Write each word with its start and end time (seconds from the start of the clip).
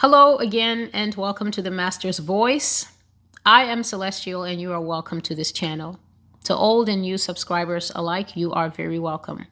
Hello 0.00 0.36
again, 0.36 0.90
and 0.92 1.14
welcome 1.14 1.50
to 1.50 1.62
the 1.62 1.70
Master's 1.70 2.18
Voice. 2.18 2.92
I 3.46 3.62
am 3.62 3.82
Celestial, 3.82 4.42
and 4.42 4.60
you 4.60 4.70
are 4.74 4.80
welcome 4.80 5.22
to 5.22 5.34
this 5.34 5.50
channel. 5.50 5.98
To 6.44 6.54
old 6.54 6.90
and 6.90 7.00
new 7.00 7.16
subscribers 7.16 7.90
alike, 7.94 8.36
you 8.36 8.52
are 8.52 8.68
very 8.68 8.98
welcome. 8.98 9.46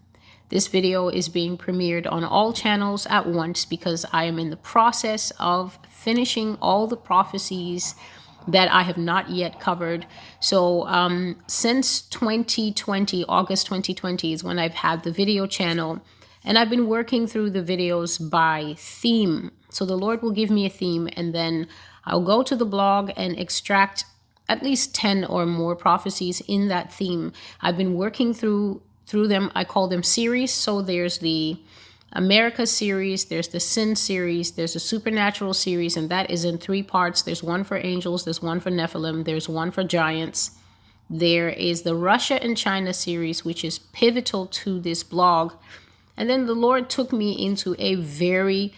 This 0.51 0.67
video 0.67 1.09
is 1.09 1.31
being 1.31 1.57
premiered 1.57 2.07
on 2.13 2.25
all 2.25 2.53
channels 2.53 3.07
at 3.07 3.27
once 3.27 3.65
because 3.65 4.05
I 4.13 4.25
am 4.25 4.39
in 4.39 4.51
the 4.51 4.59
process 4.59 5.33
of 5.41 5.79
finishing 5.89 6.59
all 6.61 6.87
the 6.89 6.99
prophecies 6.99 7.95
that 8.47 8.71
I 8.71 8.83
have 8.83 8.99
not 8.99 9.31
yet 9.31 9.61
covered. 9.61 10.05
So, 10.41 10.87
um, 10.89 11.37
since 11.47 12.03
2020, 12.03 13.25
August 13.31 13.65
2020 13.65 14.35
is 14.35 14.45
when 14.45 14.59
I've 14.59 14.75
had 14.75 15.05
the 15.05 15.11
video 15.11 15.47
channel, 15.47 16.03
and 16.45 16.59
I've 16.59 16.69
been 16.69 16.87
working 16.87 17.27
through 17.27 17.49
the 17.49 17.63
videos 17.63 18.19
by 18.29 18.75
theme. 18.77 19.51
So 19.75 19.85
the 19.85 19.97
Lord 19.97 20.23
will 20.23 20.31
give 20.31 20.51
me 20.51 20.67
a 20.67 20.71
theme, 20.71 21.09
and 21.17 21.35
then 21.35 21.69
I'll 22.05 22.25
go 22.25 22.43
to 22.43 22.57
the 22.57 22.65
blog 22.65 23.11
and 23.17 23.39
extract 23.39 24.05
at 24.49 24.63
least 24.63 24.95
10 24.95 25.25
or 25.25 25.47
more 25.47 25.75
prophecies 25.75 26.43
in 26.47 26.69
that 26.69 26.93
theme. 26.93 27.33
I've 27.61 27.77
been 27.77 27.95
working 27.95 28.35
through 28.35 28.83
through 29.07 29.29
them. 29.29 29.51
I 29.55 29.65
call 29.65 29.89
them 29.89 30.03
series. 30.03 30.53
So 30.53 30.81
there's 30.83 31.19
the 31.19 31.59
America 32.13 32.67
series, 32.67 33.25
there's 33.25 33.49
the 33.49 33.61
Sin 33.61 33.97
series, 33.97 34.53
there's 34.53 34.77
a 34.77 34.81
Supernatural 34.81 35.53
series, 35.53 35.97
and 35.97 36.09
that 36.11 36.31
is 36.31 36.45
in 36.45 36.59
three 36.59 36.83
parts. 36.83 37.23
There's 37.23 37.43
one 37.43 37.65
for 37.65 37.77
angels, 37.77 38.25
there's 38.25 38.41
one 38.41 38.61
for 38.61 38.71
Nephilim, 38.71 39.25
there's 39.25 39.49
one 39.49 39.73
for 39.73 39.83
giants. 39.83 40.53
There 41.11 41.49
is 41.49 41.83
the 41.83 41.97
Russia 41.97 42.43
and 42.43 42.57
China 42.57 42.95
series, 42.95 43.45
which 43.45 43.65
is 43.65 43.79
pivotal 43.79 44.47
to 44.47 44.81
this 44.81 45.03
blog. 45.03 45.55
And 46.17 46.31
then 46.31 46.47
the 46.47 46.55
Lord 46.55 46.89
took 46.89 47.13
me 47.13 47.33
into 47.33 47.75
a 47.81 47.97
very 47.97 48.73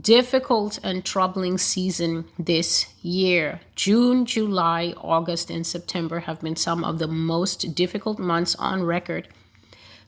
difficult 0.00 0.78
and 0.82 1.04
troubling 1.04 1.56
season 1.56 2.26
this 2.38 2.94
year. 3.02 3.60
June, 3.74 4.26
July, 4.26 4.92
August, 4.98 5.50
and 5.50 5.66
September 5.66 6.20
have 6.20 6.40
been 6.40 6.56
some 6.56 6.84
of 6.84 6.98
the 6.98 7.08
most 7.08 7.74
difficult 7.74 8.18
months 8.18 8.54
on 8.56 8.82
record 8.82 9.28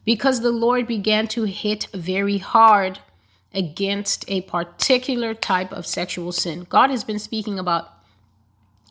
because 0.04 0.40
the 0.40 0.50
Lord 0.50 0.86
began 0.86 1.28
to 1.28 1.44
hit 1.44 1.88
very 1.94 2.38
hard 2.38 2.98
against 3.54 4.24
a 4.28 4.42
particular 4.42 5.34
type 5.34 5.72
of 5.72 5.86
sexual 5.86 6.32
sin. 6.32 6.66
God 6.68 6.90
has 6.90 7.02
been 7.02 7.18
speaking 7.18 7.58
about 7.58 7.90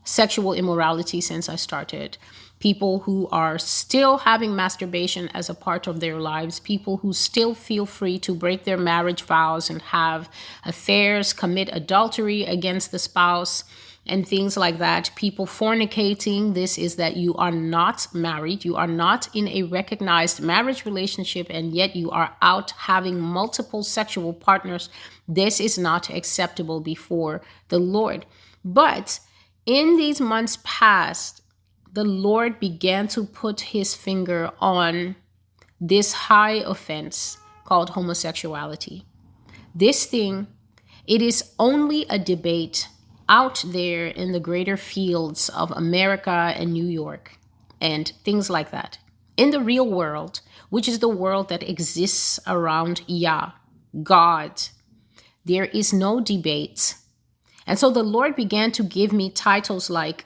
sexual 0.04 0.54
immorality 0.54 1.22
since 1.22 1.48
I 1.48 1.56
started 1.56 2.18
people 2.60 3.00
who 3.00 3.28
are 3.32 3.58
still 3.58 4.20
having 4.20 4.56
masturbation 4.56 5.30
as 5.30 5.50
a 5.50 5.56
part 5.56 5.88
of 5.88 6.00
their 6.00 6.20
lives, 6.20 6.60
people 6.60 6.98
who 6.98 7.14
still 7.14 7.54
feel 7.54 7.86
free 7.86 8.20
to 8.20 8.36
break 8.36 8.66
their 8.66 8.78
marriage 8.78 9.24
vows 9.24 9.70
and 9.70 9.82
have 9.82 10.30
affairs, 10.66 11.34
commit 11.34 11.70
adultery 11.72 12.44
against 12.44 12.92
the 12.92 13.00
spouse, 13.00 13.64
and 14.06 14.28
things 14.28 14.58
like 14.58 14.80
that. 14.80 15.12
People 15.16 15.46
fornicating, 15.46 16.54
this 16.54 16.78
is 16.78 16.96
that 16.96 17.16
you 17.16 17.34
are 17.36 17.52
not 17.52 18.08
married, 18.14 18.66
you 18.66 18.76
are 18.76 18.88
not 18.88 19.34
in 19.36 19.48
a 19.48 19.64
recognized 19.64 20.42
marriage 20.42 20.84
relationship, 20.84 21.48
and 21.50 21.74
yet 21.74 21.96
you 21.96 22.10
are 22.10 22.36
out 22.42 22.72
having 22.72 23.20
multiple 23.20 23.84
sexual 23.84 24.34
partners. 24.34 24.90
This 25.28 25.60
is 25.60 25.78
not 25.78 26.10
acceptable 26.10 26.80
before 26.82 27.42
the 27.70 27.80
Lord. 27.80 28.26
But 28.66 29.20
in 29.66 29.96
these 29.96 30.20
months 30.20 30.58
past, 30.64 31.44
the 31.92 32.04
Lord 32.04 32.60
began 32.60 33.08
to 33.10 33.26
put 33.26 33.62
his 33.62 33.96
finger 33.96 34.52
on 34.60 35.16
this 35.82 36.14
high 36.14 36.62
offense 36.66 37.38
called 37.66 37.92
homosexuality. 37.92 39.06
This 39.74 40.06
thing, 40.06 40.48
it 41.08 41.22
is 41.22 41.54
only 41.58 42.06
a 42.10 42.20
debate 42.20 42.88
out 43.28 43.64
there 43.66 44.08
in 44.08 44.32
the 44.32 44.40
greater 44.40 44.78
fields 44.78 45.50
of 45.50 45.72
America 45.72 46.54
and 46.56 46.74
New 46.74 46.86
York 46.86 47.38
and 47.80 48.12
things 48.24 48.50
like 48.50 48.72
that. 48.72 48.98
In 49.38 49.52
the 49.52 49.62
real 49.62 49.88
world, 49.88 50.42
which 50.70 50.88
is 50.88 51.00
the 51.00 51.08
world 51.08 51.50
that 51.50 51.68
exists 51.68 52.40
around 52.46 53.02
Yah, 53.08 53.52
God, 54.04 54.62
there 55.46 55.66
is 55.66 55.94
no 55.94 56.20
debate. 56.20 56.96
And 57.66 57.80
so 57.80 57.90
the 57.90 58.04
Lord 58.04 58.36
began 58.36 58.72
to 58.74 58.84
give 58.84 59.14
me 59.14 59.30
titles 59.30 59.90
like 59.90 60.26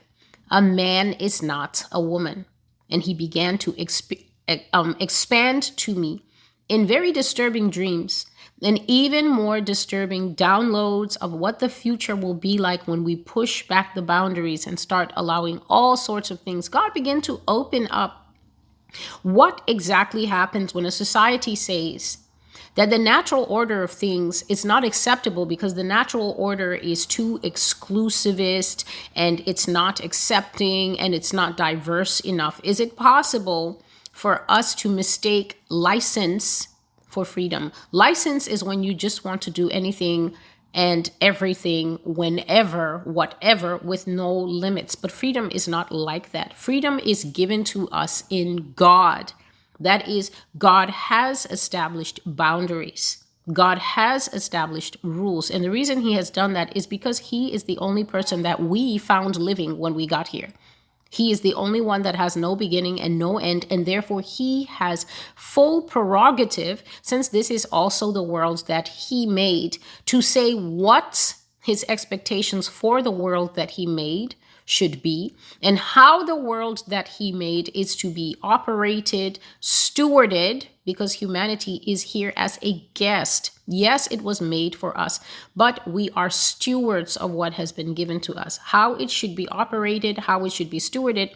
a 0.54 0.62
man 0.62 1.14
is 1.14 1.42
not 1.42 1.84
a 1.92 2.00
woman. 2.00 2.46
And 2.90 3.02
he 3.02 3.16
began 3.16 3.58
to 3.58 3.74
exp- 3.74 4.24
um, 4.72 4.96
expand 5.00 5.76
to 5.78 5.96
me 5.96 6.24
in 6.70 6.86
very 6.86 7.12
disturbing 7.12 7.72
dreams 7.72 8.28
and 8.62 8.80
even 8.88 9.28
more 9.28 9.60
disturbing 9.60 10.36
downloads 10.36 11.18
of 11.18 11.34
what 11.34 11.58
the 11.58 11.70
future 11.70 12.16
will 12.16 12.36
be 12.36 12.60
like 12.60 12.88
when 12.88 13.04
we 13.04 13.16
push 13.16 13.68
back 13.68 13.96
the 13.96 14.02
boundaries 14.04 14.68
and 14.68 14.80
start 14.80 15.12
allowing 15.16 15.60
all 15.70 15.98
sorts 15.98 16.30
of 16.30 16.40
things. 16.42 16.70
God 16.70 16.94
began 16.94 17.20
to 17.22 17.42
open 17.48 17.88
up 17.90 18.32
what 19.24 19.62
exactly 19.66 20.26
happens 20.26 20.76
when 20.76 20.86
a 20.86 20.92
society 20.92 21.56
says 21.56 22.20
that 22.76 22.90
the 22.90 22.98
natural 22.98 23.46
order 23.50 23.84
of 23.84 23.92
things 23.92 24.44
is 24.50 24.66
not 24.66 24.84
acceptable 24.84 25.46
because 25.46 25.76
the 25.76 25.84
natural 25.84 26.36
order 26.38 26.74
is 26.74 27.06
too 27.06 27.40
exclusivist 27.40 28.84
and 29.16 29.42
it's 29.46 29.68
not 29.68 30.04
accepting 30.04 31.00
and 31.00 31.14
it's 31.14 31.34
not 31.34 31.58
diverse 31.58 32.20
enough. 32.22 32.60
Is 32.64 32.80
it 32.80 32.96
possible 32.96 33.82
for 34.12 34.44
us 34.50 34.74
to 34.76 34.90
mistake 34.90 35.62
license 35.70 36.70
for 37.06 37.26
freedom? 37.26 37.72
License 37.92 38.48
is 38.48 38.64
when 38.64 38.84
you 38.84 38.94
just 38.94 39.24
want 39.24 39.42
to 39.44 39.52
do 39.52 39.70
anything 39.70 40.34
and 40.74 41.12
everything, 41.22 42.00
whenever, 42.04 43.02
whatever, 43.04 43.78
with 43.78 44.08
no 44.08 44.36
limits. 44.36 44.96
But 44.96 45.12
freedom 45.12 45.50
is 45.52 45.68
not 45.68 45.92
like 45.92 46.32
that. 46.32 46.58
Freedom 46.58 46.98
is 46.98 47.26
given 47.26 47.64
to 47.66 47.88
us 47.90 48.24
in 48.32 48.74
God. 48.76 49.34
That 49.80 50.08
is, 50.08 50.32
God 50.58 50.90
has 50.90 51.46
established 51.48 52.20
boundaries. 52.26 53.24
God 53.52 53.78
has 53.78 54.30
established 54.30 54.98
rules. 55.04 55.52
And 55.52 55.64
the 55.64 55.72
reason 55.72 56.02
he 56.02 56.14
has 56.14 56.30
done 56.30 56.54
that 56.54 56.76
is 56.76 56.88
because 56.88 57.20
he 57.20 57.54
is 57.54 57.64
the 57.64 57.78
only 57.80 58.04
person 58.04 58.44
that 58.44 58.62
we 58.62 58.98
found 58.98 59.36
living 59.36 59.78
when 59.78 59.94
we 59.94 60.08
got 60.08 60.30
here. 60.30 60.50
He 61.10 61.32
is 61.32 61.42
the 61.42 61.54
only 61.54 61.82
one 61.82 62.02
that 62.04 62.16
has 62.16 62.36
no 62.36 62.56
beginning 62.56 63.00
and 63.00 63.20
no 63.20 63.38
end, 63.38 63.68
and 63.70 63.86
therefore 63.86 64.22
he 64.22 64.64
has 64.64 65.06
full 65.36 65.84
prerogative, 65.84 66.84
since 67.04 67.28
this 67.28 67.52
is 67.52 67.66
also 67.66 68.12
the 68.12 68.24
world 68.24 68.66
that 68.68 68.88
he 68.88 69.28
made, 69.28 69.78
to 70.06 70.24
say 70.24 70.56
what 70.56 71.36
his 71.62 71.86
expectations 71.88 72.68
for 72.68 73.04
the 73.04 73.12
world 73.12 73.54
that 73.56 73.72
he 73.72 73.86
made 73.86 74.36
should 74.66 75.02
be 75.02 75.34
and 75.62 75.78
how 75.78 76.24
the 76.24 76.36
world 76.36 76.84
that 76.88 77.08
he 77.08 77.32
made 77.32 77.70
is 77.74 77.96
to 77.98 78.10
be 78.10 78.36
operated, 78.42 79.40
stewarded, 79.62 80.68
because 80.86 81.14
humanity 81.14 81.82
is 81.88 82.04
here 82.14 82.34
as 82.36 82.60
a 82.62 82.86
guest. 82.94 83.52
Yes, 83.68 84.08
it 84.08 84.22
was 84.22 84.42
made 84.42 84.76
for 84.76 84.98
us, 84.98 85.20
but 85.56 85.88
we 85.88 86.10
are 86.12 86.30
stewards 86.30 87.16
of 87.16 87.32
what 87.32 87.54
has 87.54 87.72
been 87.72 87.94
given 87.94 88.20
to 88.22 88.34
us, 88.34 88.58
how 88.58 88.96
it 88.96 89.10
should 89.10 89.36
be 89.36 89.48
operated, 89.50 90.18
how 90.18 90.44
it 90.46 90.52
should 90.52 90.70
be 90.70 90.80
stewarded. 90.80 91.34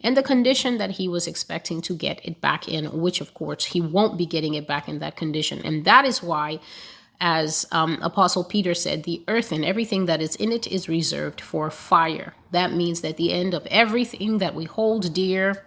And 0.00 0.16
the 0.16 0.22
condition 0.22 0.78
that 0.78 0.92
he 0.92 1.08
was 1.08 1.26
expecting 1.26 1.80
to 1.82 1.94
get 1.94 2.20
it 2.24 2.40
back 2.40 2.68
in, 2.68 3.00
which 3.00 3.20
of 3.20 3.34
course 3.34 3.64
he 3.66 3.80
won't 3.80 4.16
be 4.16 4.26
getting 4.26 4.54
it 4.54 4.66
back 4.66 4.88
in 4.88 5.00
that 5.00 5.16
condition. 5.16 5.60
And 5.64 5.84
that 5.84 6.04
is 6.04 6.22
why 6.22 6.60
as 7.20 7.66
um, 7.72 7.98
Apostle 8.02 8.44
Peter 8.44 8.74
said, 8.74 9.04
the 9.04 9.22
earth 9.26 9.50
and 9.50 9.64
everything 9.64 10.06
that 10.06 10.22
is 10.22 10.36
in 10.36 10.52
it 10.52 10.66
is 10.66 10.88
reserved 10.88 11.40
for 11.40 11.70
fire. 11.70 12.34
That 12.52 12.72
means 12.72 13.00
that 13.00 13.16
the 13.16 13.32
end 13.32 13.54
of 13.54 13.66
everything 13.66 14.38
that 14.38 14.54
we 14.54 14.64
hold 14.64 15.12
dear, 15.12 15.66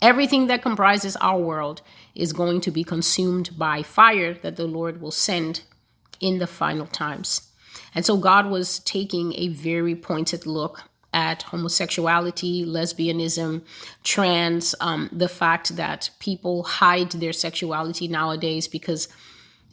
everything 0.00 0.46
that 0.46 0.62
comprises 0.62 1.16
our 1.16 1.38
world, 1.38 1.82
is 2.14 2.32
going 2.32 2.60
to 2.60 2.70
be 2.70 2.84
consumed 2.84 3.58
by 3.58 3.82
fire 3.82 4.34
that 4.34 4.56
the 4.56 4.66
Lord 4.66 5.00
will 5.00 5.10
send 5.10 5.62
in 6.20 6.38
the 6.38 6.46
final 6.46 6.86
times. 6.86 7.48
And 7.94 8.06
so 8.06 8.16
God 8.16 8.46
was 8.46 8.78
taking 8.80 9.34
a 9.34 9.48
very 9.48 9.96
pointed 9.96 10.46
look 10.46 10.82
at 11.12 11.42
homosexuality, 11.42 12.64
lesbianism, 12.64 13.62
trans, 14.02 14.74
um, 14.80 15.10
the 15.12 15.28
fact 15.28 15.76
that 15.76 16.08
people 16.20 16.62
hide 16.62 17.10
their 17.10 17.32
sexuality 17.32 18.08
nowadays 18.08 18.66
because 18.66 19.08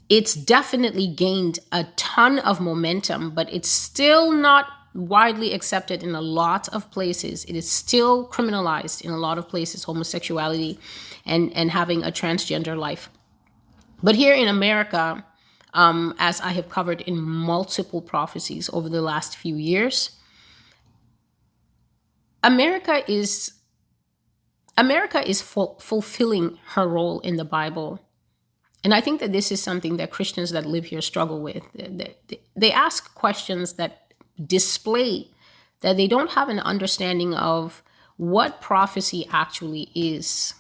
it's 0.10 0.34
definitely 0.34 1.08
gained 1.08 1.60
a 1.72 1.86
ton 1.96 2.40
of 2.40 2.60
momentum, 2.60 3.32
but 3.32 3.52
it's 3.54 3.70
still 3.70 4.32
not 4.32 4.66
widely 4.96 5.54
accepted 5.54 6.02
in 6.02 6.16
a 6.16 6.22
lot 6.22 6.68
of 6.70 6.90
places. 6.90 7.46
It 7.46 7.56
is 7.56 7.70
still 7.70 8.28
criminalized 8.28 9.02
in 9.02 9.12
a 9.12 9.18
lot 9.18 9.38
of 9.38 9.48
places, 9.48 9.84
homosexuality 9.84 10.80
and, 11.26 11.54
and 11.54 11.70
having 11.70 12.04
a 12.04 12.12
transgender 12.12 12.76
life. 12.76 13.10
But 14.02 14.16
here 14.16 14.34
in 14.34 14.48
America, 14.48 15.24
um, 15.76 16.16
as 16.18 16.42
I 16.42 16.54
have 16.54 16.70
covered 16.70 17.02
in 17.02 17.22
multiple 17.22 18.02
prophecies 18.02 18.70
over 18.74 18.90
the 18.90 19.04
last 19.04 19.38
few 19.38 19.56
years, 19.56 20.12
America 22.44 23.04
is 23.12 23.52
America 24.78 25.28
is 25.30 25.42
fulfilling 25.42 26.58
her 26.68 26.88
role 26.88 27.20
in 27.20 27.36
the 27.36 27.44
Bible 27.44 28.00
And 28.84 28.94
I 28.94 29.02
think 29.02 29.20
that 29.20 29.34
this 29.34 29.52
is 29.52 29.62
something 29.62 29.98
that 29.98 30.12
Christians 30.12 30.52
that 30.52 30.66
live 30.66 30.86
here 30.86 31.02
struggle 31.02 31.42
with. 31.42 31.64
They 32.56 32.72
ask 32.72 33.14
questions 33.14 33.74
that 33.74 34.14
display 34.46 35.28
that 35.82 35.98
they 35.98 36.08
don't 36.08 36.32
have 36.32 36.50
an 36.50 36.60
understanding 36.60 37.34
of 37.34 37.84
what 38.18 38.62
prophecy 38.62 39.28
actually 39.32 39.90
is. 39.96 40.54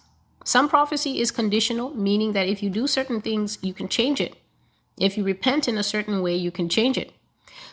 Some 0.43 0.69
prophecy 0.69 1.19
is 1.19 1.31
conditional, 1.31 1.93
meaning 1.95 2.33
that 2.33 2.47
if 2.47 2.63
you 2.63 2.69
do 2.69 2.87
certain 2.87 3.21
things, 3.21 3.57
you 3.61 3.73
can 3.73 3.87
change 3.87 4.19
it. 4.19 4.35
If 4.97 5.17
you 5.17 5.23
repent 5.23 5.67
in 5.67 5.77
a 5.77 5.83
certain 5.83 6.21
way, 6.21 6.35
you 6.35 6.51
can 6.51 6.67
change 6.69 6.97
it. 6.97 7.13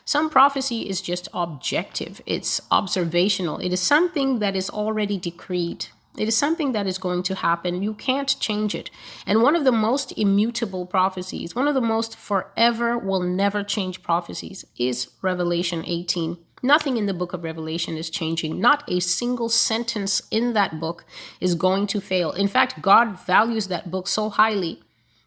Some 0.04 0.31
prophecy 0.31 0.88
is 0.88 1.00
just 1.00 1.28
objective, 1.34 2.20
it's 2.26 2.60
observational, 2.70 3.58
it 3.58 3.72
is 3.72 3.81
something 3.81 4.38
that 4.38 4.54
is 4.54 4.70
already 4.70 5.19
decreed. 5.19 5.87
It 6.18 6.28
is 6.28 6.36
something 6.36 6.72
that 6.72 6.86
is 6.86 6.98
going 6.98 7.22
to 7.24 7.34
happen. 7.34 7.82
You 7.82 7.94
can't 7.94 8.38
change 8.40 8.74
it. 8.74 8.90
And 9.26 9.42
one 9.42 9.56
of 9.56 9.64
the 9.64 9.72
most 9.72 10.12
immutable 10.16 10.86
prophecies, 10.86 11.54
one 11.54 11.68
of 11.68 11.74
the 11.74 11.80
most 11.80 12.16
forever 12.16 12.98
will 12.98 13.20
never 13.20 13.62
change 13.62 14.02
prophecies 14.02 14.64
is 14.78 15.08
Revelation 15.22 15.84
18. 15.86 16.38
Nothing 16.62 16.96
in 16.96 17.06
the 17.06 17.14
book 17.14 17.32
of 17.32 17.44
Revelation 17.44 17.96
is 17.96 18.10
changing. 18.10 18.60
Not 18.60 18.82
a 18.88 19.00
single 19.00 19.48
sentence 19.48 20.22
in 20.30 20.54
that 20.54 20.80
book 20.80 21.04
is 21.40 21.54
going 21.54 21.86
to 21.88 22.00
fail. 22.00 22.32
In 22.32 22.48
fact, 22.48 22.80
God 22.80 23.19
values 23.20 23.69
that 23.69 23.90
book 23.90 24.08
so 24.08 24.30
highly 24.30 24.82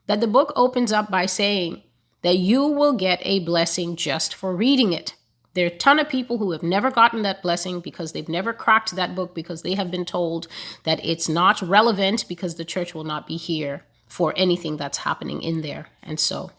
that 0.07 0.21
the 0.21 0.27
book 0.27 0.51
opens 0.56 0.92
up 0.92 1.12
by 1.12 1.27
saying 1.27 1.83
that 2.24 2.38
you 2.38 2.65
will 2.65 2.94
get 2.94 3.19
a 3.21 3.39
blessing 3.39 3.95
just 3.95 4.33
for 4.33 4.56
reading 4.56 4.92
it. 4.92 5.15
There 5.59 5.65
are 5.65 5.75
a 5.75 5.77
ton 5.77 6.00
of 6.00 6.07
people 6.07 6.38
who 6.38 6.51
have 6.51 6.63
never 6.63 6.89
gotten 6.89 7.23
that 7.23 7.41
blessing 7.41 7.81
because 7.81 8.13
they've 8.13 8.29
never 8.29 8.53
cracked 8.53 8.95
that 8.95 9.13
book 9.13 9.35
because 9.35 9.61
they 9.61 9.73
have 9.73 9.91
been 9.91 10.06
told 10.06 10.47
that 10.85 11.03
it's 11.03 11.27
not 11.27 11.61
relevant 11.61 12.23
because 12.29 12.56
the 12.56 12.63
church 12.63 12.94
will 12.94 13.03
not 13.03 13.27
be 13.27 13.35
here 13.35 13.83
for 14.07 14.33
anything 14.38 14.77
that's 14.77 15.00
happening 15.00 15.41
in 15.41 15.59
there. 15.59 15.89
And 16.01 16.17
so 16.17 16.51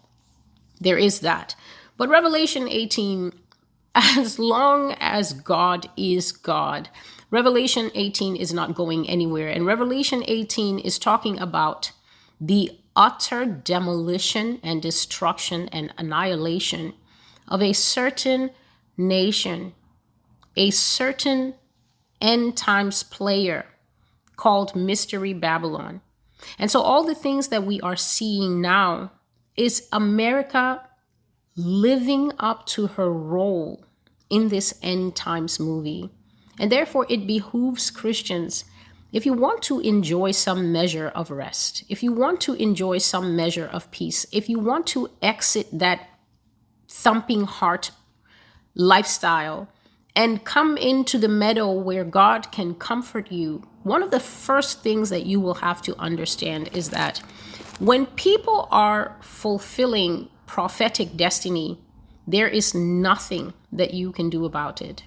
there 0.83 0.99
is 0.99 1.21
that. 1.21 1.57
But 1.97 2.11
Revelation 2.11 2.69
18 2.69 3.33
as 3.95 4.39
long 4.39 4.95
as 5.01 5.33
God 5.33 5.89
is 5.97 6.31
God. 6.31 6.91
Revelation 7.31 7.91
18 7.95 8.37
is 8.37 8.53
not 8.53 8.75
going 8.75 9.09
anywhere. 9.09 9.49
And 9.49 9.65
Revelation 9.65 10.23
18 10.27 10.79
is 10.79 10.99
talking 10.99 11.39
about 11.39 11.93
the 12.39 12.73
utter 12.95 13.47
demolition 13.47 14.61
and 14.63 14.83
destruction 14.83 15.71
and 15.73 15.95
annihilation 15.97 16.93
of 17.49 17.63
a 17.63 17.73
certain 17.73 18.51
nation, 19.01 19.75
a 20.57 20.71
certain 20.71 21.55
end 22.21 22.57
times 22.57 23.03
player 23.03 23.67
called 24.37 24.77
Mystery 24.77 25.33
Babylon. 25.33 26.01
And 26.59 26.71
so, 26.71 26.81
all 26.81 27.05
the 27.05 27.15
things 27.15 27.49
that 27.49 27.65
we 27.65 27.81
are 27.81 27.97
seeing 27.97 28.61
now 28.61 29.13
is 29.57 29.89
America 29.93 30.83
living 31.57 32.33
up 32.39 32.67
to 32.67 32.87
her 32.87 33.13
role 33.13 33.85
in 34.31 34.49
this 34.49 34.79
end 34.83 35.17
times 35.17 35.61
movie. 35.61 36.11
And 36.59 36.71
therefore, 36.71 37.07
it 37.09 37.27
behooves 37.27 37.91
Christians, 37.91 38.65
if 39.13 39.27
you 39.27 39.33
want 39.33 39.63
to 39.63 39.81
enjoy 39.81 40.31
some 40.31 40.73
measure 40.73 41.09
of 41.09 41.31
rest, 41.31 41.85
if 41.89 42.03
you 42.03 42.13
want 42.13 42.41
to 42.43 42.55
enjoy 42.55 42.99
some 42.99 43.35
measure 43.35 43.67
of 43.67 43.91
peace, 43.91 44.25
if 44.31 44.49
you 44.49 44.59
want 44.59 44.87
to 44.89 45.11
exit 45.21 45.67
that 45.73 46.09
thumping 46.89 47.45
heart 47.45 47.91
lifestyle 48.75 49.69
and 50.17 50.45
come 50.45 50.77
into 50.77 51.19
the 51.19 51.29
meadow 51.29 51.73
where 51.73 52.05
God 52.05 52.51
can 52.51 52.75
comfort 52.75 53.31
you, 53.31 53.63
one 53.83 54.03
of 54.03 54.11
the 54.11 54.21
first 54.21 54.83
things 54.83 55.09
that 55.11 55.27
you 55.27 55.41
will 55.41 55.55
have 55.55 55.81
to 55.83 55.97
understand 55.99 56.69
is 56.73 56.91
that 56.91 57.19
when 57.79 58.07
people 58.07 58.69
are 58.71 59.17
fulfilling 59.23 60.29
prophetic 60.47 61.17
destiny, 61.17 61.81
there 62.27 62.49
is 62.49 62.75
nothing 62.75 63.55
that 63.73 63.95
you 63.95 64.13
can 64.13 64.29
do 64.29 64.45
about 64.45 64.83
it. 64.83 65.05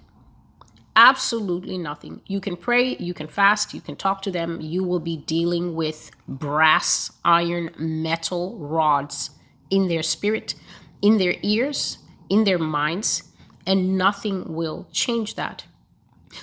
Absolutely 0.96 1.78
nothing. 1.78 2.22
You 2.28 2.40
can 2.40 2.56
pray, 2.56 2.96
you 2.98 3.14
can 3.14 3.28
fast, 3.28 3.74
you 3.74 3.82
can 3.82 3.96
talk 3.96 4.22
to 4.24 4.32
them. 4.32 4.62
You 4.62 4.84
will 4.84 5.00
be 5.00 5.18
dealing 5.18 5.76
with 5.76 6.12
brass, 6.28 7.12
iron, 7.26 7.72
metal 7.78 8.58
rods 8.58 9.32
in 9.70 9.88
their 9.88 10.04
spirit, 10.04 10.56
in 11.02 11.18
their 11.18 11.36
ears, 11.42 11.98
in 12.30 12.44
their 12.44 12.60
minds, 12.60 13.24
and 13.66 13.98
nothing 13.98 14.54
will 14.54 14.88
change 14.92 15.36
that. 15.36 15.66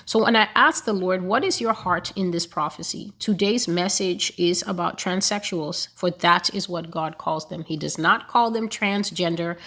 So, 0.05 0.23
when 0.23 0.35
I 0.35 0.47
asked 0.55 0.85
the 0.85 0.93
Lord, 0.93 1.21
What 1.23 1.43
is 1.43 1.59
your 1.59 1.73
heart 1.73 2.11
in 2.15 2.31
this 2.31 2.47
prophecy? 2.47 3.13
Today's 3.19 3.67
message 3.67 4.33
is 4.37 4.63
about 4.65 4.97
transsexuals, 4.97 5.89
for 5.95 6.11
that 6.11 6.53
is 6.53 6.69
what 6.69 6.91
God 6.91 7.17
calls 7.17 7.49
them. 7.49 7.63
He 7.63 7.77
does 7.77 7.97
not 7.97 8.27
call 8.27 8.51
them 8.51 8.69
transgender. 8.69 9.57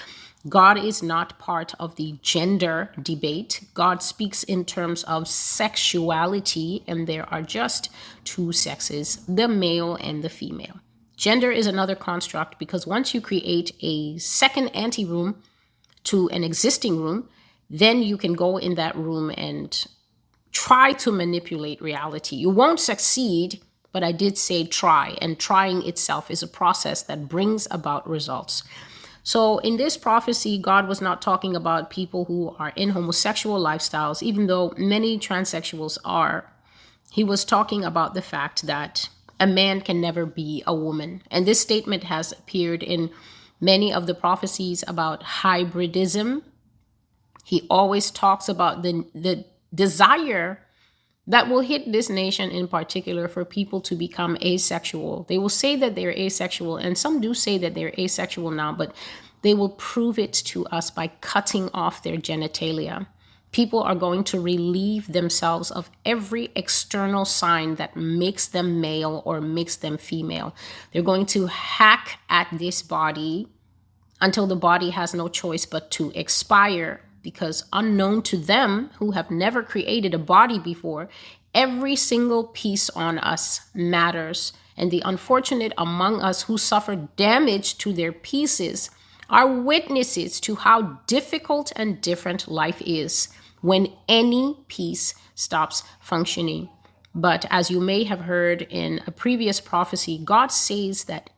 God 0.49 0.79
is 0.79 1.03
not 1.03 1.39
part 1.39 1.73
of 1.81 1.97
the 1.97 2.19
gender 2.21 2.91
debate. 3.01 3.65
God 3.73 4.03
speaks 4.03 4.43
in 4.43 4.67
terms 4.67 5.03
of 5.05 5.27
sexuality, 5.27 6.85
and 6.87 7.06
there 7.06 7.29
are 7.33 7.43
just 7.43 7.91
two 8.25 8.53
sexes 8.53 9.25
the 9.27 9.49
male 9.49 9.97
and 9.97 10.23
the 10.23 10.29
female. 10.29 10.81
Gender 11.17 11.51
is 11.51 11.67
another 11.67 11.95
construct 11.95 12.59
because 12.59 12.87
once 12.87 13.15
you 13.15 13.21
create 13.21 13.73
a 13.81 14.19
second 14.19 14.69
anteroom 14.69 15.43
to 16.05 16.29
an 16.31 16.45
existing 16.45 17.01
room, 17.01 17.29
then 17.79 18.03
you 18.03 18.17
can 18.17 18.35
go 18.35 18.56
in 18.56 18.76
that 18.76 18.97
room 18.97 19.32
and 19.37 19.87
try 20.53 20.93
to 20.93 21.11
manipulate 21.11 21.82
reality. 21.82 22.37
You 22.37 22.49
won't 22.49 22.79
succeed, 22.79 23.61
but 23.91 24.05
I 24.05 24.12
did 24.12 24.38
say 24.38 24.65
try, 24.65 25.19
and 25.21 25.38
trying 25.38 25.85
itself 25.85 26.31
is 26.31 26.41
a 26.41 26.49
process 26.49 27.03
that 27.03 27.29
brings 27.29 27.67
about 27.73 28.09
results. 28.09 28.62
So, 29.25 29.59
in 29.59 29.76
this 29.76 29.97
prophecy, 29.97 30.56
God 30.56 30.87
was 30.87 31.00
not 31.00 31.21
talking 31.21 31.56
about 31.56 31.91
people 31.91 32.26
who 32.26 32.55
are 32.59 32.73
in 32.76 32.91
homosexual 32.91 33.61
lifestyles, 33.61 34.23
even 34.23 34.47
though 34.47 34.73
many 34.77 35.19
transsexuals 35.19 35.99
are. 36.05 36.53
He 37.11 37.25
was 37.25 37.44
talking 37.44 37.82
about 37.85 38.15
the 38.15 38.23
fact 38.23 38.67
that 38.67 39.09
a 39.41 39.47
man 39.47 39.81
can 39.81 40.00
never 40.00 40.27
be 40.27 40.62
a 40.67 40.75
woman. 40.75 41.23
And 41.31 41.44
this 41.44 41.61
statement 41.61 42.05
has 42.05 42.31
appeared 42.32 42.82
in 42.82 43.11
many 43.61 43.93
of 43.93 44.06
the 44.06 44.15
prophecies 44.15 44.85
about 44.87 45.23
hybridism. 45.23 46.43
He 47.44 47.67
always 47.69 48.11
talks 48.11 48.49
about 48.49 48.82
the, 48.82 49.05
the 49.14 49.44
desire 49.75 50.61
that 51.26 51.49
will 51.49 51.61
hit 51.61 51.91
this 51.91 52.11
nation 52.11 52.50
in 52.50 52.69
particular 52.69 53.29
for 53.29 53.44
people 53.44 53.81
to 53.82 53.94
become 53.94 54.37
asexual. 54.43 55.25
They 55.29 55.38
will 55.38 55.49
say 55.49 55.76
that 55.76 55.94
they're 55.94 56.11
asexual, 56.11 56.76
and 56.76 56.99
some 56.99 57.20
do 57.20 57.32
say 57.32 57.58
that 57.58 57.75
they're 57.75 57.94
asexual 57.99 58.50
now, 58.50 58.73
but 58.73 58.94
they 59.43 59.55
will 59.55 59.70
prove 59.70 60.19
it 60.19 60.32
to 60.32 60.67
us 60.67 60.91
by 60.91 61.08
cutting 61.20 61.70
off 61.73 62.02
their 62.02 62.17
genitalia. 62.17 63.06
People 63.53 63.82
are 63.82 63.94
going 63.94 64.24
to 64.24 64.41
relieve 64.41 65.13
themselves 65.13 65.70
of 65.70 65.91
every 66.05 66.51
external 66.56 67.24
sign 67.24 67.77
that 67.77 67.94
makes 67.94 68.48
them 68.48 68.81
male 68.81 69.22
or 69.24 69.41
makes 69.41 69.77
them 69.77 69.96
female. 69.96 70.55
They're 70.93 71.03
going 71.03 71.27
to 71.27 71.46
hack 71.46 72.19
at 72.29 72.48
this 72.53 72.82
body 72.82 73.48
until 74.20 74.46
the 74.46 74.56
body 74.56 74.91
has 74.91 75.15
no 75.15 75.29
choice 75.29 75.67
but 75.67 75.91
to 75.93 76.10
expire 76.15 77.01
because 77.24 77.64
unknown 77.72 78.22
to 78.22 78.36
them 78.36 78.90
who 78.98 79.10
have 79.10 79.32
never 79.32 79.64
created 79.64 80.14
a 80.14 80.19
body 80.19 80.60
before, 80.60 81.08
every 81.54 81.96
single 81.96 82.44
piece 82.44 82.88
on 82.90 83.19
us 83.19 83.62
matters. 83.74 84.52
And 84.76 84.90
the 84.90 85.02
unfortunate 85.04 85.72
among 85.76 86.20
us 86.20 86.43
who 86.43 86.58
suffer 86.58 86.94
damage 87.16 87.78
to 87.78 87.93
their 87.93 88.12
pieces 88.12 88.90
are 89.31 89.48
witnesses 89.48 90.38
to 90.40 90.54
how 90.54 91.00
difficult 91.06 91.72
and 91.74 92.00
different 92.00 92.46
life 92.46 92.82
is 92.84 93.28
when 93.62 93.88
any 94.08 94.58
piece 94.69 95.14
stops 95.34 95.82
functioning. 96.00 96.69
But 97.14 97.46
as 97.48 97.70
you 97.70 97.81
may 97.81 98.04
have 98.04 98.20
heard 98.20 98.62
in 98.62 99.00
a 99.06 99.12
previous 99.12 99.60
prophecy, 99.60 100.20
God 100.22 100.48
says 100.48 101.04
that 101.04 101.31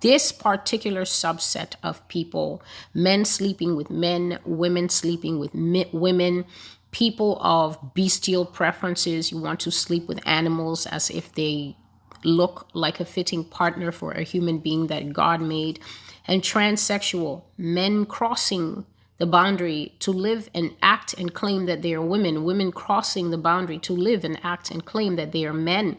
this 0.00 0.32
particular 0.32 1.02
subset 1.02 1.74
of 1.82 2.06
people 2.08 2.62
men 2.94 3.24
sleeping 3.24 3.76
with 3.76 3.90
men, 3.90 4.38
women 4.44 4.88
sleeping 4.88 5.38
with 5.38 5.54
mi- 5.54 5.88
women, 5.92 6.44
people 6.90 7.38
of 7.40 7.94
bestial 7.94 8.44
preferences, 8.44 9.32
you 9.32 9.38
want 9.38 9.60
to 9.60 9.70
sleep 9.70 10.06
with 10.06 10.20
animals 10.26 10.86
as 10.86 11.10
if 11.10 11.32
they 11.34 11.76
look 12.24 12.68
like 12.74 13.00
a 13.00 13.04
fitting 13.04 13.44
partner 13.44 13.90
for 13.90 14.12
a 14.12 14.22
human 14.22 14.58
being 14.58 14.86
that 14.88 15.12
God 15.12 15.40
made, 15.40 15.80
and 16.26 16.42
transsexual 16.42 17.42
men 17.56 18.06
crossing 18.06 18.86
the 19.18 19.26
boundary 19.26 19.94
to 20.00 20.10
live 20.10 20.48
and 20.54 20.74
act 20.82 21.14
and 21.14 21.32
claim 21.32 21.66
that 21.66 21.82
they 21.82 21.94
are 21.94 22.02
women, 22.02 22.44
women 22.44 22.72
crossing 22.72 23.30
the 23.30 23.38
boundary 23.38 23.78
to 23.78 23.92
live 23.92 24.24
and 24.24 24.38
act 24.42 24.70
and 24.70 24.84
claim 24.84 25.16
that 25.16 25.32
they 25.32 25.44
are 25.44 25.52
men. 25.52 25.98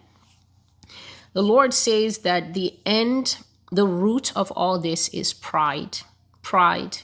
The 1.34 1.42
Lord 1.42 1.74
says 1.74 2.20
that 2.20 2.54
the 2.54 2.78
end 2.86 3.38
the 3.74 3.88
root 3.88 4.32
of 4.36 4.52
all 4.52 4.78
this 4.78 5.10
is 5.10 5.34
pride. 5.34 6.00
Pride. 6.44 7.00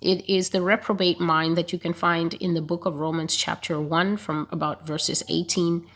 It 0.00 0.28
is 0.28 0.50
the 0.50 0.62
reprobate 0.62 1.20
mind 1.20 1.56
that 1.56 1.72
you 1.72 1.78
can 1.78 1.92
find 1.92 2.32
in 2.34 2.54
the 2.54 2.62
book 2.62 2.86
of 2.86 2.98
Romans, 2.98 3.36
chapter 3.36 3.78
1, 3.80 4.16
from 4.16 4.48
about 4.50 4.86
verses 4.86 5.22
18 5.28 5.86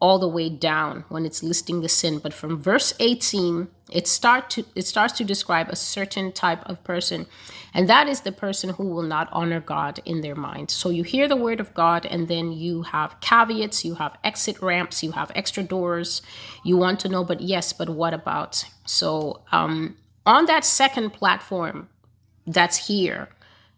all 0.00 0.18
the 0.18 0.28
way 0.28 0.48
down 0.48 1.04
when 1.08 1.26
it's 1.26 1.42
listing 1.42 1.82
the 1.82 1.88
sin. 1.88 2.18
But 2.18 2.32
from 2.32 2.60
verse 2.60 2.94
18, 2.98 3.68
it 3.92 4.08
start 4.08 4.48
to 4.50 4.64
it 4.74 4.86
starts 4.86 5.12
to 5.14 5.24
describe 5.24 5.68
a 5.68 5.76
certain 5.76 6.32
type 6.32 6.62
of 6.68 6.82
person. 6.84 7.26
And 7.74 7.88
that 7.88 8.08
is 8.08 8.22
the 8.22 8.32
person 8.32 8.70
who 8.70 8.86
will 8.88 9.02
not 9.02 9.28
honor 9.30 9.60
God 9.60 10.00
in 10.04 10.22
their 10.22 10.34
mind. 10.34 10.70
So 10.70 10.88
you 10.88 11.02
hear 11.02 11.28
the 11.28 11.36
word 11.36 11.60
of 11.60 11.74
God 11.74 12.06
and 12.06 12.28
then 12.28 12.52
you 12.52 12.82
have 12.82 13.20
caveats, 13.20 13.84
you 13.84 13.94
have 13.96 14.16
exit 14.24 14.60
ramps, 14.62 15.02
you 15.02 15.12
have 15.12 15.30
extra 15.34 15.62
doors. 15.62 16.22
You 16.64 16.76
want 16.76 17.00
to 17.00 17.08
know, 17.08 17.22
but 17.22 17.40
yes, 17.40 17.72
but 17.72 17.88
what 17.90 18.14
about? 18.14 18.64
So 18.86 19.42
um 19.52 19.96
on 20.24 20.46
that 20.46 20.64
second 20.64 21.10
platform 21.10 21.88
that's 22.46 22.88
here, 22.88 23.28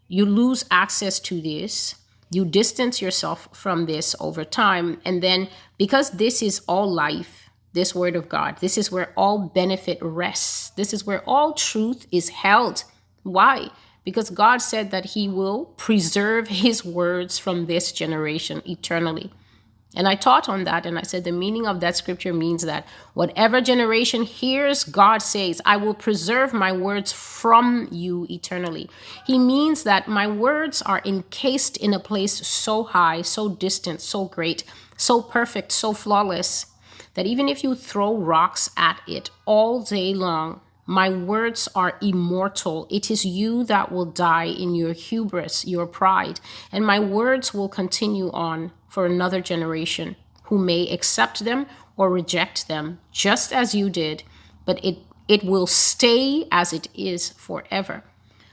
you 0.08 0.24
lose 0.24 0.64
access 0.70 1.18
to 1.20 1.40
this 1.40 1.96
you 2.32 2.44
distance 2.44 3.02
yourself 3.02 3.48
from 3.52 3.86
this 3.86 4.16
over 4.18 4.44
time. 4.44 5.00
And 5.04 5.22
then, 5.22 5.48
because 5.78 6.10
this 6.12 6.42
is 6.42 6.62
all 6.66 6.90
life, 6.90 7.50
this 7.74 7.94
word 7.94 8.16
of 8.16 8.28
God, 8.28 8.58
this 8.58 8.76
is 8.78 8.90
where 8.90 9.12
all 9.16 9.50
benefit 9.54 9.98
rests. 10.00 10.70
This 10.70 10.92
is 10.92 11.06
where 11.06 11.22
all 11.26 11.52
truth 11.52 12.06
is 12.10 12.30
held. 12.30 12.84
Why? 13.22 13.68
Because 14.04 14.30
God 14.30 14.58
said 14.58 14.90
that 14.90 15.04
He 15.04 15.28
will 15.28 15.66
preserve 15.76 16.48
His 16.48 16.84
words 16.84 17.38
from 17.38 17.66
this 17.66 17.92
generation 17.92 18.62
eternally. 18.66 19.30
And 19.94 20.08
I 20.08 20.14
taught 20.14 20.48
on 20.48 20.64
that, 20.64 20.86
and 20.86 20.98
I 20.98 21.02
said 21.02 21.24
the 21.24 21.32
meaning 21.32 21.66
of 21.66 21.80
that 21.80 21.96
scripture 21.96 22.32
means 22.32 22.62
that 22.62 22.86
whatever 23.12 23.60
generation 23.60 24.22
hears, 24.22 24.84
God 24.84 25.18
says, 25.18 25.60
I 25.66 25.76
will 25.76 25.94
preserve 25.94 26.54
my 26.54 26.72
words 26.72 27.12
from 27.12 27.88
you 27.90 28.26
eternally. 28.30 28.88
He 29.26 29.38
means 29.38 29.82
that 29.82 30.08
my 30.08 30.26
words 30.26 30.80
are 30.82 31.02
encased 31.04 31.76
in 31.76 31.92
a 31.92 32.00
place 32.00 32.46
so 32.46 32.84
high, 32.84 33.20
so 33.20 33.50
distant, 33.50 34.00
so 34.00 34.24
great, 34.24 34.64
so 34.96 35.20
perfect, 35.20 35.72
so 35.72 35.92
flawless, 35.92 36.66
that 37.14 37.26
even 37.26 37.48
if 37.48 37.62
you 37.62 37.74
throw 37.74 38.16
rocks 38.16 38.70
at 38.76 38.98
it 39.06 39.28
all 39.44 39.82
day 39.82 40.14
long, 40.14 40.60
my 40.86 41.10
words 41.10 41.68
are 41.74 41.98
immortal. 42.00 42.88
It 42.90 43.10
is 43.10 43.24
you 43.24 43.64
that 43.64 43.92
will 43.92 44.06
die 44.06 44.46
in 44.46 44.74
your 44.74 44.94
hubris, 44.94 45.66
your 45.66 45.86
pride, 45.86 46.40
and 46.72 46.84
my 46.86 46.98
words 46.98 47.54
will 47.54 47.68
continue 47.68 48.30
on 48.32 48.72
for 48.92 49.06
another 49.06 49.40
generation 49.40 50.14
who 50.44 50.58
may 50.58 50.86
accept 50.90 51.46
them 51.46 51.64
or 51.96 52.10
reject 52.10 52.68
them, 52.68 52.98
just 53.10 53.50
as 53.50 53.74
you 53.74 53.88
did, 53.88 54.22
but 54.66 54.84
it, 54.84 54.98
it 55.28 55.42
will 55.42 55.66
stay 55.66 56.46
as 56.52 56.74
it 56.74 56.88
is 56.94 57.30
forever. 57.30 58.04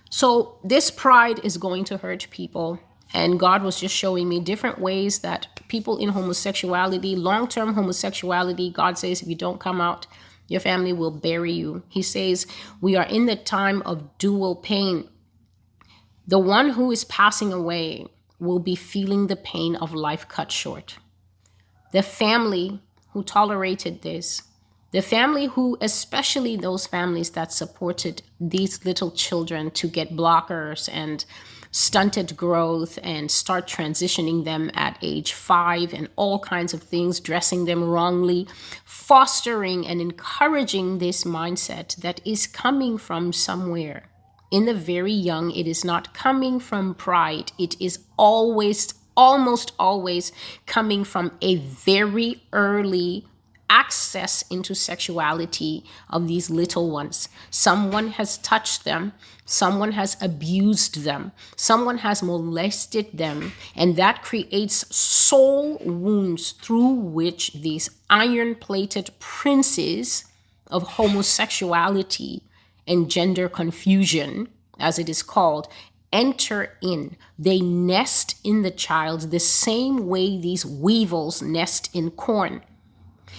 So, 0.10 0.58
this 0.64 0.92
pride 0.92 1.44
is 1.44 1.58
going 1.58 1.84
to 1.86 1.98
hurt 1.98 2.26
people. 2.30 2.80
And 3.12 3.38
God 3.38 3.64
was 3.64 3.82
just 3.82 3.94
showing 3.94 4.30
me 4.30 4.40
different 4.40 4.80
ways 4.80 5.20
that 5.20 5.48
people 5.68 5.98
in 5.98 6.10
homosexuality, 6.10 7.18
long 7.18 7.50
term 7.50 7.74
homosexuality, 7.74 8.70
God 8.70 8.98
says, 8.98 9.22
if 9.22 9.28
you 9.28 9.36
don't 9.36 9.60
come 9.60 9.82
out, 9.82 10.08
your 10.48 10.62
family 10.62 10.94
will 10.94 11.12
bury 11.12 11.52
you. 11.52 11.84
He 11.90 12.02
says, 12.02 12.48
We 12.80 12.96
are 12.96 13.06
in 13.06 13.26
the 13.26 13.36
time 13.36 13.82
of 13.82 14.18
dual 14.18 14.56
pain. 14.56 15.10
The 16.26 16.40
one 16.40 16.70
who 16.70 16.92
is 16.92 17.04
passing 17.04 17.52
away 17.52 18.08
will 18.40 18.60
be 18.60 18.76
feeling 18.76 19.28
the 19.28 19.36
pain 19.36 19.76
of 19.76 19.94
life 19.94 20.28
cut 20.28 20.52
short. 20.52 20.98
The 21.92 22.04
family 22.04 22.82
who 23.12 23.24
tolerated 23.24 24.02
this, 24.02 24.44
the 24.92 25.02
family 25.02 25.46
who, 25.46 25.78
especially 25.82 26.56
those 26.56 26.88
families 26.88 27.32
that 27.32 27.52
supported 27.52 28.24
these 28.40 28.86
little 28.86 29.12
children 29.12 29.72
to 29.72 29.88
get 29.88 30.16
blockers 30.16 30.90
and 30.92 31.26
stunted 31.72 32.36
growth 32.36 32.98
and 33.04 33.30
start 33.30 33.68
transitioning 33.68 34.44
them 34.44 34.72
at 34.74 34.98
age 35.04 35.34
five 35.34 35.94
and 35.94 36.10
all 36.16 36.40
kinds 36.40 36.74
of 36.74 36.82
things, 36.82 37.20
dressing 37.20 37.66
them 37.66 37.84
wrongly, 37.84 38.48
fostering 38.84 39.86
and 39.86 40.02
encouraging 40.02 40.98
this 40.98 41.24
mindset 41.24 41.96
that 41.98 42.20
is 42.26 42.48
coming 42.48 42.98
from 42.98 43.32
somewhere. 43.32 44.10
In 44.52 44.66
the 44.66 44.74
very 44.74 45.14
young, 45.14 45.52
it 45.52 45.68
is 45.68 45.86
not 45.86 46.14
coming 46.14 46.60
from 46.60 46.96
pride, 46.96 47.52
it 47.60 47.80
is 47.80 48.00
always, 48.18 48.94
almost 49.16 49.74
always 49.78 50.32
coming 50.66 51.04
from 51.04 51.32
a 51.42 51.58
very 51.58 52.42
early 52.52 53.26
access 53.70 54.44
into 54.50 54.74
sexuality 54.74 55.84
of 56.10 56.28
these 56.28 56.50
little 56.50 56.90
ones. 56.90 57.30
Someone 57.52 58.10
has 58.10 58.40
touched 58.40 58.84
them, 58.84 59.14
someone 59.46 59.92
has 59.92 60.18
abused 60.20 61.04
them, 61.04 61.32
someone 61.56 62.00
has 62.00 62.24
molested 62.24 63.10
them, 63.14 63.52
and 63.76 63.96
that 63.98 64.24
creates 64.24 64.96
soul 64.96 65.78
wounds 65.86 66.54
through 66.54 66.94
which 66.94 67.54
these 67.54 67.92
iron 68.10 68.56
plated 68.56 69.12
princes 69.20 70.26
of 70.66 70.84
homosexuality 70.84 72.42
and 72.90 73.10
gender 73.10 73.48
confusion, 73.48 74.50
as 74.80 75.00
it 75.00 75.08
is 75.08 75.24
called, 75.24 75.68
enter 76.12 76.78
in. 76.82 77.16
They 77.38 77.60
nest 77.60 78.40
in 78.44 78.64
the 78.64 78.72
child 78.72 79.32
the 79.32 79.40
same 79.40 80.08
way 80.08 80.38
these 80.38 80.66
weevils 80.66 81.42
nest 81.42 81.90
in 81.94 82.12
corn. 82.12 82.62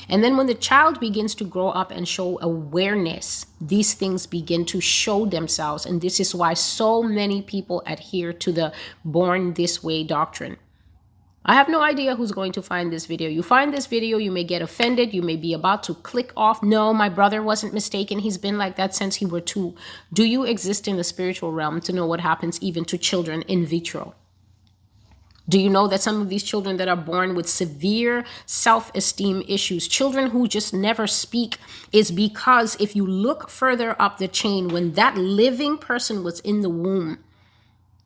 And 0.09 0.25
then 0.25 0.37
when 0.37 0.47
the 0.47 0.55
child 0.55 0.99
begins 0.99 1.35
to 1.37 1.45
grow 1.45 1.69
up 1.69 1.91
and 1.91 2.07
show 2.07 2.39
awareness, 2.41 3.47
these 3.61 3.95
things 3.95 4.27
begin 4.27 4.65
to 4.67 4.81
show 4.81 5.27
themselves. 5.27 5.85
And 5.85 6.01
this 6.01 6.21
is 6.21 6.35
why 6.35 6.55
so 6.55 7.03
many 7.03 7.43
people 7.43 7.83
adhere 7.87 8.33
to 8.35 8.53
the 8.53 8.73
born 9.05 9.55
this 9.55 9.83
way 9.83 10.05
doctrine. 10.05 10.57
I 11.51 11.55
have 11.55 11.69
no 11.69 11.83
idea 11.83 12.15
who's 12.15 12.31
going 12.31 12.53
to 12.53 12.63
find 12.63 12.93
this 12.93 13.07
video. 13.07 13.29
You 13.29 13.43
find 13.43 13.75
this 13.75 13.87
video, 13.87 14.19
you 14.19 14.31
may 14.31 14.45
get 14.45 14.63
offended, 14.63 15.13
you 15.13 15.21
may 15.21 15.35
be 15.35 15.53
about 15.53 15.83
to 15.83 15.95
click 15.95 16.33
off. 16.37 16.63
No, 16.63 16.95
my 16.95 17.09
brother 17.09 17.43
wasn't 17.43 17.75
mistaken. 17.75 18.21
He's 18.21 18.39
been 18.39 18.57
like 18.57 18.77
that 18.77 18.95
since 18.95 19.17
he 19.17 19.27
were 19.27 19.41
two. 19.41 19.75
Do 20.13 20.23
you 20.23 20.45
exist 20.45 20.87
in 20.87 20.97
the 20.97 21.03
spiritual 21.03 21.51
realm 21.51 21.81
to 21.81 21.93
know 21.93 22.07
what 22.07 22.21
happens 22.21 22.63
even 22.63 22.85
to 22.85 22.97
children 22.97 23.43
in 23.49 23.67
vitro? 23.67 24.15
Do 25.49 25.59
you 25.59 25.69
know 25.69 25.89
that 25.89 26.01
some 26.01 26.23
of 26.23 26.29
these 26.29 26.45
children 26.45 26.77
that 26.77 26.87
are 26.87 26.95
born 26.95 27.35
with 27.35 27.49
severe 27.49 28.25
self 28.47 28.93
esteem 28.95 29.43
issues, 29.49 29.89
children 29.89 30.31
who 30.31 30.47
just 30.47 30.73
never 30.73 31.09
speak, 31.09 31.59
is 31.91 32.13
because 32.13 32.77
if 32.79 32.95
you 32.95 33.05
look 33.05 33.51
further 33.51 34.01
up 34.01 34.19
the 34.19 34.29
chain, 34.29 34.69
when 34.69 34.93
that 34.93 35.17
living 35.17 35.79
person 35.79 36.23
was 36.23 36.39
in 36.39 36.61
the 36.61 36.71
womb, 36.71 37.19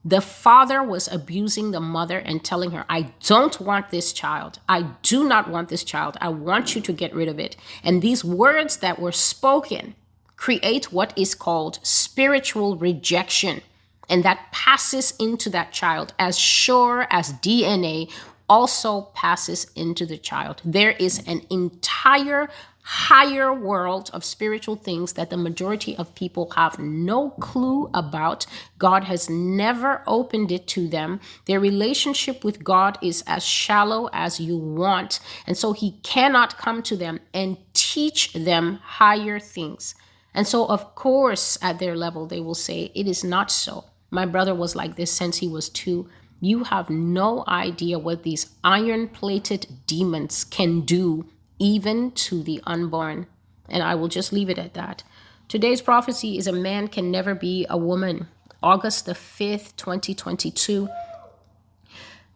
the 0.04 0.20
father 0.20 0.82
was 0.82 1.08
abusing 1.08 1.70
the 1.70 1.80
mother 1.80 2.18
and 2.18 2.44
telling 2.44 2.72
her, 2.72 2.84
I 2.88 3.12
don't 3.24 3.58
want 3.60 3.90
this 3.90 4.12
child. 4.12 4.58
I 4.68 4.82
do 5.02 5.26
not 5.26 5.48
want 5.48 5.70
this 5.70 5.82
child. 5.82 6.18
I 6.20 6.28
want 6.28 6.74
you 6.74 6.82
to 6.82 6.92
get 6.92 7.14
rid 7.14 7.28
of 7.28 7.38
it. 7.38 7.56
And 7.82 8.02
these 8.02 8.22
words 8.22 8.78
that 8.78 8.98
were 8.98 9.12
spoken 9.12 9.94
create 10.36 10.92
what 10.92 11.16
is 11.16 11.34
called 11.34 11.78
spiritual 11.82 12.76
rejection 12.76 13.62
and 14.08 14.22
that 14.24 14.52
passes 14.52 15.14
into 15.18 15.48
that 15.50 15.72
child 15.72 16.12
as 16.18 16.38
sure 16.38 17.06
as 17.10 17.32
DNA 17.32 18.10
also 18.48 19.02
passes 19.14 19.66
into 19.74 20.04
the 20.04 20.18
child. 20.18 20.60
There 20.64 20.90
is 20.90 21.26
an 21.26 21.42
entire 21.50 22.50
higher 22.86 23.50
world 23.52 24.10
of 24.12 24.22
spiritual 24.22 24.76
things 24.76 25.14
that 25.14 25.30
the 25.30 25.36
majority 25.38 25.96
of 25.96 26.14
people 26.14 26.50
have 26.50 26.78
no 26.78 27.30
clue 27.30 27.90
about. 27.94 28.44
God 28.78 29.04
has 29.04 29.30
never 29.30 30.02
opened 30.06 30.52
it 30.52 30.66
to 30.68 30.86
them. 30.86 31.18
Their 31.46 31.60
relationship 31.60 32.44
with 32.44 32.62
God 32.62 32.98
is 33.00 33.24
as 33.26 33.42
shallow 33.42 34.10
as 34.12 34.38
you 34.38 34.58
want. 34.58 35.20
And 35.46 35.56
so 35.56 35.72
he 35.72 35.92
cannot 36.02 36.58
come 36.58 36.82
to 36.82 36.96
them 36.96 37.20
and 37.32 37.56
teach 37.72 38.34
them 38.34 38.80
higher 38.82 39.40
things. 39.40 39.94
And 40.34 40.46
so, 40.46 40.66
of 40.66 40.94
course, 40.94 41.56
at 41.62 41.78
their 41.78 41.96
level, 41.96 42.26
they 42.26 42.40
will 42.40 42.54
say, 42.54 42.90
It 42.94 43.06
is 43.06 43.24
not 43.24 43.50
so. 43.50 43.84
My 44.10 44.26
brother 44.26 44.54
was 44.54 44.76
like 44.76 44.96
this 44.96 45.10
since 45.10 45.38
he 45.38 45.48
was 45.48 45.70
two. 45.70 46.08
You 46.40 46.64
have 46.64 46.90
no 46.90 47.44
idea 47.48 47.98
what 47.98 48.24
these 48.24 48.50
iron 48.62 49.08
plated 49.08 49.66
demons 49.86 50.44
can 50.44 50.82
do, 50.82 51.26
even 51.58 52.10
to 52.12 52.42
the 52.42 52.60
unborn. 52.66 53.26
And 53.68 53.82
I 53.82 53.94
will 53.94 54.08
just 54.08 54.32
leave 54.32 54.50
it 54.50 54.58
at 54.58 54.74
that. 54.74 55.02
Today's 55.48 55.82
prophecy 55.82 56.38
is 56.38 56.46
a 56.46 56.52
man 56.52 56.88
can 56.88 57.10
never 57.10 57.34
be 57.34 57.66
a 57.68 57.78
woman. 57.78 58.28
August 58.62 59.06
the 59.06 59.12
5th, 59.12 59.76
2022. 59.76 60.88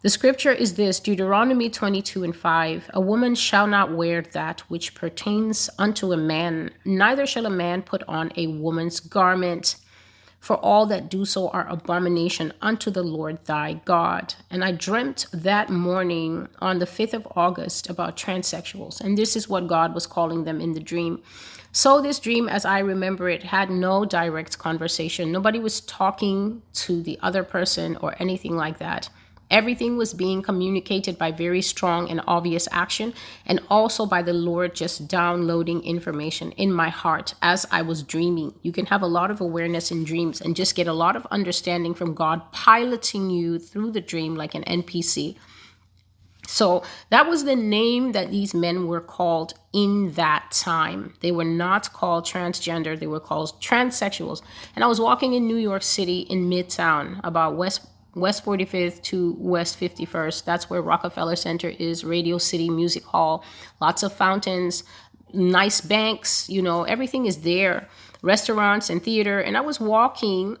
The 0.01 0.09
scripture 0.09 0.53
is 0.53 0.75
this 0.75 1.01
Deuteronomy 1.01 1.69
22 1.69 2.23
and 2.23 2.35
5 2.35 2.91
A 2.93 3.01
woman 3.01 3.35
shall 3.35 3.67
not 3.67 3.93
wear 3.93 4.21
that 4.21 4.61
which 4.69 4.95
pertains 4.95 5.69
unto 5.77 6.13
a 6.13 6.17
man, 6.17 6.71
neither 6.85 7.25
shall 7.25 7.45
a 7.45 7.49
man 7.49 7.81
put 7.81 8.03
on 8.03 8.31
a 8.37 8.47
woman's 8.47 9.01
garment 9.01 9.75
for 10.39 10.55
all 10.57 10.85
that 10.85 11.09
do 11.09 11.25
so 11.25 11.49
are 11.49 11.67
abomination 11.67 12.53
unto 12.61 12.89
the 12.89 13.03
Lord 13.03 13.43
thy 13.45 13.73
God. 13.85 14.35
And 14.49 14.63
I 14.63 14.71
dreamt 14.71 15.25
that 15.33 15.69
morning 15.69 16.47
on 16.59 16.79
the 16.79 16.85
5th 16.85 17.13
of 17.13 17.27
August 17.35 17.89
about 17.89 18.17
transsexuals, 18.17 19.01
and 19.01 19.17
this 19.17 19.35
is 19.35 19.49
what 19.49 19.67
God 19.67 19.93
was 19.93 20.07
calling 20.07 20.45
them 20.45 20.61
in 20.61 20.73
the 20.73 20.79
dream. 20.79 21.21
So, 21.71 22.01
this 22.01 22.19
dream, 22.19 22.49
as 22.49 22.65
I 22.65 22.79
remember 22.79 23.29
it, 23.29 23.43
had 23.43 23.69
no 23.69 24.03
direct 24.03 24.57
conversation. 24.57 25.31
Nobody 25.31 25.59
was 25.59 25.81
talking 25.81 26.63
to 26.73 27.03
the 27.03 27.19
other 27.21 27.43
person 27.43 27.95
or 27.97 28.15
anything 28.17 28.55
like 28.55 28.79
that. 28.79 29.09
Everything 29.49 29.97
was 29.97 30.13
being 30.13 30.41
communicated 30.41 31.17
by 31.17 31.31
very 31.31 31.61
strong 31.61 32.09
and 32.09 32.21
obvious 32.27 32.67
action, 32.71 33.13
and 33.45 33.59
also 33.69 34.05
by 34.05 34.21
the 34.21 34.33
Lord 34.33 34.75
just 34.75 35.07
downloading 35.07 35.83
information 35.83 36.51
in 36.51 36.71
my 36.71 36.89
heart 36.89 37.33
as 37.41 37.65
I 37.71 37.81
was 37.81 38.03
dreaming. 38.03 38.53
You 38.61 38.71
can 38.71 38.85
have 38.87 39.01
a 39.01 39.07
lot 39.07 39.31
of 39.31 39.41
awareness 39.41 39.91
in 39.91 40.03
dreams 40.03 40.39
and 40.39 40.55
just 40.55 40.75
get 40.75 40.87
a 40.87 40.93
lot 40.93 41.15
of 41.15 41.25
understanding 41.31 41.93
from 41.93 42.13
God 42.13 42.51
piloting 42.51 43.29
you 43.29 43.57
through 43.57 43.91
the 43.91 44.01
dream 44.01 44.35
like 44.35 44.53
an 44.53 44.63
NPC. 44.63 45.35
So 46.49 46.83
that 47.11 47.27
was 47.27 47.45
the 47.45 47.55
name 47.55 48.13
that 48.13 48.31
these 48.31 48.55
men 48.55 48.87
were 48.87 49.01
called 49.01 49.53
in 49.71 50.13
that 50.13 50.49
time. 50.51 51.13
They 51.21 51.31
were 51.31 51.43
not 51.43 51.93
called 51.93 52.25
transgender, 52.25 52.99
they 52.99 53.05
were 53.05 53.19
called 53.19 53.61
transsexuals. 53.61 54.41
And 54.75 54.83
I 54.83 54.87
was 54.87 54.99
walking 54.99 55.33
in 55.33 55.45
New 55.45 55.57
York 55.57 55.83
City 55.83 56.21
in 56.21 56.49
Midtown, 56.49 57.19
about 57.23 57.55
West 57.55 57.85
West 58.19 58.45
45th 58.45 59.01
to 59.03 59.35
West 59.39 59.79
51st. 59.79 60.45
That's 60.45 60.69
where 60.69 60.81
Rockefeller 60.81 61.35
Center 61.35 61.69
is, 61.69 62.03
Radio 62.03 62.37
City 62.37 62.69
Music 62.69 63.03
Hall, 63.03 63.43
lots 63.81 64.03
of 64.03 64.13
fountains, 64.13 64.83
nice 65.33 65.81
banks, 65.81 66.49
you 66.49 66.61
know, 66.61 66.83
everything 66.83 67.25
is 67.25 67.41
there, 67.41 67.87
restaurants 68.21 68.89
and 68.89 69.01
theater. 69.01 69.39
And 69.39 69.57
I 69.57 69.61
was 69.61 69.79
walking 69.79 70.57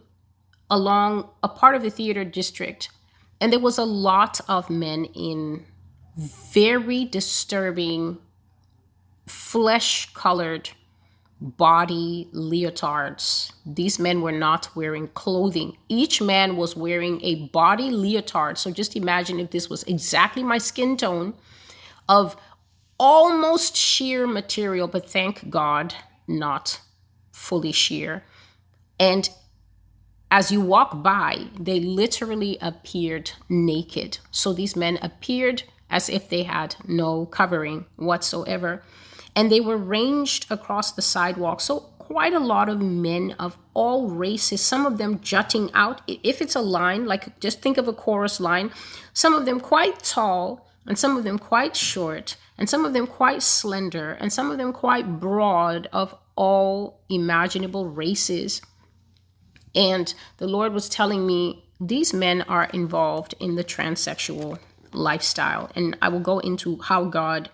along 0.69 1.29
a 1.43 1.49
part 1.49 1.75
of 1.75 1.81
the 1.81 1.89
theater 1.89 2.23
district, 2.23 2.89
and 3.41 3.51
there 3.51 3.59
was 3.59 3.77
a 3.77 3.85
lot 3.85 4.39
of 4.47 4.69
men 4.69 5.05
in 5.05 5.65
very 6.17 7.05
disturbing 7.05 8.17
flesh 9.25 10.11
colored 10.13 10.71
body 11.41 12.27
leotards. 12.33 13.51
These 13.65 13.97
men 13.99 14.21
were 14.21 14.31
not 14.31 14.75
wearing 14.75 15.07
clothing. 15.09 15.77
Each 15.87 16.21
man 16.21 16.57
was 16.57 16.75
wearing 16.75 17.23
a 17.23 17.47
body 17.47 17.89
leotard. 17.91 18.57
So 18.57 18.71
just 18.71 18.95
imagine 18.95 19.39
if 19.39 19.51
this 19.51 19.69
was 19.69 19.83
exactly 19.83 20.43
my 20.43 20.57
skin 20.57 20.97
tone 20.97 21.33
of 22.09 22.35
almost 22.99 23.75
sheer 23.77 24.27
material, 24.27 24.87
but 24.87 25.09
thank 25.09 25.49
God, 25.49 25.95
not 26.27 26.81
fully 27.31 27.71
sheer. 27.71 28.23
And 28.99 29.29
as 30.29 30.51
you 30.51 30.61
walk 30.61 31.01
by, 31.01 31.47
they 31.59 31.79
literally 31.79 32.57
appeared 32.61 33.31
naked. 33.47 34.19
So 34.29 34.51
these 34.53 34.75
men 34.75 34.99
appeared 35.01 35.63
as 35.89 36.09
if 36.09 36.29
they 36.29 36.43
had 36.43 36.75
no 36.87 37.25
covering 37.25 37.85
whatsoever. 37.95 38.83
And 39.39 39.49
they 39.49 39.61
were 39.61 39.77
ranged 39.77 40.51
across 40.51 40.91
the 40.91 41.01
sidewalk. 41.01 41.61
So, 41.61 41.79
quite 41.97 42.33
a 42.33 42.39
lot 42.39 42.67
of 42.67 42.81
men 42.81 43.35
of 43.39 43.57
all 43.73 44.09
races, 44.09 44.59
some 44.59 44.85
of 44.85 44.97
them 44.97 45.21
jutting 45.21 45.69
out. 45.73 46.01
If 46.07 46.41
it's 46.41 46.55
a 46.55 46.61
line, 46.61 47.05
like 47.05 47.39
just 47.39 47.61
think 47.61 47.77
of 47.77 47.87
a 47.87 47.93
chorus 47.93 48.41
line, 48.41 48.69
some 49.13 49.33
of 49.33 49.45
them 49.45 49.61
quite 49.61 50.03
tall, 50.03 50.67
and 50.85 50.99
some 50.99 51.15
of 51.15 51.23
them 51.23 51.39
quite 51.39 51.77
short, 51.77 52.35
and 52.57 52.69
some 52.69 52.83
of 52.83 52.91
them 52.91 53.07
quite 53.07 53.41
slender, 53.41 54.17
and 54.19 54.33
some 54.33 54.51
of 54.51 54.57
them 54.57 54.73
quite 54.73 55.21
broad 55.21 55.87
of 55.93 56.13
all 56.35 56.99
imaginable 57.07 57.85
races. 57.85 58.61
And 59.73 60.13
the 60.35 60.47
Lord 60.47 60.73
was 60.73 60.89
telling 60.89 61.25
me 61.25 61.63
these 61.79 62.13
men 62.13 62.41
are 62.41 62.65
involved 62.73 63.35
in 63.39 63.55
the 63.55 63.63
transsexual 63.63 64.59
lifestyle. 64.91 65.71
And 65.75 65.97
I 66.01 66.09
will 66.09 66.19
go 66.19 66.39
into 66.39 66.81
how 66.81 67.05
God 67.05 67.49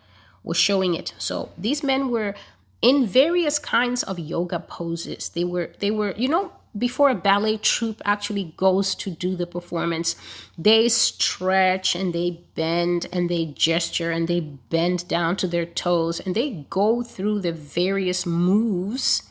was 0.45 0.57
showing 0.57 0.93
it. 0.93 1.13
So 1.17 1.49
these 1.57 1.83
men 1.83 2.09
were 2.09 2.35
in 2.81 3.05
various 3.05 3.59
kinds 3.59 4.03
of 4.03 4.17
yoga 4.19 4.59
poses. 4.59 5.29
They 5.29 5.43
were 5.43 5.71
they 5.79 5.91
were, 5.91 6.13
you 6.15 6.29
know, 6.29 6.53
before 6.77 7.09
a 7.09 7.15
ballet 7.15 7.57
troupe 7.57 8.01
actually 8.05 8.53
goes 8.57 8.95
to 8.95 9.09
do 9.09 9.35
the 9.35 9.47
performance, 9.47 10.15
they 10.57 10.89
stretch 10.89 11.95
and 11.95 12.13
they 12.13 12.41
bend 12.53 13.07
and 13.13 13.29
they 13.29 13.45
gesture 13.45 14.11
and 14.11 14.27
they 14.27 14.41
bend 14.41 15.07
down 15.07 15.37
to 15.37 15.47
their 15.47 15.65
toes 15.65 16.19
and 16.19 16.35
they 16.35 16.65
go 16.69 17.01
through 17.01 17.39
the 17.39 17.53
various 17.53 18.25
moves. 18.25 19.23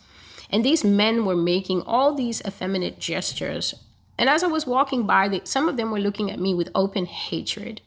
And 0.51 0.65
these 0.65 0.85
men 0.85 1.25
were 1.25 1.37
making 1.37 1.83
all 1.83 2.15
these 2.15 2.41
effeminate 2.47 2.99
gestures. 2.99 3.75
And 4.17 4.29
as 4.29 4.43
I 4.43 4.47
was 4.47 4.67
walking 4.67 5.07
by, 5.07 5.29
they, 5.29 5.41
some 5.45 5.69
of 5.69 5.77
them 5.77 5.91
were 5.91 5.99
looking 5.99 6.31
at 6.31 6.39
me 6.39 6.55
with 6.55 6.71
open 6.75 7.07
hatred. 7.07 7.81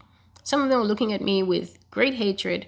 Some 0.44 0.62
of 0.62 0.70
them 0.70 0.80
were 0.80 0.86
looking 0.86 1.14
at 1.14 1.22
me 1.22 1.42
with 1.42 1.78
great 1.90 2.16
hatred, 2.16 2.68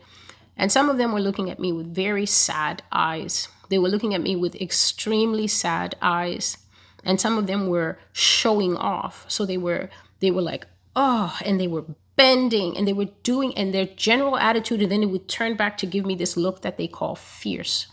and 0.59 0.71
some 0.71 0.89
of 0.89 0.97
them 0.97 1.13
were 1.13 1.21
looking 1.21 1.49
at 1.49 1.57
me 1.57 1.71
with 1.71 1.95
very 1.95 2.25
sad 2.25 2.83
eyes. 2.91 3.47
They 3.69 3.79
were 3.79 3.87
looking 3.87 4.13
at 4.13 4.21
me 4.21 4.35
with 4.35 4.55
extremely 4.55 5.47
sad 5.47 5.95
eyes, 6.01 6.57
and 7.03 7.19
some 7.19 7.37
of 7.37 7.47
them 7.47 7.67
were 7.67 7.97
showing 8.11 8.75
off. 8.75 9.25
So 9.29 9.45
they 9.45 9.57
were 9.57 9.89
they 10.19 10.31
were 10.31 10.41
like, 10.41 10.67
"Oh," 10.97 11.35
and 11.45 11.59
they 11.59 11.67
were 11.67 11.85
bending 12.17 12.75
and 12.75 12.85
they 12.85 12.91
were 12.91 13.07
doing 13.23 13.57
and 13.57 13.73
their 13.73 13.85
general 13.85 14.35
attitude 14.35 14.81
and 14.81 14.91
then 14.91 15.01
it 15.01 15.09
would 15.09 15.29
turn 15.29 15.55
back 15.55 15.77
to 15.77 15.85
give 15.85 16.05
me 16.05 16.15
this 16.15 16.35
look 16.35 16.61
that 16.61 16.75
they 16.75 16.85
call 16.85 17.15
fierce. 17.15 17.87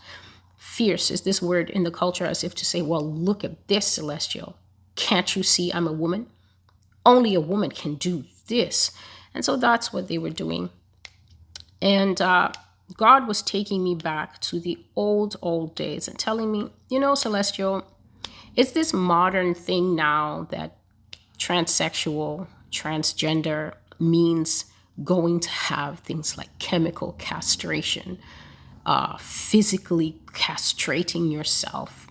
Fierce 0.57 1.09
is 1.09 1.21
this 1.21 1.41
word 1.41 1.69
in 1.69 1.83
the 1.83 1.91
culture 1.91 2.25
as 2.25 2.43
if 2.43 2.53
to 2.55 2.65
say, 2.65 2.81
"Well, 2.81 3.09
look 3.09 3.45
at 3.45 3.69
this 3.69 3.87
celestial. 3.87 4.57
Can't 4.97 5.33
you 5.37 5.43
see 5.43 5.71
I'm 5.71 5.87
a 5.87 5.93
woman? 5.93 6.27
Only 7.05 7.33
a 7.33 7.39
woman 7.39 7.71
can 7.71 7.95
do 7.95 8.25
this." 8.47 8.91
And 9.33 9.45
so 9.45 9.55
that's 9.55 9.93
what 9.93 10.09
they 10.09 10.17
were 10.17 10.31
doing. 10.31 10.69
And 11.81 12.19
uh, 12.21 12.51
God 12.95 13.27
was 13.27 13.41
taking 13.41 13.83
me 13.83 13.95
back 13.95 14.39
to 14.41 14.59
the 14.59 14.77
old, 14.95 15.35
old 15.41 15.75
days 15.75 16.07
and 16.07 16.17
telling 16.17 16.51
me, 16.51 16.71
you 16.89 16.99
know, 16.99 17.15
Celestial, 17.15 17.85
it's 18.55 18.71
this 18.71 18.93
modern 18.93 19.53
thing 19.53 19.95
now 19.95 20.47
that 20.51 20.77
transsexual, 21.37 22.47
transgender 22.71 23.73
means 23.99 24.65
going 25.03 25.39
to 25.39 25.49
have 25.49 25.99
things 25.99 26.37
like 26.37 26.57
chemical 26.59 27.13
castration, 27.13 28.17
uh, 28.85 29.17
physically 29.17 30.19
castrating 30.27 31.31
yourself, 31.31 32.07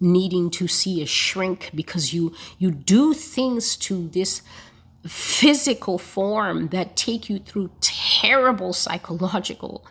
needing 0.00 0.50
to 0.50 0.66
see 0.66 1.00
a 1.00 1.06
shrink 1.06 1.70
because 1.74 2.12
you 2.12 2.34
you 2.58 2.70
do 2.70 3.14
things 3.14 3.76
to 3.76 4.08
this 4.08 4.42
physical 5.06 5.98
form 5.98 6.68
that 6.68 6.96
take 6.96 7.28
you 7.28 7.38
through 7.38 7.70
terrible 7.80 8.72
psychological 8.72 9.86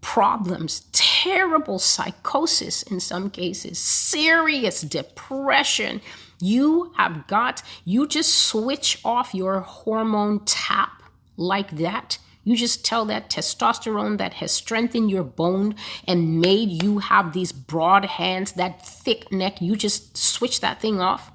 problems, 0.00 0.82
terrible 0.92 1.78
psychosis 1.78 2.82
in 2.82 3.00
some 3.00 3.30
cases, 3.30 3.78
serious 3.78 4.82
depression. 4.82 6.00
You 6.40 6.92
have 6.96 7.26
got, 7.26 7.62
you 7.84 8.06
just 8.06 8.34
switch 8.34 9.00
off 9.04 9.34
your 9.34 9.60
hormone 9.60 10.44
tap 10.44 11.02
like 11.36 11.76
that. 11.78 12.18
You 12.44 12.54
just 12.54 12.84
tell 12.84 13.06
that 13.06 13.30
testosterone 13.30 14.18
that 14.18 14.34
has 14.34 14.52
strengthened 14.52 15.10
your 15.10 15.24
bone 15.24 15.74
and 16.06 16.40
made 16.40 16.82
you 16.82 16.98
have 16.98 17.32
these 17.32 17.52
broad 17.52 18.04
hands, 18.04 18.52
that 18.52 18.86
thick 18.86 19.32
neck, 19.32 19.62
you 19.62 19.74
just 19.74 20.16
switch 20.16 20.60
that 20.60 20.82
thing 20.82 21.00
off 21.00 21.32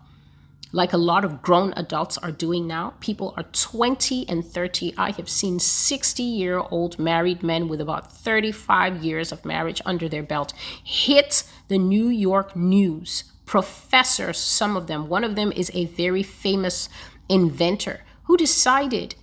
like 0.71 0.93
a 0.93 0.97
lot 0.97 1.25
of 1.25 1.41
grown 1.41 1.73
adults 1.75 2.17
are 2.19 2.31
doing 2.31 2.67
now. 2.67 2.93
People 2.99 3.33
are 3.37 3.43
20 3.43 4.27
and 4.29 4.45
30. 4.45 4.93
I 4.97 5.11
have 5.11 5.29
seen 5.29 5.59
60 5.59 6.21
year 6.21 6.59
old 6.59 6.99
married 6.99 7.41
men 7.41 7.67
with 7.67 7.81
about 7.81 8.11
35 8.11 9.03
years 9.03 9.31
of 9.31 9.45
marriage 9.45 9.81
under 9.85 10.07
their 10.07 10.23
belt 10.23 10.53
hit 10.83 11.43
the 11.67 11.77
New 11.77 12.09
York 12.09 12.55
news. 12.55 13.23
Professors, 13.45 14.37
some 14.37 14.77
of 14.77 14.87
them, 14.87 15.07
one 15.09 15.23
of 15.23 15.35
them 15.35 15.51
is 15.51 15.71
a 15.73 15.85
very 15.85 16.21
famous 16.21 16.87
inventor 17.27 18.01
who 18.23 18.37
decided 18.37 19.15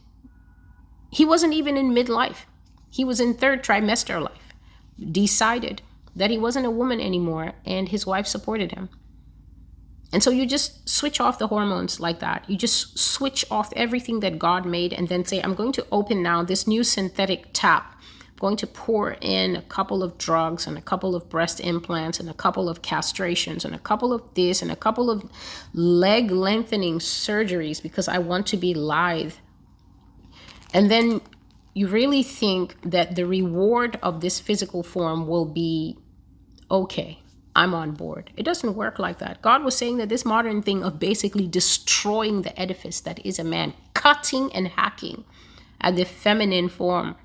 he 1.10 1.24
wasn't 1.24 1.54
even 1.54 1.76
in 1.76 1.94
midlife, 1.94 2.44
he 2.90 3.04
was 3.04 3.20
in 3.20 3.34
third 3.34 3.62
trimester 3.62 4.20
life, 4.20 4.52
decided 5.12 5.80
that 6.16 6.30
he 6.30 6.38
wasn't 6.38 6.66
a 6.66 6.70
woman 6.70 7.00
anymore, 7.00 7.52
and 7.64 7.90
his 7.90 8.04
wife 8.04 8.26
supported 8.26 8.72
him. 8.72 8.88
And 10.12 10.22
so 10.22 10.30
you 10.30 10.46
just 10.46 10.88
switch 10.88 11.20
off 11.20 11.38
the 11.38 11.48
hormones 11.48 11.98
like 11.98 12.20
that. 12.20 12.48
You 12.48 12.56
just 12.56 12.98
switch 12.98 13.44
off 13.50 13.72
everything 13.74 14.20
that 14.20 14.38
God 14.38 14.64
made 14.64 14.92
and 14.92 15.08
then 15.08 15.24
say, 15.24 15.40
I'm 15.40 15.54
going 15.54 15.72
to 15.72 15.86
open 15.90 16.22
now 16.22 16.42
this 16.42 16.66
new 16.66 16.84
synthetic 16.84 17.48
tap. 17.52 18.00
I'm 18.28 18.36
going 18.38 18.56
to 18.58 18.66
pour 18.66 19.16
in 19.20 19.56
a 19.56 19.62
couple 19.62 20.02
of 20.02 20.16
drugs 20.18 20.66
and 20.66 20.78
a 20.78 20.82
couple 20.82 21.16
of 21.16 21.28
breast 21.28 21.58
implants 21.58 22.20
and 22.20 22.30
a 22.30 22.34
couple 22.34 22.68
of 22.68 22.82
castrations 22.82 23.64
and 23.64 23.74
a 23.74 23.78
couple 23.78 24.12
of 24.12 24.22
this 24.34 24.62
and 24.62 24.70
a 24.70 24.76
couple 24.76 25.10
of 25.10 25.24
leg 25.72 26.30
lengthening 26.30 26.98
surgeries 26.98 27.82
because 27.82 28.06
I 28.08 28.18
want 28.18 28.46
to 28.48 28.56
be 28.56 28.74
lithe. 28.74 29.34
And 30.72 30.90
then 30.90 31.20
you 31.74 31.88
really 31.88 32.22
think 32.22 32.76
that 32.82 33.16
the 33.16 33.26
reward 33.26 33.98
of 34.02 34.20
this 34.20 34.38
physical 34.38 34.82
form 34.82 35.26
will 35.26 35.46
be 35.46 35.98
okay 36.70 37.22
I'm 37.56 37.72
on 37.72 37.92
board. 37.92 38.30
It 38.36 38.42
doesn't 38.42 38.76
work 38.76 38.98
like 38.98 39.18
that. 39.18 39.40
God 39.40 39.64
was 39.64 39.74
saying 39.74 39.96
that 39.96 40.10
this 40.10 40.26
modern 40.26 40.60
thing 40.60 40.84
of 40.84 40.98
basically 40.98 41.46
destroying 41.46 42.42
the 42.42 42.56
edifice 42.60 43.00
that 43.00 43.24
is 43.24 43.38
a 43.38 43.44
man, 43.44 43.72
cutting 43.94 44.54
and 44.54 44.68
hacking 44.68 45.24
at 45.80 45.96
the 45.96 46.04
feminine 46.04 46.68
form. 46.68 47.16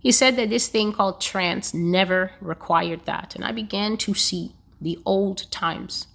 He 0.00 0.10
said 0.10 0.36
that 0.36 0.48
this 0.48 0.68
thing 0.68 0.94
called 0.94 1.20
trans 1.20 1.74
never 1.74 2.32
required 2.40 3.04
that. 3.04 3.36
And 3.36 3.44
I 3.44 3.52
began 3.52 3.98
to 3.98 4.14
see 4.14 4.54
the 4.80 4.98
old 5.04 5.50
times 5.50 6.06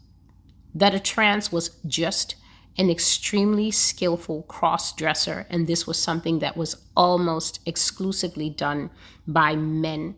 that 0.73 0.95
a 0.95 0.99
trans 0.99 1.51
was 1.51 1.69
just 1.85 2.35
an 2.75 2.89
extremely 2.89 3.69
skillful 3.69 4.41
cross 4.43 4.91
dresser, 4.93 5.45
and 5.51 5.67
this 5.67 5.85
was 5.85 6.01
something 6.01 6.39
that 6.39 6.57
was 6.57 6.75
almost 6.97 7.59
exclusively 7.67 8.49
done 8.49 8.89
by 9.27 9.55
men. 9.55 10.15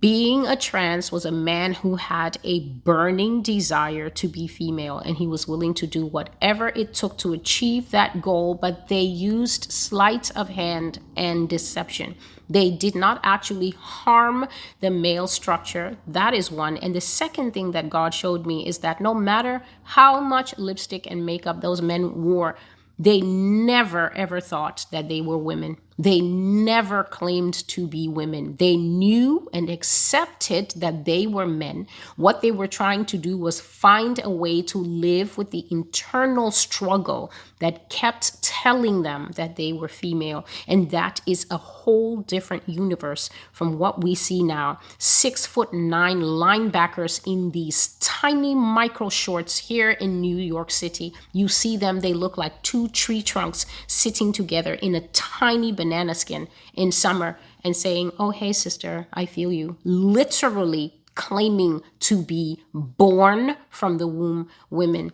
Being 0.00 0.46
a 0.46 0.56
trans 0.56 1.12
was 1.12 1.26
a 1.26 1.32
man 1.32 1.74
who 1.74 1.96
had 1.96 2.38
a 2.42 2.60
burning 2.60 3.42
desire 3.42 4.08
to 4.08 4.28
be 4.28 4.46
female, 4.46 4.98
and 4.98 5.16
he 5.16 5.26
was 5.26 5.48
willing 5.48 5.74
to 5.74 5.86
do 5.86 6.06
whatever 6.06 6.68
it 6.68 6.94
took 6.94 7.18
to 7.18 7.32
achieve 7.32 7.90
that 7.90 8.22
goal, 8.22 8.54
but 8.54 8.88
they 8.88 9.02
used 9.02 9.70
sleight 9.72 10.30
of 10.36 10.48
hand 10.48 11.00
and 11.16 11.48
deception. 11.48 12.14
They 12.48 12.70
did 12.70 12.94
not 12.94 13.20
actually 13.24 13.70
harm 13.70 14.46
the 14.80 14.90
male 14.90 15.26
structure. 15.26 15.98
That 16.06 16.34
is 16.34 16.50
one. 16.50 16.76
And 16.78 16.94
the 16.94 17.00
second 17.00 17.52
thing 17.52 17.72
that 17.72 17.90
God 17.90 18.14
showed 18.14 18.46
me 18.46 18.66
is 18.66 18.78
that 18.78 19.00
no 19.00 19.12
matter 19.12 19.62
how 19.82 20.20
much 20.20 20.56
lipstick 20.56 21.10
and 21.10 21.26
makeup 21.26 21.60
those 21.60 21.82
men 21.82 22.22
wore, 22.22 22.56
they 22.98 23.20
never 23.20 24.16
ever 24.16 24.40
thought 24.40 24.86
that 24.92 25.08
they 25.08 25.20
were 25.20 25.38
women. 25.38 25.78
They 25.98 26.20
never 26.20 27.04
claimed 27.04 27.54
to 27.68 27.86
be 27.86 28.08
women. 28.08 28.56
They 28.56 28.76
knew 28.76 29.48
and 29.52 29.70
accepted 29.70 30.72
that 30.76 31.04
they 31.04 31.26
were 31.26 31.46
men. 31.46 31.86
What 32.16 32.40
they 32.40 32.50
were 32.50 32.66
trying 32.66 33.04
to 33.06 33.18
do 33.18 33.36
was 33.36 33.60
find 33.60 34.20
a 34.22 34.30
way 34.30 34.62
to 34.62 34.78
live 34.78 35.38
with 35.38 35.50
the 35.50 35.66
internal 35.70 36.50
struggle 36.50 37.30
that 37.60 37.88
kept 37.88 38.42
telling 38.42 39.02
them 39.02 39.30
that 39.36 39.56
they 39.56 39.72
were 39.72 39.88
female. 39.88 40.44
And 40.66 40.90
that 40.90 41.20
is 41.26 41.46
a 41.50 41.56
whole 41.56 42.18
different 42.18 42.68
universe 42.68 43.30
from 43.52 43.78
what 43.78 44.02
we 44.02 44.14
see 44.14 44.42
now. 44.42 44.80
Six 44.98 45.46
foot 45.46 45.72
nine 45.72 46.20
linebackers 46.20 47.20
in 47.26 47.52
these 47.52 47.96
tiny 48.00 48.54
micro 48.54 49.08
shorts 49.08 49.58
here 49.58 49.92
in 49.92 50.20
New 50.20 50.36
York 50.36 50.70
City. 50.70 51.14
You 51.32 51.48
see 51.48 51.76
them, 51.76 52.00
they 52.00 52.12
look 52.12 52.36
like 52.36 52.62
two 52.62 52.88
tree 52.88 53.22
trunks 53.22 53.66
sitting 53.86 54.32
together 54.32 54.74
in 54.74 54.94
a 54.94 55.06
tiny 55.08 55.72
banana 55.84 56.14
skin 56.14 56.48
in 56.72 56.90
summer 56.90 57.38
and 57.62 57.76
saying, 57.76 58.10
Oh, 58.18 58.30
hey, 58.30 58.52
sister, 58.52 59.06
I 59.12 59.26
feel 59.26 59.52
you. 59.52 59.76
Literally 59.84 60.94
claiming 61.14 61.82
to 62.00 62.22
be 62.22 62.62
born 62.72 63.56
from 63.70 63.98
the 63.98 64.06
womb 64.06 64.48
women. 64.70 65.12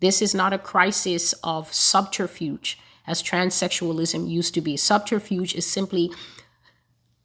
This 0.00 0.22
is 0.22 0.34
not 0.34 0.52
a 0.52 0.58
crisis 0.58 1.34
of 1.42 1.72
subterfuge, 1.72 2.78
as 3.06 3.22
transsexualism 3.22 4.28
used 4.28 4.54
to 4.54 4.60
be. 4.60 4.76
Subterfuge 4.76 5.54
is 5.54 5.66
simply 5.66 6.10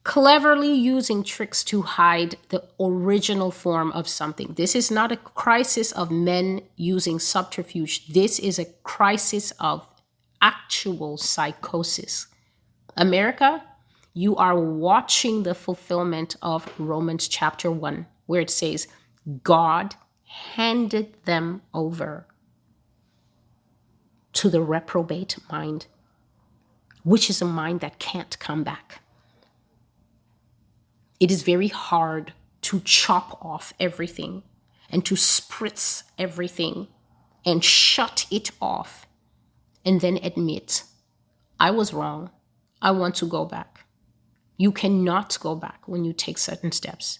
cleverly 0.03 0.73
using 0.73 1.23
tricks 1.23 1.63
to 1.63 1.81
hide 1.83 2.35
the 2.49 2.63
original 2.79 3.51
form 3.51 3.91
of 3.91 4.07
something. 4.07 4.53
This 4.55 4.75
is 4.75 4.89
not 4.89 5.11
a 5.11 5.17
crisis 5.17 5.91
of 5.91 6.09
men 6.09 6.61
using 6.75 7.19
subterfuge. 7.19 8.07
This 8.07 8.39
is 8.39 8.57
a 8.59 8.71
crisis 8.83 9.51
of 9.59 9.87
actual 10.41 11.17
psychosis. 11.17 12.27
America, 12.99 13.63
you 14.13 14.35
are 14.35 14.59
watching 14.59 15.43
the 15.43 15.55
fulfillment 15.55 16.35
of 16.41 16.69
Romans 16.77 17.29
chapter 17.29 17.71
1, 17.71 18.05
where 18.25 18.41
it 18.41 18.49
says, 18.49 18.87
God 19.41 19.95
handed 20.25 21.15
them 21.23 21.61
over 21.73 22.27
to 24.33 24.49
the 24.49 24.61
reprobate 24.61 25.37
mind, 25.49 25.87
which 27.03 27.29
is 27.29 27.41
a 27.41 27.45
mind 27.45 27.79
that 27.79 27.99
can't 27.99 28.37
come 28.37 28.63
back. 28.63 29.01
It 31.21 31.31
is 31.31 31.43
very 31.43 31.69
hard 31.69 32.33
to 32.63 32.81
chop 32.81 33.43
off 33.43 33.73
everything 33.79 34.43
and 34.89 35.05
to 35.05 35.15
spritz 35.15 36.03
everything 36.17 36.87
and 37.45 37.63
shut 37.63 38.25
it 38.29 38.51
off 38.61 39.07
and 39.85 40.01
then 40.01 40.17
admit, 40.21 40.83
I 41.61 41.71
was 41.71 41.93
wrong. 41.93 42.31
I 42.81 42.91
want 42.91 43.15
to 43.15 43.25
go 43.25 43.45
back. 43.45 43.85
You 44.57 44.71
cannot 44.71 45.37
go 45.39 45.55
back 45.55 45.87
when 45.87 46.03
you 46.03 46.13
take 46.13 46.37
certain 46.37 46.71
steps. 46.71 47.19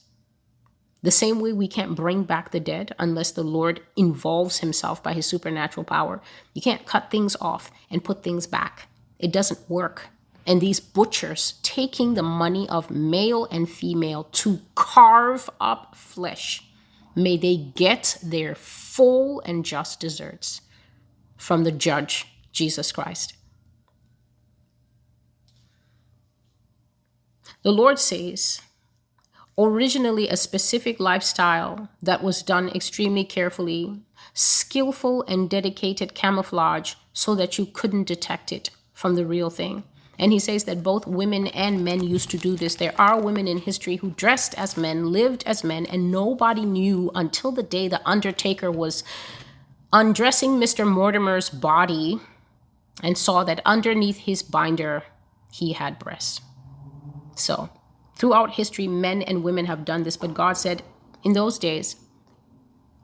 The 1.01 1.11
same 1.11 1.39
way 1.39 1.53
we 1.53 1.67
can't 1.67 1.95
bring 1.95 2.23
back 2.23 2.51
the 2.51 2.59
dead 2.59 2.93
unless 2.99 3.31
the 3.31 3.43
Lord 3.43 3.81
involves 3.95 4.59
himself 4.59 5.01
by 5.01 5.13
his 5.13 5.25
supernatural 5.25 5.85
power. 5.85 6.21
You 6.53 6.61
can't 6.61 6.85
cut 6.85 7.09
things 7.09 7.37
off 7.39 7.71
and 7.89 8.03
put 8.03 8.23
things 8.23 8.47
back. 8.47 8.89
It 9.17 9.31
doesn't 9.31 9.69
work. 9.69 10.07
And 10.45 10.59
these 10.59 10.79
butchers 10.79 11.59
taking 11.63 12.15
the 12.15 12.23
money 12.23 12.67
of 12.69 12.91
male 12.91 13.45
and 13.45 13.69
female 13.69 14.25
to 14.31 14.59
carve 14.75 15.49
up 15.61 15.95
flesh, 15.95 16.63
may 17.15 17.37
they 17.37 17.55
get 17.55 18.17
their 18.21 18.55
full 18.55 19.41
and 19.45 19.63
just 19.63 20.01
deserts 20.01 20.61
from 21.37 21.63
the 21.63 21.71
judge, 21.71 22.25
Jesus 22.51 22.91
Christ. 22.91 23.35
The 27.61 27.71
Lord 27.71 27.99
says, 27.99 28.61
originally 29.57 30.29
a 30.29 30.37
specific 30.37 30.99
lifestyle 30.99 31.89
that 32.01 32.23
was 32.23 32.41
done 32.41 32.69
extremely 32.69 33.25
carefully, 33.25 33.99
skillful 34.33 35.23
and 35.27 35.49
dedicated 35.49 36.15
camouflage 36.15 36.93
so 37.11 37.35
that 37.35 37.57
you 37.57 37.65
couldn't 37.65 38.07
detect 38.07 38.53
it 38.53 38.69
from 38.93 39.15
the 39.15 39.25
real 39.25 39.49
thing. 39.49 39.83
And 40.17 40.31
he 40.31 40.39
says 40.39 40.63
that 40.65 40.83
both 40.83 41.07
women 41.07 41.47
and 41.47 41.83
men 41.83 42.01
used 42.01 42.29
to 42.31 42.37
do 42.37 42.55
this. 42.55 42.75
There 42.75 42.99
are 42.99 43.21
women 43.21 43.47
in 43.47 43.57
history 43.57 43.97
who 43.97 44.11
dressed 44.11 44.53
as 44.57 44.77
men, 44.77 45.11
lived 45.11 45.43
as 45.45 45.63
men, 45.63 45.85
and 45.85 46.11
nobody 46.11 46.65
knew 46.65 47.11
until 47.13 47.51
the 47.51 47.63
day 47.63 47.89
the 47.89 48.01
Undertaker 48.07 48.71
was 48.71 49.03
undressing 49.91 50.51
Mr. 50.51 50.85
Mortimer's 50.85 51.49
body 51.49 52.19
and 53.03 53.17
saw 53.17 53.43
that 53.43 53.61
underneath 53.65 54.17
his 54.17 54.43
binder, 54.43 55.03
he 55.51 55.73
had 55.73 55.99
breasts. 55.99 56.41
So, 57.39 57.69
throughout 58.15 58.55
history, 58.55 58.87
men 58.87 59.21
and 59.21 59.43
women 59.43 59.65
have 59.65 59.85
done 59.85 60.03
this, 60.03 60.17
but 60.17 60.33
God 60.33 60.53
said 60.53 60.83
in 61.23 61.33
those 61.33 61.57
days, 61.59 61.95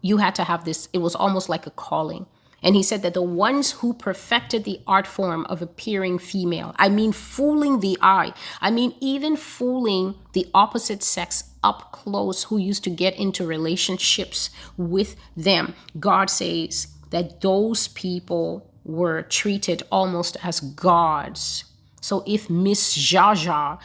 you 0.01 0.17
had 0.17 0.35
to 0.35 0.43
have 0.43 0.65
this, 0.65 0.87
it 0.93 0.99
was 0.99 1.15
almost 1.15 1.49
like 1.49 1.65
a 1.65 1.71
calling. 1.71 2.27
And 2.61 2.75
he 2.75 2.83
said 2.83 3.01
that 3.03 3.13
the 3.13 3.21
ones 3.21 3.71
who 3.73 3.93
perfected 3.93 4.63
the 4.63 4.79
art 4.87 5.05
form 5.05 5.45
of 5.45 5.61
appearing 5.61 6.17
female, 6.19 6.73
I 6.77 6.89
mean, 6.89 7.11
fooling 7.11 7.79
the 7.79 7.97
eye, 8.01 8.33
I 8.59 8.71
mean, 8.71 8.95
even 8.99 9.37
fooling 9.37 10.15
the 10.33 10.47
opposite 10.53 11.03
sex 11.03 11.51
up 11.63 11.91
close 11.91 12.43
who 12.43 12.57
used 12.57 12.83
to 12.85 12.89
get 12.89 13.15
into 13.17 13.45
relationships 13.45 14.49
with 14.77 15.15
them, 15.35 15.75
God 15.99 16.29
says 16.29 16.87
that 17.11 17.41
those 17.41 17.87
people 17.89 18.71
were 18.83 19.21
treated 19.23 19.83
almost 19.91 20.37
as 20.43 20.59
gods. 20.59 21.65
So 22.01 22.23
if 22.27 22.49
Miss 22.49 22.95
Jaja 22.97 23.79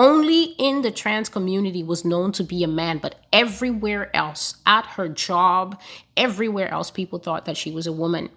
only 0.00 0.54
in 0.56 0.80
the 0.80 0.90
trans 0.90 1.28
community 1.28 1.82
was 1.82 2.06
known 2.06 2.32
to 2.32 2.42
be 2.42 2.64
a 2.64 2.68
man, 2.68 2.96
but 2.96 3.16
everywhere 3.34 4.10
else, 4.16 4.56
at 4.64 4.86
her 4.86 5.10
job, 5.10 5.78
everywhere 6.16 6.68
else, 6.68 6.90
people 6.90 7.18
thought 7.18 7.44
that 7.44 7.58
she 7.58 7.70
was 7.70 7.86
a 7.86 7.92
woman. 7.92 8.30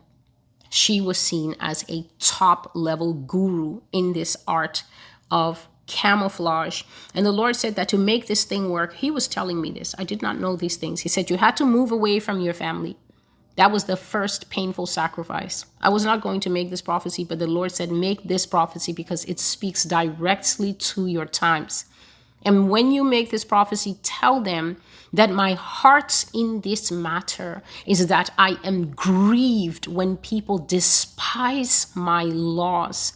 She 0.69 0.99
was 0.99 1.17
seen 1.17 1.55
as 1.61 1.85
a 1.89 2.05
top 2.19 2.71
level 2.75 3.13
guru 3.13 3.79
in 3.93 4.11
this 4.11 4.35
art 4.45 4.83
of 5.31 5.69
camouflage. 5.87 6.83
And 7.15 7.25
the 7.25 7.31
Lord 7.31 7.55
said 7.55 7.75
that 7.75 7.87
to 7.89 7.97
make 7.97 8.27
this 8.27 8.43
thing 8.43 8.69
work, 8.69 8.95
He 8.95 9.09
was 9.09 9.29
telling 9.29 9.61
me 9.61 9.71
this. 9.71 9.95
I 9.97 10.03
did 10.03 10.21
not 10.21 10.37
know 10.37 10.57
these 10.57 10.75
things. 10.75 10.99
He 10.99 11.09
said, 11.09 11.29
You 11.29 11.37
had 11.37 11.55
to 11.57 11.65
move 11.65 11.93
away 11.93 12.19
from 12.19 12.41
your 12.41 12.53
family. 12.53 12.97
That 13.55 13.71
was 13.71 13.83
the 13.83 13.97
first 13.97 14.49
painful 14.49 14.87
sacrifice. 14.87 15.65
I 15.79 15.89
was 15.89 16.05
not 16.05 16.21
going 16.21 16.39
to 16.41 16.49
make 16.49 16.69
this 16.69 16.81
prophecy, 16.81 17.23
but 17.23 17.39
the 17.39 17.47
Lord 17.47 17.71
said, 17.71 17.91
Make 17.91 18.23
this 18.23 18.45
prophecy 18.45 18.93
because 18.93 19.25
it 19.25 19.39
speaks 19.39 19.83
directly 19.83 20.73
to 20.73 21.05
your 21.05 21.25
times. 21.25 21.85
And 22.45 22.69
when 22.69 22.91
you 22.91 23.03
make 23.03 23.29
this 23.29 23.45
prophecy, 23.45 23.97
tell 24.03 24.41
them 24.41 24.77
that 25.13 25.29
my 25.29 25.53
heart 25.53 26.25
in 26.33 26.61
this 26.61 26.91
matter 26.91 27.61
is 27.85 28.07
that 28.07 28.31
I 28.37 28.57
am 28.63 28.91
grieved 28.91 29.87
when 29.87 30.17
people 30.17 30.57
despise 30.57 31.95
my 31.95 32.23
laws 32.23 33.13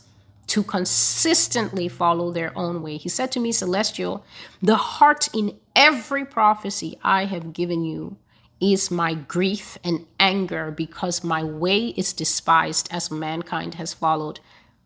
to 0.48 0.64
consistently 0.64 1.90
follow 1.90 2.32
their 2.32 2.58
own 2.58 2.82
way. 2.82 2.98
He 2.98 3.10
said 3.10 3.32
to 3.34 3.40
me, 3.40 3.52
Celestial, 3.52 4.24
the 4.62 4.78
heart 4.78 5.28
in 5.34 5.58
every 5.76 6.24
prophecy 6.24 6.98
I 7.04 7.26
have 7.26 7.52
given 7.52 7.84
you 7.84 8.18
is 8.60 8.90
my 8.90 9.14
grief 9.14 9.78
and 9.84 10.06
anger 10.20 10.72
because 10.72 11.24
my 11.24 11.44
way 11.44 11.88
is 11.90 12.14
despised 12.14 12.88
as 12.92 13.12
mankind 13.12 13.76
has 13.76 13.94
followed 13.94 14.40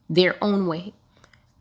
their 0.10 0.36
own 0.44 0.68
way. 0.68 0.94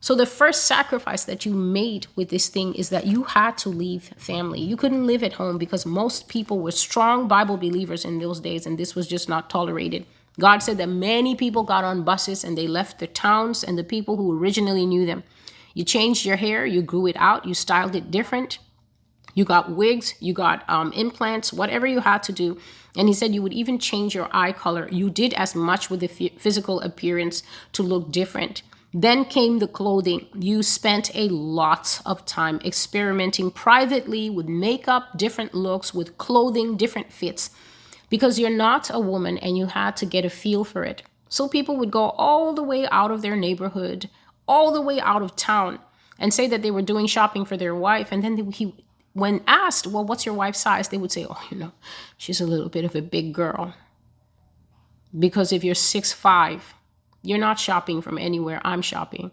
So, 0.02 0.14
the 0.14 0.24
first 0.24 0.64
sacrifice 0.64 1.24
that 1.24 1.44
you 1.44 1.52
made 1.52 2.06
with 2.16 2.30
this 2.30 2.48
thing 2.48 2.74
is 2.74 2.88
that 2.88 3.06
you 3.06 3.24
had 3.24 3.58
to 3.58 3.68
leave 3.68 4.14
family. 4.16 4.60
You 4.60 4.76
couldn't 4.76 5.06
live 5.06 5.22
at 5.22 5.34
home 5.34 5.58
because 5.58 5.84
most 5.84 6.28
people 6.28 6.58
were 6.58 6.70
strong 6.70 7.28
Bible 7.28 7.58
believers 7.58 8.06
in 8.06 8.18
those 8.18 8.40
days, 8.40 8.64
and 8.64 8.78
this 8.78 8.94
was 8.94 9.06
just 9.06 9.28
not 9.28 9.50
tolerated. 9.50 10.06
God 10.38 10.60
said 10.60 10.78
that 10.78 10.88
many 10.88 11.34
people 11.34 11.64
got 11.64 11.84
on 11.84 12.02
buses 12.02 12.44
and 12.44 12.56
they 12.56 12.66
left 12.66 12.98
their 12.98 13.08
towns 13.08 13.62
and 13.62 13.76
the 13.76 13.84
people 13.84 14.16
who 14.16 14.38
originally 14.38 14.86
knew 14.86 15.04
them. 15.04 15.22
You 15.74 15.84
changed 15.84 16.24
your 16.24 16.36
hair, 16.36 16.64
you 16.64 16.80
grew 16.80 17.06
it 17.06 17.16
out, 17.18 17.44
you 17.44 17.52
styled 17.52 17.94
it 17.94 18.10
different, 18.10 18.58
You 19.34 19.44
got 19.44 19.70
wigs, 19.70 20.14
you 20.20 20.32
got 20.32 20.68
um, 20.68 20.92
implants, 20.92 21.52
whatever 21.52 21.86
you 21.86 22.00
had 22.00 22.22
to 22.24 22.32
do. 22.32 22.58
And 22.96 23.08
he 23.08 23.14
said 23.14 23.34
you 23.34 23.42
would 23.42 23.52
even 23.52 23.78
change 23.78 24.14
your 24.14 24.28
eye 24.32 24.52
color. 24.52 24.88
You 24.90 25.10
did 25.10 25.34
as 25.34 25.54
much 25.54 25.90
with 25.90 26.00
the 26.00 26.10
f- 26.10 26.40
physical 26.40 26.80
appearance 26.80 27.42
to 27.72 27.82
look 27.82 28.10
different. 28.10 28.62
Then 28.92 29.24
came 29.24 29.60
the 29.60 29.68
clothing. 29.68 30.26
You 30.34 30.64
spent 30.64 31.14
a 31.14 31.28
lot 31.28 32.00
of 32.04 32.24
time 32.24 32.60
experimenting 32.64 33.52
privately 33.52 34.28
with 34.28 34.48
makeup, 34.48 35.16
different 35.16 35.54
looks, 35.54 35.94
with 35.94 36.18
clothing, 36.18 36.76
different 36.76 37.12
fits, 37.12 37.50
because 38.08 38.40
you're 38.40 38.50
not 38.50 38.90
a 38.92 38.98
woman 38.98 39.38
and 39.38 39.56
you 39.56 39.66
had 39.66 39.96
to 39.98 40.06
get 40.06 40.24
a 40.24 40.30
feel 40.30 40.64
for 40.64 40.82
it. 40.82 41.02
So 41.28 41.46
people 41.46 41.76
would 41.76 41.92
go 41.92 42.10
all 42.10 42.52
the 42.52 42.64
way 42.64 42.88
out 42.88 43.12
of 43.12 43.22
their 43.22 43.36
neighborhood, 43.36 44.10
all 44.48 44.72
the 44.72 44.82
way 44.82 44.98
out 44.98 45.22
of 45.22 45.36
town, 45.36 45.78
and 46.18 46.34
say 46.34 46.48
that 46.48 46.62
they 46.62 46.72
were 46.72 46.82
doing 46.82 47.06
shopping 47.06 47.44
for 47.44 47.56
their 47.56 47.74
wife. 47.74 48.10
And 48.10 48.24
then 48.24 48.34
they, 48.34 48.42
he, 48.50 48.74
when 49.12 49.42
asked, 49.46 49.86
well, 49.86 50.04
what's 50.04 50.24
your 50.24 50.34
wife's 50.34 50.60
size? 50.60 50.88
They 50.88 50.96
would 50.96 51.12
say, 51.12 51.26
oh, 51.28 51.42
you 51.50 51.56
know, 51.56 51.72
she's 52.16 52.40
a 52.40 52.46
little 52.46 52.68
bit 52.68 52.84
of 52.84 52.94
a 52.94 53.02
big 53.02 53.32
girl. 53.32 53.74
Because 55.18 55.52
if 55.52 55.64
you're 55.64 55.74
six 55.74 56.12
five, 56.12 56.74
you're 57.22 57.38
not 57.38 57.58
shopping 57.58 58.00
from 58.00 58.18
anywhere 58.18 58.60
I'm 58.64 58.82
shopping. 58.82 59.30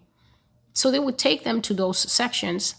So 0.74 0.92
they 0.92 1.00
would 1.00 1.18
take 1.18 1.44
them 1.44 1.62
to 1.64 1.74
those 1.74 2.00
sections 2.12 2.76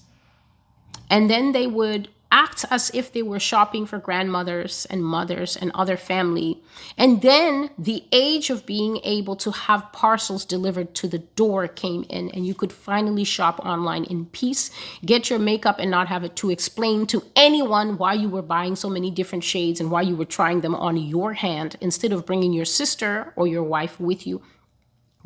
and 1.10 1.30
then 1.30 1.52
they 1.52 1.66
would 1.66 2.08
act 2.30 2.64
as 2.70 2.90
if 2.92 3.12
they 3.12 3.22
were 3.22 3.38
shopping 3.38 3.86
for 3.86 3.98
grandmothers 3.98 4.86
and 4.90 5.02
mothers 5.02 5.56
and 5.56 5.70
other 5.74 5.96
family. 5.96 6.62
And 6.96 7.22
then 7.22 7.70
the 7.78 8.04
age 8.12 8.50
of 8.50 8.66
being 8.66 9.00
able 9.04 9.36
to 9.36 9.50
have 9.50 9.92
parcels 9.92 10.44
delivered 10.44 10.94
to 10.96 11.08
the 11.08 11.18
door 11.18 11.66
came 11.68 12.04
in, 12.08 12.30
and 12.30 12.46
you 12.46 12.54
could 12.54 12.72
finally 12.72 13.24
shop 13.24 13.60
online 13.60 14.04
in 14.04 14.26
peace, 14.26 14.70
get 15.04 15.30
your 15.30 15.38
makeup, 15.38 15.78
and 15.78 15.90
not 15.90 16.08
have 16.08 16.24
it 16.24 16.36
to 16.36 16.50
explain 16.50 17.06
to 17.06 17.22
anyone 17.34 17.96
why 17.96 18.12
you 18.12 18.28
were 18.28 18.42
buying 18.42 18.76
so 18.76 18.90
many 18.90 19.10
different 19.10 19.44
shades 19.44 19.80
and 19.80 19.90
why 19.90 20.02
you 20.02 20.16
were 20.16 20.24
trying 20.24 20.60
them 20.60 20.74
on 20.74 20.96
your 20.96 21.32
hand 21.32 21.76
instead 21.80 22.12
of 22.12 22.26
bringing 22.26 22.52
your 22.52 22.64
sister 22.64 23.32
or 23.36 23.46
your 23.46 23.62
wife 23.62 23.98
with 23.98 24.26
you. 24.26 24.42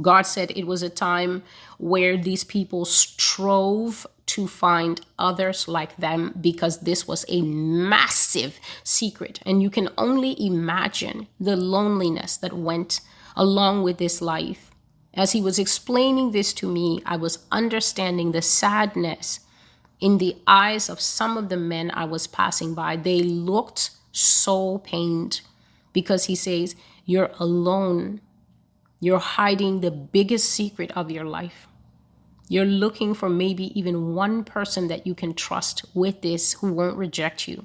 God 0.00 0.22
said 0.22 0.50
it 0.52 0.66
was 0.66 0.82
a 0.82 0.90
time 0.90 1.42
where 1.78 2.16
these 2.16 2.44
people 2.44 2.84
strove 2.84 4.06
to 4.32 4.48
find 4.48 5.00
others 5.18 5.68
like 5.68 5.94
them 5.98 6.34
because 6.40 6.80
this 6.80 7.06
was 7.06 7.26
a 7.28 7.42
massive 7.42 8.58
secret. 8.82 9.40
And 9.44 9.62
you 9.62 9.68
can 9.68 9.90
only 9.98 10.34
imagine 10.42 11.26
the 11.38 11.54
loneliness 11.54 12.38
that 12.38 12.54
went 12.54 13.02
along 13.36 13.82
with 13.82 13.98
this 13.98 14.22
life. 14.22 14.70
As 15.12 15.32
he 15.32 15.42
was 15.42 15.58
explaining 15.58 16.32
this 16.32 16.54
to 16.54 16.66
me, 16.66 17.02
I 17.04 17.16
was 17.16 17.44
understanding 17.52 18.32
the 18.32 18.40
sadness 18.40 19.40
in 20.00 20.16
the 20.16 20.36
eyes 20.46 20.88
of 20.88 20.98
some 20.98 21.36
of 21.36 21.50
the 21.50 21.58
men 21.58 21.90
I 21.92 22.06
was 22.06 22.26
passing 22.26 22.72
by. 22.74 22.96
They 22.96 23.22
looked 23.22 23.90
so 24.12 24.78
pained 24.78 25.42
because 25.92 26.24
he 26.24 26.34
says, 26.34 26.74
You're 27.04 27.32
alone. 27.38 28.22
You're 28.98 29.18
hiding 29.18 29.80
the 29.80 29.90
biggest 29.90 30.48
secret 30.48 30.90
of 30.96 31.10
your 31.10 31.24
life. 31.24 31.68
You're 32.52 32.66
looking 32.66 33.14
for 33.14 33.30
maybe 33.30 33.78
even 33.78 34.14
one 34.14 34.44
person 34.44 34.88
that 34.88 35.06
you 35.06 35.14
can 35.14 35.32
trust 35.32 35.86
with 35.94 36.20
this 36.20 36.52
who 36.52 36.70
won't 36.70 36.98
reject 36.98 37.48
you. 37.48 37.64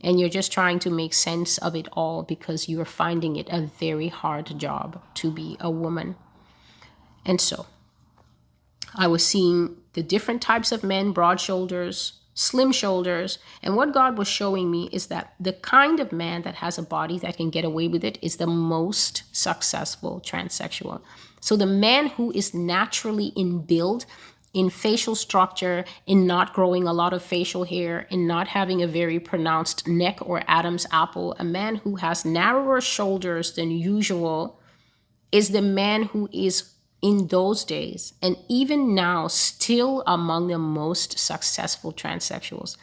And 0.00 0.20
you're 0.20 0.28
just 0.28 0.52
trying 0.52 0.78
to 0.78 0.90
make 0.90 1.12
sense 1.12 1.58
of 1.58 1.74
it 1.74 1.88
all 1.92 2.22
because 2.22 2.68
you're 2.68 2.84
finding 2.84 3.34
it 3.34 3.48
a 3.50 3.62
very 3.80 4.06
hard 4.06 4.56
job 4.56 5.02
to 5.14 5.32
be 5.32 5.56
a 5.58 5.72
woman. 5.72 6.14
And 7.26 7.40
so 7.40 7.66
I 8.94 9.08
was 9.08 9.26
seeing 9.26 9.74
the 9.94 10.04
different 10.04 10.40
types 10.40 10.70
of 10.70 10.84
men, 10.84 11.10
broad 11.10 11.40
shoulders, 11.40 12.12
slim 12.34 12.70
shoulders. 12.70 13.40
And 13.60 13.74
what 13.74 13.92
God 13.92 14.16
was 14.16 14.28
showing 14.28 14.70
me 14.70 14.88
is 14.92 15.08
that 15.08 15.34
the 15.40 15.54
kind 15.54 15.98
of 15.98 16.12
man 16.12 16.42
that 16.42 16.54
has 16.62 16.78
a 16.78 16.82
body 16.84 17.18
that 17.18 17.38
can 17.38 17.50
get 17.50 17.64
away 17.64 17.88
with 17.88 18.04
it 18.04 18.20
is 18.22 18.36
the 18.36 18.46
most 18.46 19.24
successful 19.32 20.22
transsexual. 20.24 21.00
So 21.40 21.56
the 21.56 21.66
man 21.66 22.08
who 22.08 22.32
is 22.32 22.54
naturally 22.54 23.26
in 23.36 23.60
build, 23.60 24.06
in 24.54 24.70
facial 24.70 25.14
structure, 25.14 25.84
in 26.06 26.26
not 26.26 26.52
growing 26.52 26.86
a 26.86 26.92
lot 26.92 27.12
of 27.12 27.22
facial 27.22 27.64
hair, 27.64 28.06
in 28.10 28.26
not 28.26 28.48
having 28.48 28.82
a 28.82 28.86
very 28.86 29.20
pronounced 29.20 29.86
neck 29.86 30.18
or 30.22 30.42
Adam's 30.48 30.86
apple, 30.90 31.36
a 31.38 31.44
man 31.44 31.76
who 31.76 31.96
has 31.96 32.24
narrower 32.24 32.80
shoulders 32.80 33.52
than 33.52 33.70
usual 33.70 34.60
is 35.30 35.50
the 35.50 35.62
man 35.62 36.04
who 36.04 36.28
is 36.32 36.74
in 37.00 37.28
those 37.28 37.64
days 37.64 38.14
and 38.22 38.36
even 38.48 38.94
now 38.94 39.28
still 39.28 40.02
among 40.06 40.48
the 40.48 40.58
most 40.58 41.18
successful 41.18 41.92
transsexuals. 41.92 42.76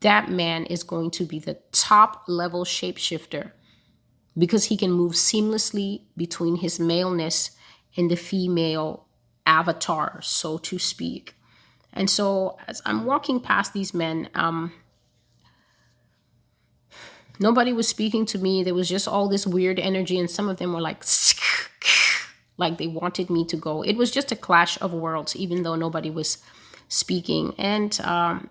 That 0.00 0.30
man 0.30 0.66
is 0.66 0.82
going 0.82 1.10
to 1.12 1.24
be 1.24 1.38
the 1.38 1.58
top 1.72 2.22
level 2.28 2.64
shapeshifter 2.64 3.50
because 4.38 4.66
he 4.66 4.76
can 4.76 4.92
move 4.92 5.12
seamlessly 5.12 6.02
between 6.16 6.56
his 6.56 6.78
maleness 6.78 7.50
in 7.96 8.08
the 8.08 8.16
female 8.16 9.06
avatar, 9.46 10.20
so 10.22 10.58
to 10.58 10.78
speak. 10.78 11.34
And 11.92 12.10
so 12.10 12.58
as 12.68 12.82
I'm 12.84 13.06
walking 13.06 13.40
past 13.40 13.72
these 13.72 13.94
men, 13.94 14.28
um, 14.34 14.72
nobody 17.40 17.72
was 17.72 17.88
speaking 17.88 18.26
to 18.26 18.38
me. 18.38 18.62
There 18.62 18.74
was 18.74 18.88
just 18.88 19.08
all 19.08 19.28
this 19.28 19.46
weird 19.46 19.80
energy, 19.80 20.18
and 20.18 20.30
some 20.30 20.48
of 20.48 20.58
them 20.58 20.74
were 20.74 20.80
like, 20.80 21.02
like 22.58 22.76
they 22.76 22.86
wanted 22.86 23.30
me 23.30 23.46
to 23.46 23.56
go. 23.56 23.82
It 23.82 23.96
was 23.96 24.10
just 24.10 24.30
a 24.30 24.36
clash 24.36 24.80
of 24.80 24.92
worlds, 24.92 25.34
even 25.34 25.62
though 25.62 25.74
nobody 25.74 26.10
was 26.10 26.38
speaking. 26.88 27.54
And 27.56 27.98
um, 28.02 28.50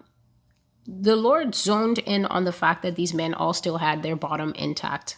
the 0.88 1.16
Lord 1.16 1.54
zoned 1.54 2.00
in 2.00 2.26
on 2.26 2.46
the 2.46 2.52
fact 2.52 2.82
that 2.82 2.96
these 2.96 3.14
men 3.14 3.34
all 3.36 3.54
still 3.54 3.78
had 3.78 4.02
their 4.02 4.16
bottom 4.16 4.54
intact. 4.56 5.18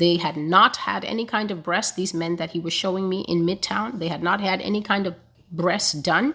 They 0.00 0.16
had 0.16 0.38
not 0.38 0.76
had 0.76 1.04
any 1.04 1.26
kind 1.26 1.50
of 1.50 1.62
breast, 1.62 1.94
these 1.94 2.14
men 2.14 2.36
that 2.36 2.52
he 2.52 2.58
was 2.58 2.72
showing 2.72 3.06
me 3.06 3.20
in 3.28 3.44
Midtown, 3.44 3.98
they 3.98 4.08
had 4.08 4.22
not 4.22 4.40
had 4.40 4.62
any 4.62 4.80
kind 4.80 5.06
of 5.06 5.14
breast 5.52 6.02
done. 6.02 6.34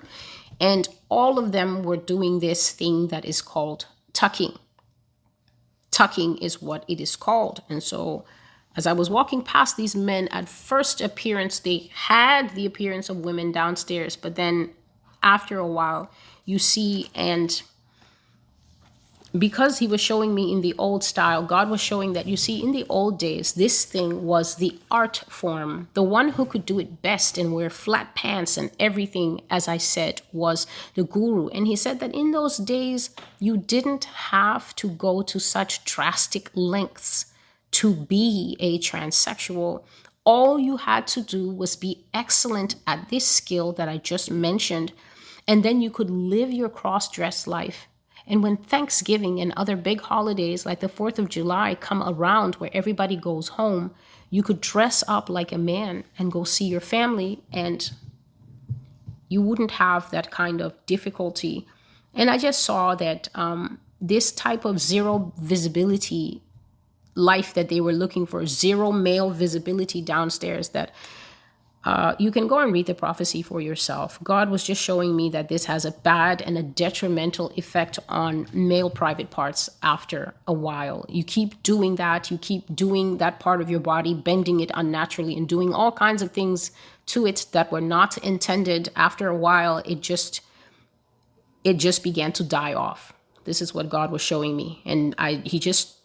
And 0.62 0.88
all 1.10 1.40
of 1.40 1.52
them 1.52 1.82
were 1.82 1.98
doing 1.98 2.40
this 2.40 2.70
thing 2.70 3.08
that 3.08 3.26
is 3.26 3.42
called 3.42 3.88
tucking. 4.14 4.54
Tucking 5.90 6.38
is 6.38 6.62
what 6.62 6.86
it 6.88 7.02
is 7.02 7.16
called. 7.16 7.64
And 7.68 7.82
so, 7.82 8.24
as 8.78 8.86
I 8.86 8.94
was 8.94 9.10
walking 9.10 9.42
past 9.42 9.78
these 9.78 9.96
men, 9.96 10.28
at 10.28 10.48
first 10.48 11.02
appearance, 11.02 11.58
they 11.58 11.90
had 11.92 12.52
the 12.52 12.68
appearance 12.68 13.10
of 13.10 13.26
women 13.26 13.52
downstairs, 13.52 14.16
but 14.16 14.36
then 14.36 14.76
after 15.24 15.58
a 15.58 15.68
while, 15.68 16.12
you 16.46 16.60
see 16.60 17.10
and 17.16 17.64
because 19.40 19.80
he 19.80 19.88
was 19.88 20.02
showing 20.02 20.36
me 20.36 20.52
in 20.52 20.62
the 20.62 20.76
old 20.78 21.04
style, 21.04 21.44
God 21.44 21.70
was 21.70 21.82
showing 21.82 22.14
that 22.14 22.28
you 22.28 22.38
see, 22.38 22.62
in 22.62 22.72
the 22.72 22.86
old 22.90 23.18
days, 23.18 23.54
this 23.54 23.84
thing 23.86 24.26
was 24.26 24.56
the 24.56 24.78
art 24.92 25.24
form. 25.28 25.90
The 25.94 26.04
one 26.04 26.30
who 26.30 26.46
could 26.46 26.66
do 26.66 26.80
it 26.80 27.02
best 27.02 27.38
and 27.38 27.54
wear 27.54 27.70
flat 27.70 28.16
pants 28.16 28.58
and 28.58 28.72
everything, 28.80 29.42
as 29.50 29.68
I 29.68 29.78
said, 29.78 30.22
was 30.32 30.68
the 30.94 31.04
guru. 31.04 31.48
And 31.50 31.66
he 31.66 31.76
said 31.76 32.00
that 32.02 32.14
in 32.14 32.32
those 32.32 32.58
days, 32.58 33.10
you 33.40 33.58
didn't 33.58 34.06
have 34.06 34.76
to 34.76 34.90
go 34.90 35.22
to 35.24 35.40
such 35.40 35.84
drastic 35.86 36.52
lengths 36.54 37.26
to 37.72 37.94
be 37.94 38.56
a 38.60 38.80
transsexual. 38.80 39.84
All 40.24 40.60
you 40.60 40.78
had 40.78 41.08
to 41.08 41.22
do 41.22 41.50
was 41.50 41.76
be 41.76 42.06
excellent 42.14 42.76
at 42.88 43.10
this 43.10 43.28
skill 43.28 43.74
that 43.74 43.90
I 43.90 43.98
just 43.98 44.32
mentioned, 44.32 44.94
and 45.48 45.64
then 45.64 45.82
you 45.82 45.90
could 45.90 46.10
live 46.10 46.52
your 46.52 46.70
cross 46.70 47.12
dress 47.12 47.48
life 47.48 47.88
and 48.28 48.42
when 48.42 48.58
Thanksgiving 48.58 49.40
and 49.40 49.54
other 49.56 49.76
big 49.76 50.02
holidays 50.02 50.66
like 50.66 50.80
the 50.80 50.90
4th 50.90 51.20
of 51.20 51.30
July 51.30 51.76
come 51.76 52.02
around 52.02 52.56
where 52.56 52.72
everybody 52.74 53.16
goes 53.16 53.50
home, 53.50 53.94
you 54.30 54.42
could 54.42 54.62
dress 54.62 55.04
up 55.08 55.30
like 55.30 55.52
a 55.52 55.58
man 55.58 56.04
and 56.18 56.32
go 56.32 56.44
see 56.44 56.66
your 56.66 56.82
family, 56.82 57.40
and 57.54 57.92
you 59.30 59.42
wouldn't 59.42 59.72
have 59.72 60.10
that 60.12 60.32
kind 60.32 60.60
of 60.62 60.74
difficulty. 60.86 61.68
And 62.14 62.30
I 62.30 62.38
just 62.38 62.64
saw 62.64 62.96
that 62.96 63.30
um, 63.36 63.80
this 64.02 64.32
type 64.32 64.66
of 64.66 64.80
zero 64.80 65.32
visibility 65.38 66.42
life 67.14 67.54
that 67.54 67.70
they 67.70 67.80
were 67.80 67.94
looking 67.94 68.26
for, 68.26 68.46
zero 68.46 68.92
male 68.92 69.30
visibility 69.30 70.02
downstairs, 70.02 70.70
that 70.70 70.92
uh, 71.86 72.16
you 72.18 72.32
can 72.32 72.48
go 72.48 72.58
and 72.58 72.74
read 72.74 72.88
the 72.88 72.96
prophecy 72.96 73.44
for 73.44 73.62
yourself. 73.62 74.18
God 74.24 74.50
was 74.50 74.64
just 74.64 74.82
showing 74.82 75.16
me 75.16 75.30
that 75.30 75.50
this 75.50 75.66
has 75.66 75.86
a 75.86 75.92
bad 75.92 76.42
and 76.42 76.58
a 76.58 76.64
detrimental 76.64 77.52
effect 77.56 78.00
on 78.10 78.48
male 78.52 78.90
private 78.90 79.30
parts 79.30 79.70
after 79.84 80.34
a 80.48 80.54
while. 80.54 81.06
You 81.08 81.24
keep 81.24 81.62
doing 81.62 81.96
that, 81.98 82.32
you 82.32 82.40
keep 82.40 82.76
doing 82.76 83.18
that 83.20 83.40
part 83.40 83.62
of 83.62 83.70
your 83.70 83.80
body, 83.80 84.16
bending 84.16 84.62
it 84.62 84.72
unnaturally, 84.74 85.38
and 85.38 85.48
doing 85.48 85.76
all 85.76 85.92
kinds 85.92 86.24
of 86.24 86.32
things 86.32 86.72
to 87.08 87.28
it 87.28 87.46
that 87.52 87.72
were 87.72 87.82
not 87.82 88.18
intended. 88.18 88.90
After 88.96 89.28
a 89.28 89.38
while, 89.38 89.78
it 89.86 90.02
just 90.02 90.42
it 91.64 91.78
just 91.78 92.04
began 92.04 92.32
to 92.34 92.44
die 92.44 92.74
off. 92.74 93.14
This 93.44 93.62
is 93.62 93.76
what 93.76 93.90
God 93.90 94.12
was 94.12 94.24
showing 94.24 94.56
me, 94.56 94.82
and 94.86 95.14
I 95.20 95.36
he 95.46 95.60
just 95.60 95.98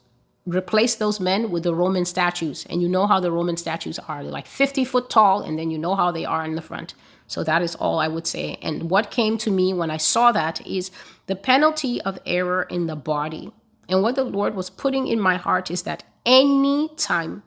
replace 0.46 0.94
those 0.94 1.20
men 1.20 1.50
with 1.50 1.62
the 1.62 1.74
Roman 1.74 2.05
statues. 2.05 2.66
And 2.68 2.83
you 2.83 2.88
know 2.88 3.07
how 3.07 3.20
the 3.20 3.33
Roman 3.33 3.57
statues 3.57 3.98
are. 3.98 4.22
They're 4.22 4.33
like 4.33 4.46
50 4.46 4.85
foot 4.85 5.11
tall, 5.11 5.42
and 5.42 5.59
then 5.59 5.70
you 5.70 5.79
know 5.79 5.94
how 5.94 6.11
they 6.11 6.24
are 6.24 6.44
in 6.44 6.55
the 6.55 6.62
front. 6.62 6.94
So 7.26 7.44
that 7.44 7.62
is 7.62 7.74
all 7.76 7.98
I 7.98 8.09
would 8.09 8.26
say. 8.26 8.59
And 8.61 8.90
what 8.90 9.11
came 9.11 9.38
to 9.38 9.50
me 9.50 9.72
when 9.72 9.90
I 9.90 9.98
saw 9.98 10.33
that 10.33 10.66
is 10.66 10.90
the 11.26 11.37
penalty 11.37 12.00
of 12.03 12.18
error 12.26 12.64
in 12.64 12.87
the 12.87 12.96
body. 12.96 13.53
And 13.88 14.03
what 14.03 14.16
the 14.16 14.24
Lord 14.24 14.55
was 14.55 14.70
putting 14.70 15.07
in 15.07 15.20
my 15.20 15.37
heart 15.37 15.70
is 15.70 15.83
that 15.83 16.05
any 16.26 16.88
time 16.96 17.42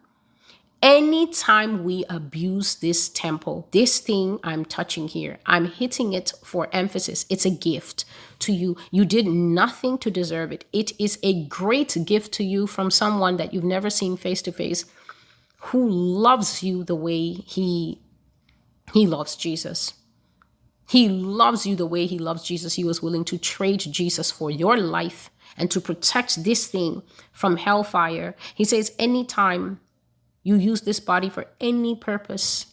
anytime 0.83 1.85
we 1.85 2.03
abuse 2.09 2.75
this 2.75 3.07
temple, 3.07 3.69
this 3.71 3.99
thing 3.99 4.37
I'm 4.43 4.65
touching 4.65 5.07
here, 5.07 5.39
I'm 5.45 5.65
hitting 5.65 6.11
it 6.11 6.33
for 6.43 6.67
emphasis. 6.73 7.25
It's 7.29 7.45
a 7.45 7.49
gift 7.49 8.03
to 8.39 8.51
you. 8.51 8.75
You 8.91 9.05
did 9.05 9.25
nothing 9.25 9.97
to 9.99 10.11
deserve 10.11 10.51
it. 10.51 10.65
It 10.73 10.91
is 10.99 11.17
a 11.23 11.45
great 11.45 11.97
gift 12.05 12.33
to 12.33 12.43
you 12.43 12.67
from 12.67 12.91
someone 12.91 13.37
that 13.37 13.53
you've 13.53 13.63
never 13.63 13.89
seen 13.89 14.17
face 14.17 14.41
to 14.43 14.51
face 14.51 14.83
who 15.67 15.87
loves 15.89 16.61
you 16.61 16.83
the 16.83 16.95
way 16.95 17.31
he 17.31 17.99
he 18.93 19.07
loves 19.07 19.37
Jesus. 19.37 19.93
He 20.89 21.07
loves 21.07 21.65
you 21.65 21.77
the 21.77 21.85
way 21.85 22.05
he 22.05 22.19
loves 22.19 22.43
Jesus. 22.43 22.73
He 22.73 22.83
was 22.83 23.01
willing 23.01 23.23
to 23.25 23.37
trade 23.37 23.79
Jesus 23.79 24.29
for 24.29 24.51
your 24.51 24.77
life 24.77 25.31
and 25.57 25.71
to 25.71 25.79
protect 25.79 26.43
this 26.43 26.67
thing 26.67 27.01
from 27.31 27.55
hellfire. 27.55 28.35
He 28.53 28.65
says 28.65 28.91
anytime 28.99 29.79
you 30.43 30.55
use 30.55 30.81
this 30.81 30.99
body 30.99 31.29
for 31.29 31.47
any 31.59 31.95
purpose. 31.95 32.67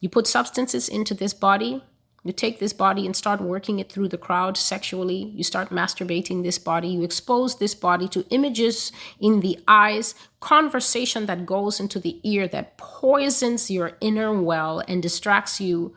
You 0.00 0.08
put 0.08 0.26
substances 0.26 0.88
into 0.88 1.14
this 1.14 1.32
body. 1.32 1.84
You 2.24 2.32
take 2.32 2.60
this 2.60 2.72
body 2.72 3.06
and 3.06 3.16
start 3.16 3.40
working 3.40 3.78
it 3.78 3.90
through 3.90 4.08
the 4.08 4.18
crowd 4.18 4.56
sexually. 4.56 5.32
You 5.34 5.42
start 5.42 5.70
masturbating 5.70 6.42
this 6.42 6.58
body. 6.58 6.88
You 6.88 7.02
expose 7.02 7.58
this 7.58 7.74
body 7.74 8.08
to 8.08 8.24
images 8.30 8.92
in 9.20 9.40
the 9.40 9.58
eyes, 9.66 10.14
conversation 10.40 11.26
that 11.26 11.46
goes 11.46 11.80
into 11.80 11.98
the 11.98 12.20
ear 12.22 12.46
that 12.48 12.76
poisons 12.76 13.70
your 13.70 13.96
inner 14.00 14.40
well 14.40 14.82
and 14.86 15.02
distracts 15.02 15.60
you 15.60 15.96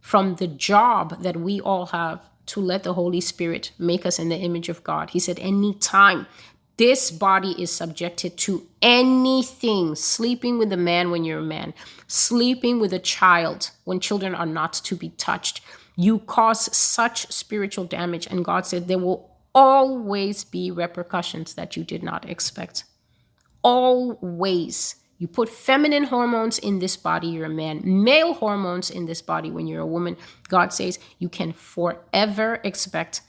from 0.00 0.36
the 0.36 0.46
job 0.46 1.22
that 1.22 1.36
we 1.36 1.60
all 1.60 1.86
have 1.86 2.28
to 2.46 2.60
let 2.60 2.82
the 2.82 2.94
Holy 2.94 3.20
Spirit 3.20 3.72
make 3.78 4.04
us 4.04 4.18
in 4.18 4.28
the 4.28 4.36
image 4.36 4.68
of 4.68 4.84
God. 4.84 5.10
He 5.10 5.18
said, 5.18 5.38
anytime 5.38 6.26
this 6.76 7.10
body 7.12 7.54
is 7.62 7.70
subjected 7.70 8.36
to 8.38 8.66
anything 8.82 9.94
sleeping 9.94 10.58
with 10.58 10.72
a 10.72 10.76
man 10.76 11.10
when 11.10 11.24
you're 11.24 11.38
a 11.38 11.42
man, 11.42 11.72
sleeping 12.08 12.80
with 12.80 12.92
a 12.92 12.98
child 12.98 13.70
when 13.84 14.00
children 14.00 14.34
are 14.34 14.46
not 14.46 14.72
to 14.72 14.96
be 14.96 15.10
touched. 15.10 15.60
You 15.96 16.18
cause 16.18 16.76
such 16.76 17.30
spiritual 17.30 17.84
damage. 17.84 18.26
And 18.26 18.44
God 18.44 18.66
said 18.66 18.88
there 18.88 18.98
will 18.98 19.30
always 19.54 20.42
be 20.42 20.72
repercussions 20.72 21.54
that 21.54 21.76
you 21.76 21.84
did 21.84 22.02
not 22.02 22.28
expect. 22.28 22.84
Always. 23.62 24.96
You 25.18 25.28
put 25.28 25.48
feminine 25.48 26.04
hormones 26.04 26.58
in 26.58 26.80
this 26.80 26.96
body, 26.96 27.28
you're 27.28 27.46
a 27.46 27.48
man. 27.48 27.82
Male 27.84 28.34
hormones 28.34 28.90
in 28.90 29.06
this 29.06 29.22
body 29.22 29.52
when 29.52 29.68
you're 29.68 29.80
a 29.80 29.86
woman. 29.86 30.16
God 30.48 30.72
says 30.72 30.98
you 31.20 31.28
can 31.28 31.52
forever 31.52 32.60
expect 32.64 33.22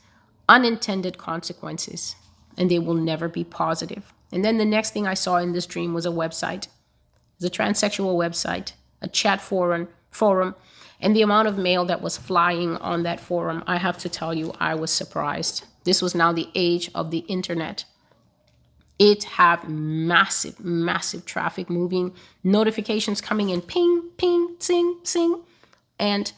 unintended 0.48 1.16
consequences 1.16 2.16
and 2.56 2.70
they 2.70 2.78
will 2.78 2.94
never 2.94 3.28
be 3.28 3.44
positive. 3.44 4.12
And 4.32 4.44
then 4.44 4.58
the 4.58 4.64
next 4.64 4.92
thing 4.92 5.06
I 5.06 5.14
saw 5.14 5.36
in 5.36 5.52
this 5.52 5.66
dream 5.66 5.94
was 5.94 6.06
a 6.06 6.10
website. 6.10 6.64
It 6.64 7.42
was 7.42 7.44
a 7.44 7.50
transsexual 7.50 8.16
website, 8.16 8.72
a 9.00 9.08
chat 9.08 9.40
forum, 9.40 9.88
forum, 10.10 10.54
and 11.00 11.14
the 11.14 11.22
amount 11.22 11.48
of 11.48 11.58
mail 11.58 11.84
that 11.84 12.00
was 12.00 12.16
flying 12.16 12.76
on 12.78 13.02
that 13.02 13.20
forum, 13.20 13.62
I 13.66 13.76
have 13.76 13.98
to 13.98 14.08
tell 14.08 14.32
you, 14.32 14.54
I 14.58 14.74
was 14.74 14.90
surprised. 14.90 15.64
This 15.84 16.00
was 16.00 16.14
now 16.14 16.32
the 16.32 16.48
age 16.54 16.90
of 16.94 17.10
the 17.10 17.18
internet. 17.18 17.84
It 18.98 19.24
had 19.24 19.68
massive, 19.68 20.58
massive 20.58 21.26
traffic 21.26 21.68
moving, 21.68 22.14
notifications 22.42 23.20
coming 23.20 23.50
in, 23.50 23.60
ping, 23.60 24.10
ping, 24.16 24.56
sing, 24.58 24.98
sing, 25.02 25.42
and 25.98 26.32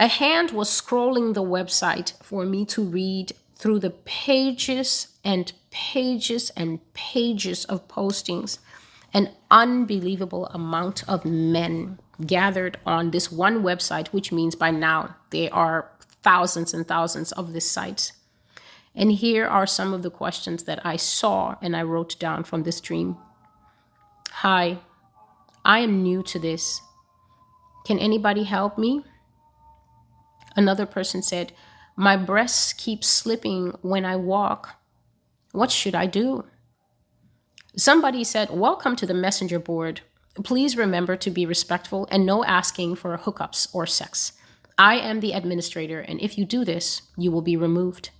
a 0.00 0.08
hand 0.08 0.50
was 0.50 0.68
scrolling 0.68 1.34
the 1.34 1.42
website 1.42 2.14
for 2.22 2.44
me 2.44 2.64
to 2.66 2.82
read 2.82 3.32
through 3.56 3.78
the 3.80 3.90
pages 3.90 5.08
and 5.24 5.52
pages 5.70 6.50
and 6.50 6.80
pages 6.92 7.64
of 7.64 7.88
postings, 7.88 8.58
an 9.12 9.30
unbelievable 9.50 10.46
amount 10.46 11.08
of 11.08 11.24
men 11.24 11.98
gathered 12.24 12.78
on 12.86 13.10
this 13.10 13.32
one 13.32 13.62
website, 13.62 14.08
which 14.08 14.30
means 14.30 14.54
by 14.54 14.70
now 14.70 15.16
there 15.30 15.52
are 15.52 15.90
thousands 16.22 16.74
and 16.74 16.86
thousands 16.86 17.32
of 17.32 17.52
this 17.52 17.70
site. 17.70 18.12
And 18.94 19.12
here 19.12 19.46
are 19.46 19.66
some 19.66 19.92
of 19.92 20.02
the 20.02 20.10
questions 20.10 20.64
that 20.64 20.84
I 20.84 20.96
saw 20.96 21.56
and 21.60 21.76
I 21.76 21.82
wrote 21.82 22.18
down 22.18 22.44
from 22.44 22.62
this 22.62 22.80
dream. 22.80 23.16
Hi, 24.30 24.78
I 25.64 25.80
am 25.80 26.02
new 26.02 26.22
to 26.24 26.38
this. 26.38 26.80
Can 27.86 27.98
anybody 27.98 28.44
help 28.44 28.78
me? 28.78 29.04
Another 30.56 30.86
person 30.86 31.22
said, 31.22 31.52
My 31.98 32.18
breasts 32.18 32.74
keep 32.74 33.02
slipping 33.02 33.70
when 33.80 34.04
I 34.04 34.16
walk. 34.16 34.76
What 35.52 35.70
should 35.70 35.94
I 35.94 36.04
do? 36.04 36.44
Somebody 37.74 38.22
said, 38.22 38.50
Welcome 38.50 38.96
to 38.96 39.06
the 39.06 39.14
messenger 39.14 39.58
board. 39.58 40.02
Please 40.44 40.76
remember 40.76 41.16
to 41.16 41.30
be 41.30 41.46
respectful 41.46 42.06
and 42.10 42.26
no 42.26 42.44
asking 42.44 42.96
for 42.96 43.16
hookups 43.16 43.74
or 43.74 43.86
sex. 43.86 44.34
I 44.76 44.96
am 44.96 45.20
the 45.20 45.32
administrator, 45.32 46.00
and 46.00 46.20
if 46.20 46.36
you 46.36 46.44
do 46.44 46.66
this, 46.66 47.00
you 47.16 47.32
will 47.32 47.40
be 47.40 47.56
removed. 47.56 48.10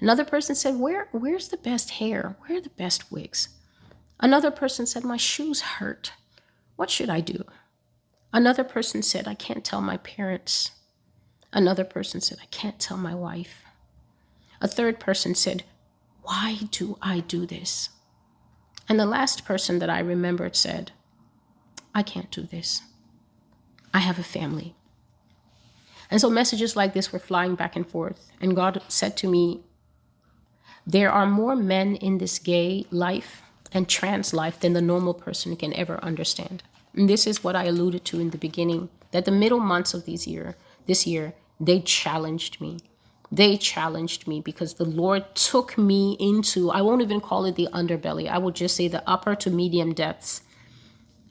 Another 0.00 0.24
person 0.24 0.56
said, 0.56 0.80
Where 0.80 1.08
where's 1.12 1.48
the 1.48 1.56
best 1.56 1.90
hair? 1.90 2.36
Where 2.40 2.58
are 2.58 2.62
the 2.62 2.70
best 2.70 3.12
wigs? 3.12 3.48
Another 4.18 4.50
person 4.50 4.86
said, 4.86 5.04
My 5.04 5.16
shoes 5.16 5.60
hurt. 5.60 6.12
What 6.74 6.90
should 6.90 7.10
I 7.10 7.20
do? 7.20 7.44
Another 8.32 8.64
person 8.64 9.02
said, 9.02 9.28
I 9.28 9.34
can't 9.34 9.64
tell 9.64 9.80
my 9.80 9.98
parents. 9.98 10.72
Another 11.54 11.84
person 11.84 12.20
said, 12.20 12.38
I 12.42 12.46
can't 12.46 12.78
tell 12.78 12.98
my 12.98 13.14
wife. 13.14 13.64
A 14.60 14.68
third 14.68 15.00
person 15.00 15.34
said, 15.34 15.64
why 16.24 16.58
do 16.70 16.96
I 17.02 17.20
do 17.20 17.46
this? 17.46 17.90
And 18.88 18.98
the 18.98 19.06
last 19.06 19.44
person 19.44 19.78
that 19.78 19.90
I 19.90 20.00
remembered 20.00 20.56
said, 20.56 20.92
I 21.94 22.02
can't 22.02 22.30
do 22.30 22.42
this. 22.42 22.82
I 23.92 23.98
have 23.98 24.18
a 24.18 24.24
family. 24.24 24.74
And 26.10 26.20
so 26.20 26.30
messages 26.30 26.76
like 26.76 26.94
this 26.94 27.12
were 27.12 27.18
flying 27.18 27.54
back 27.54 27.76
and 27.76 27.86
forth. 27.86 28.32
And 28.40 28.56
God 28.56 28.82
said 28.88 29.16
to 29.18 29.28
me, 29.28 29.60
There 30.86 31.10
are 31.10 31.26
more 31.26 31.56
men 31.56 31.96
in 31.96 32.18
this 32.18 32.38
gay 32.38 32.86
life 32.90 33.42
and 33.72 33.88
trans 33.88 34.32
life 34.32 34.60
than 34.60 34.72
the 34.72 34.82
normal 34.82 35.14
person 35.14 35.56
can 35.56 35.74
ever 35.74 36.02
understand. 36.02 36.62
And 36.94 37.08
this 37.08 37.26
is 37.26 37.44
what 37.44 37.56
I 37.56 37.64
alluded 37.64 38.04
to 38.06 38.20
in 38.20 38.30
the 38.30 38.38
beginning 38.38 38.88
that 39.10 39.24
the 39.24 39.30
middle 39.30 39.60
months 39.60 39.94
of 39.94 40.06
this 40.06 40.26
year, 40.26 40.56
this 40.86 41.06
year, 41.06 41.34
they 41.60 41.80
challenged 41.80 42.60
me 42.60 42.78
they 43.34 43.56
challenged 43.56 44.28
me 44.28 44.40
because 44.40 44.74
the 44.74 44.84
Lord 44.84 45.34
took 45.34 45.76
me 45.76 46.16
into, 46.20 46.70
I 46.70 46.82
won't 46.82 47.02
even 47.02 47.20
call 47.20 47.46
it 47.46 47.56
the 47.56 47.68
underbelly, 47.72 48.28
I 48.28 48.38
would 48.38 48.54
just 48.54 48.76
say 48.76 48.86
the 48.86 49.02
upper 49.08 49.34
to 49.34 49.50
medium 49.50 49.92
depths 49.92 50.42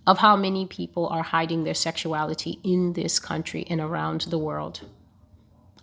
of 0.05 0.17
how 0.17 0.35
many 0.35 0.65
people 0.65 1.07
are 1.07 1.23
hiding 1.23 1.63
their 1.63 1.73
sexuality 1.73 2.59
in 2.61 2.91
this 2.91 3.19
country 3.19 3.65
and 3.69 3.79
around 3.79 4.21
the 4.21 4.37
world. 4.37 4.81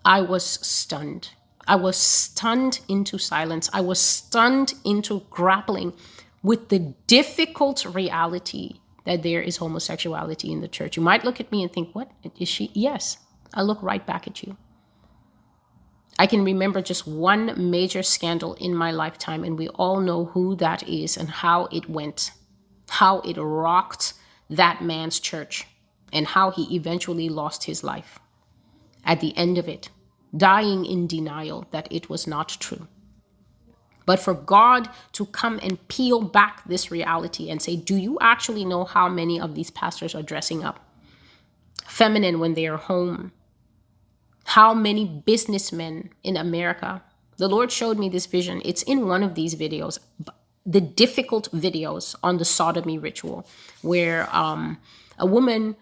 I 0.04 0.20
was 0.20 0.44
stunned. 0.44 1.30
I 1.66 1.76
was 1.76 1.96
stunned 1.96 2.80
into 2.86 3.16
silence. 3.16 3.70
I 3.72 3.80
was 3.80 3.98
stunned 3.98 4.74
into 4.84 5.22
grappling 5.30 5.94
with 6.42 6.68
the 6.68 6.94
difficult 7.06 7.86
reality 7.86 8.80
that 9.06 9.22
there 9.22 9.40
is 9.40 9.56
homosexuality 9.56 10.52
in 10.52 10.60
the 10.60 10.68
church. 10.68 10.98
You 10.98 11.02
might 11.02 11.24
look 11.24 11.40
at 11.40 11.50
me 11.50 11.62
and 11.62 11.72
think, 11.72 11.94
What 11.94 12.10
is 12.38 12.48
she? 12.48 12.70
Yes, 12.74 13.16
I 13.54 13.62
look 13.62 13.82
right 13.82 14.04
back 14.06 14.26
at 14.26 14.42
you. 14.42 14.56
I 16.18 16.26
can 16.26 16.44
remember 16.44 16.82
just 16.82 17.06
one 17.06 17.70
major 17.70 18.02
scandal 18.02 18.54
in 18.54 18.74
my 18.74 18.90
lifetime, 18.90 19.42
and 19.42 19.58
we 19.58 19.68
all 19.68 20.00
know 20.00 20.26
who 20.26 20.54
that 20.56 20.86
is 20.86 21.16
and 21.16 21.30
how 21.30 21.66
it 21.72 21.88
went, 21.88 22.32
how 22.90 23.20
it 23.20 23.38
rocked 23.38 24.14
that 24.50 24.82
man's 24.82 25.18
church, 25.18 25.66
and 26.12 26.26
how 26.26 26.50
he 26.50 26.74
eventually 26.76 27.28
lost 27.28 27.64
his 27.64 27.82
life. 27.82 28.18
At 29.04 29.20
the 29.20 29.34
end 29.36 29.56
of 29.56 29.68
it, 29.68 29.88
dying 30.36 30.84
in 30.84 31.06
denial 31.06 31.66
that 31.70 31.88
it 31.90 32.10
was 32.10 32.26
not 32.26 32.48
true. 32.60 32.86
But 34.06 34.20
for 34.20 34.34
God 34.34 34.90
to 35.12 35.26
come 35.26 35.60
and 35.62 35.86
peel 35.88 36.20
back 36.20 36.64
this 36.66 36.90
reality 36.90 37.48
and 37.48 37.62
say, 37.62 37.76
Do 37.76 37.96
you 37.96 38.18
actually 38.20 38.64
know 38.64 38.84
how 38.84 39.08
many 39.08 39.40
of 39.40 39.54
these 39.54 39.70
pastors 39.70 40.14
are 40.14 40.22
dressing 40.22 40.64
up? 40.64 40.84
Feminine 41.86 42.40
when 42.40 42.54
they 42.54 42.66
are 42.66 42.76
home, 42.76 43.32
how 44.44 44.74
many 44.74 45.04
businessmen 45.04 46.10
in 46.22 46.36
America, 46.36 47.02
the 47.36 47.48
Lord 47.48 47.70
showed 47.72 47.98
me 47.98 48.08
this 48.08 48.26
vision. 48.26 48.60
It's 48.64 48.82
in 48.82 49.06
one 49.06 49.22
of 49.22 49.34
these 49.34 49.54
videos, 49.54 49.98
the 50.66 50.80
difficult 50.80 51.50
videos 51.52 52.14
on 52.22 52.38
the 52.38 52.44
sodomy 52.44 52.98
ritual, 52.98 53.46
where 53.82 54.28
um, 54.34 54.78
a 55.18 55.26
woman 55.26 55.76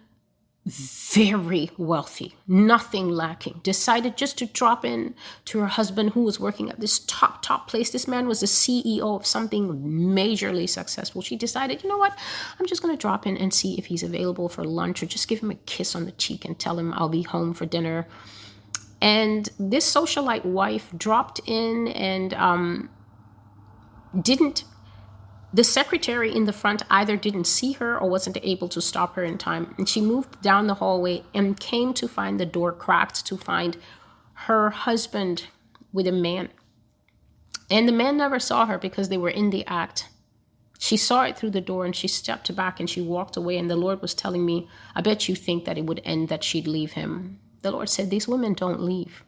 very 0.68 1.70
wealthy, 1.78 2.34
nothing 2.46 3.08
lacking, 3.08 3.60
decided 3.62 4.16
just 4.16 4.36
to 4.38 4.46
drop 4.46 4.84
in 4.84 5.14
to 5.46 5.60
her 5.60 5.66
husband 5.66 6.10
who 6.10 6.22
was 6.22 6.38
working 6.38 6.68
at 6.68 6.78
this 6.78 6.98
top, 7.00 7.42
top 7.42 7.68
place. 7.68 7.90
This 7.90 8.06
man 8.06 8.28
was 8.28 8.40
the 8.40 8.46
CEO 8.46 9.16
of 9.16 9.26
something 9.26 9.68
majorly 9.82 10.68
successful. 10.68 11.22
She 11.22 11.36
decided, 11.36 11.82
you 11.82 11.88
know 11.88 11.96
what? 11.96 12.18
I'm 12.58 12.66
just 12.66 12.82
going 12.82 12.94
to 12.94 13.00
drop 13.00 13.26
in 13.26 13.36
and 13.36 13.52
see 13.54 13.78
if 13.78 13.86
he's 13.86 14.02
available 14.02 14.48
for 14.48 14.62
lunch 14.62 15.02
or 15.02 15.06
just 15.06 15.28
give 15.28 15.40
him 15.40 15.50
a 15.50 15.54
kiss 15.54 15.94
on 15.94 16.04
the 16.04 16.12
cheek 16.12 16.44
and 16.44 16.58
tell 16.58 16.78
him 16.78 16.92
I'll 16.94 17.08
be 17.08 17.22
home 17.22 17.54
for 17.54 17.64
dinner. 17.64 18.06
And 19.00 19.48
this 19.58 19.92
socialite 19.92 20.44
wife 20.44 20.90
dropped 20.96 21.40
in 21.46 21.88
and 21.88 22.34
um, 22.34 22.90
didn't 24.20 24.64
the 25.52 25.64
secretary 25.64 26.34
in 26.34 26.44
the 26.44 26.52
front 26.52 26.82
either 26.90 27.16
didn't 27.16 27.44
see 27.44 27.72
her 27.72 27.98
or 27.98 28.08
wasn't 28.08 28.36
able 28.42 28.68
to 28.68 28.80
stop 28.82 29.14
her 29.14 29.24
in 29.24 29.38
time. 29.38 29.74
And 29.78 29.88
she 29.88 30.00
moved 30.00 30.42
down 30.42 30.66
the 30.66 30.74
hallway 30.74 31.22
and 31.32 31.58
came 31.58 31.94
to 31.94 32.06
find 32.06 32.38
the 32.38 32.46
door 32.46 32.72
cracked 32.72 33.24
to 33.26 33.36
find 33.36 33.78
her 34.34 34.70
husband 34.70 35.46
with 35.92 36.06
a 36.06 36.12
man. 36.12 36.50
And 37.70 37.88
the 37.88 37.92
man 37.92 38.16
never 38.16 38.38
saw 38.38 38.66
her 38.66 38.78
because 38.78 39.08
they 39.08 39.16
were 39.16 39.30
in 39.30 39.50
the 39.50 39.66
act. 39.66 40.08
She 40.78 40.96
saw 40.96 41.24
it 41.24 41.36
through 41.36 41.50
the 41.50 41.60
door 41.60 41.84
and 41.84 41.96
she 41.96 42.08
stepped 42.08 42.54
back 42.54 42.78
and 42.78 42.88
she 42.88 43.00
walked 43.00 43.36
away. 43.36 43.56
And 43.56 43.70
the 43.70 43.76
Lord 43.76 44.02
was 44.02 44.14
telling 44.14 44.44
me, 44.44 44.68
I 44.94 45.00
bet 45.00 45.28
you 45.28 45.34
think 45.34 45.64
that 45.64 45.78
it 45.78 45.86
would 45.86 46.02
end 46.04 46.28
that 46.28 46.44
she'd 46.44 46.68
leave 46.68 46.92
him. 46.92 47.40
The 47.62 47.70
Lord 47.70 47.88
said, 47.88 48.10
These 48.10 48.28
women 48.28 48.54
don't 48.54 48.80
leave. 48.80 49.24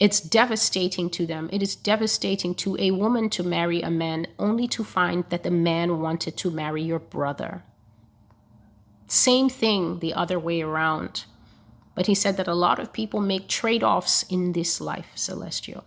It's 0.00 0.20
devastating 0.20 1.08
to 1.10 1.26
them. 1.26 1.48
It 1.52 1.62
is 1.62 1.76
devastating 1.76 2.54
to 2.56 2.76
a 2.78 2.90
woman 2.90 3.30
to 3.30 3.42
marry 3.42 3.80
a 3.80 3.90
man 3.90 4.26
only 4.38 4.66
to 4.68 4.82
find 4.82 5.24
that 5.28 5.44
the 5.44 5.50
man 5.50 6.00
wanted 6.00 6.36
to 6.38 6.50
marry 6.50 6.82
your 6.82 6.98
brother. 6.98 7.62
Same 9.06 9.48
thing 9.48 10.00
the 10.00 10.14
other 10.14 10.38
way 10.38 10.62
around. 10.62 11.24
But 11.94 12.06
he 12.06 12.14
said 12.14 12.36
that 12.38 12.48
a 12.48 12.54
lot 12.54 12.80
of 12.80 12.92
people 12.92 13.20
make 13.20 13.48
trade 13.48 13.84
offs 13.84 14.24
in 14.24 14.52
this 14.52 14.80
life, 14.80 15.06
Celestial. 15.14 15.84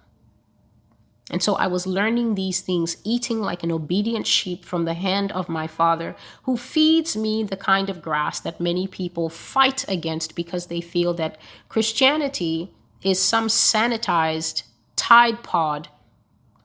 And 1.30 1.44
so 1.44 1.56
I 1.56 1.68
was 1.68 1.86
learning 1.86 2.36
these 2.36 2.62
things, 2.62 2.98
eating 3.04 3.42
like 3.42 3.64
an 3.64 3.72
obedient 3.72 4.26
sheep 4.26 4.64
from 4.64 4.86
the 4.86 4.94
hand 4.94 5.32
of 5.34 5.50
my 5.50 5.68
father, 5.68 6.16
who 6.44 6.56
feeds 6.56 7.18
me 7.18 7.44
the 7.44 7.58
kind 7.58 7.90
of 7.90 8.02
grass 8.02 8.40
that 8.40 8.62
many 8.62 8.88
people 8.88 9.30
fight 9.30 9.84
against 9.90 10.36
because 10.36 10.68
they 10.68 10.80
feel 10.80 11.14
that 11.16 11.38
Christianity 11.68 12.74
is 13.02 13.20
some 13.22 13.48
sanitized 13.48 14.64
Tide 14.96 15.44
Pod 15.44 15.90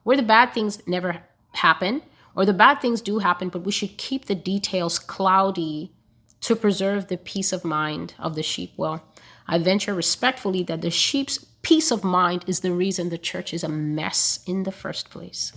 where 0.05 0.17
the 0.17 0.23
bad 0.23 0.53
things 0.53 0.87
never 0.87 1.23
happen, 1.53 2.03
or 2.35 2.45
the 2.45 2.53
bad 2.53 2.81
things 2.81 3.01
do 3.01 3.19
happen, 3.19 3.49
but 3.49 3.65
we 3.65 3.73
should 3.73 3.97
keep 3.99 4.25
the 4.25 4.35
details 4.35 4.99
cloudy 4.99 5.93
to 6.41 6.57
preserve 6.57 7.07
the 7.07 7.17
peace 7.17 7.53
of 7.53 7.65
mind 7.65 8.15
of 8.19 8.35
the 8.35 8.43
sheep. 8.43 8.73
Well, 8.77 9.05
I 9.47 9.59
venture 9.59 9.95
respectfully 9.95 10.63
that 10.65 10.81
the 10.81 10.91
sheep's 10.91 11.47
peace 11.63 11.91
of 11.91 12.05
mind 12.05 12.45
is 12.47 12.61
the 12.61 12.73
reason 12.73 13.09
the 13.09 13.19
church 13.19 13.55
is 13.55 13.65
a 13.65 13.69
mess 13.69 14.41
in 14.47 14.65
the 14.65 14.73
first 14.73 15.11
place. 15.11 15.53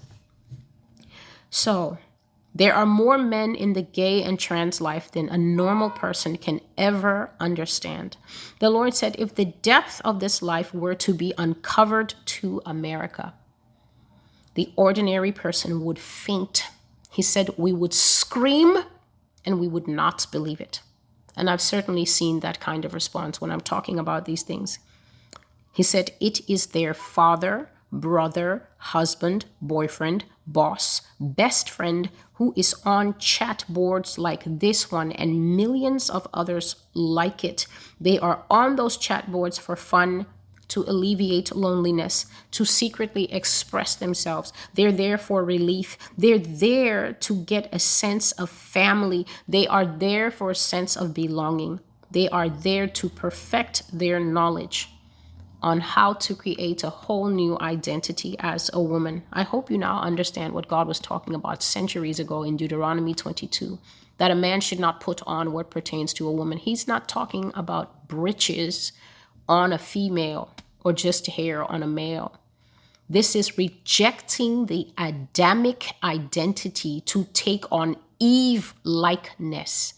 So, 1.50 1.98
there 2.54 2.74
are 2.74 2.86
more 2.86 3.18
men 3.18 3.54
in 3.54 3.74
the 3.74 3.82
gay 3.82 4.24
and 4.24 4.40
trans 4.40 4.80
life 4.80 5.12
than 5.12 5.28
a 5.28 5.38
normal 5.38 5.90
person 5.90 6.38
can 6.38 6.62
ever 6.78 7.30
understand. 7.38 8.16
The 8.60 8.70
Lord 8.70 8.94
said, 8.96 9.18
if 9.20 9.36
the 9.36 9.46
depth 9.46 10.02
of 10.06 10.22
this 10.22 10.42
life 10.42 10.74
were 10.74 10.96
to 10.96 11.14
be 11.14 11.34
uncovered 11.38 12.14
to 12.26 12.62
America, 12.66 13.34
the 14.54 14.72
ordinary 14.78 15.34
person 15.34 15.84
would 15.84 16.00
faint. 16.00 16.64
He 17.12 17.22
said, 17.22 17.50
we 17.58 17.74
would 17.74 17.94
scream 17.94 18.78
and 19.44 19.60
we 19.60 19.68
would 19.68 19.88
not 19.88 20.26
believe 20.32 20.62
it. 20.62 20.82
And 21.36 21.50
I've 21.50 21.62
certainly 21.62 22.06
seen 22.06 22.40
that 22.40 22.62
kind 22.62 22.86
of 22.86 22.94
response 22.94 23.42
when 23.42 23.52
I'm 23.52 23.60
talking 23.60 24.00
about 24.00 24.24
these 24.24 24.44
things. 24.44 24.80
He 25.76 25.84
said, 25.84 26.12
It 26.22 26.50
is 26.50 26.68
their 26.68 26.94
father, 26.94 27.70
brother, 27.92 28.70
husband, 28.78 29.44
boyfriend, 29.62 30.24
boss, 30.48 31.02
best 31.20 31.70
friend 31.70 32.10
who 32.36 32.54
is 32.56 32.74
on 32.86 33.18
chat 33.20 33.66
boards 33.68 34.18
like 34.18 34.44
this 34.46 34.90
one 34.90 35.12
and 35.12 35.58
millions 35.58 36.10
of 36.10 36.30
others 36.34 36.78
like 36.94 37.44
it. 37.44 37.68
They 38.00 38.18
are 38.18 38.46
on 38.50 38.78
those 38.78 38.96
chat 38.96 39.30
boards 39.30 39.58
for 39.58 39.76
fun, 39.76 40.28
to 40.70 40.84
alleviate 40.84 41.54
loneliness, 41.54 42.26
to 42.52 42.64
secretly 42.66 43.32
express 43.32 43.96
themselves. 43.96 44.54
They're 44.74 44.94
there 44.94 45.18
for 45.18 45.44
relief. 45.44 45.98
They're 46.18 46.40
there 46.40 47.14
to 47.14 47.36
get 47.44 47.70
a 47.74 47.80
sense 47.80 48.32
of 48.32 48.50
family. 48.50 49.28
They 49.48 49.68
are 49.68 49.86
there 49.86 50.32
for 50.32 50.52
a 50.52 50.56
sense 50.56 50.96
of 50.96 51.14
belonging. 51.14 51.82
They 52.10 52.30
are 52.30 52.50
there 52.50 52.88
to 52.88 53.10
perfect 53.10 53.84
their 53.92 54.20
knowledge 54.20 54.95
on 55.66 55.80
how 55.80 56.14
to 56.14 56.36
create 56.36 56.84
a 56.84 56.92
whole 56.92 57.28
new 57.28 57.58
identity 57.60 58.36
as 58.38 58.70
a 58.72 58.80
woman. 58.80 59.24
I 59.34 59.42
hope 59.42 59.72
you 59.72 59.80
now 59.80 60.00
understand 60.00 60.54
what 60.54 60.68
God 60.68 60.88
was 60.88 61.00
talking 61.00 61.34
about 61.34 61.64
centuries 61.64 62.20
ago 62.20 62.44
in 62.44 62.56
Deuteronomy 62.56 63.16
22 63.16 63.80
that 64.20 64.30
a 64.30 64.36
man 64.36 64.62
should 64.62 64.80
not 64.80 65.02
put 65.02 65.24
on 65.26 65.54
what 65.54 65.72
pertains 65.72 66.14
to 66.14 66.28
a 66.28 66.32
woman. 66.32 66.60
He's 66.60 66.88
not 66.88 67.10
talking 67.10 67.52
about 67.56 68.08
breeches 68.08 68.92
on 69.50 69.74
a 69.74 69.80
female 69.80 70.52
or 70.84 70.94
just 70.94 71.26
hair 71.26 71.64
on 71.64 71.82
a 71.82 71.88
male. 71.88 72.40
This 73.10 73.36
is 73.36 73.58
rejecting 73.58 74.68
the 74.68 74.94
Adamic 75.00 75.94
identity 76.04 77.02
to 77.08 77.26
take 77.34 77.66
on 77.72 77.98
Eve 78.20 78.76
likeness 78.84 79.96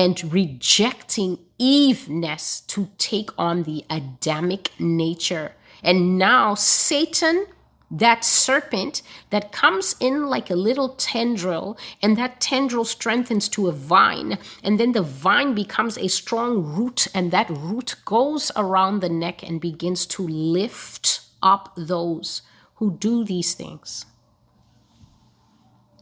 and 0.00 0.32
rejecting 0.32 1.38
Eveness 1.58 2.62
to 2.62 2.88
take 2.96 3.28
on 3.36 3.64
the 3.64 3.84
Adamic 3.90 4.70
nature. 4.78 5.52
And 5.82 6.16
now 6.16 6.54
Satan, 6.54 7.44
that 7.90 8.24
serpent 8.24 9.02
that 9.28 9.52
comes 9.52 9.96
in 10.00 10.24
like 10.24 10.48
a 10.48 10.56
little 10.56 10.88
tendril, 10.96 11.76
and 12.00 12.16
that 12.16 12.40
tendril 12.40 12.86
strengthens 12.86 13.46
to 13.50 13.68
a 13.68 13.72
vine, 13.72 14.38
and 14.64 14.80
then 14.80 14.92
the 14.92 15.02
vine 15.02 15.54
becomes 15.54 15.98
a 15.98 16.08
strong 16.08 16.64
root, 16.64 17.06
and 17.14 17.30
that 17.30 17.50
root 17.50 17.96
goes 18.06 18.50
around 18.56 19.00
the 19.00 19.10
neck 19.10 19.42
and 19.42 19.60
begins 19.60 20.06
to 20.06 20.26
lift 20.26 21.20
up 21.42 21.74
those 21.76 22.40
who 22.76 22.96
do 22.96 23.22
these 23.22 23.52
things. 23.52 24.06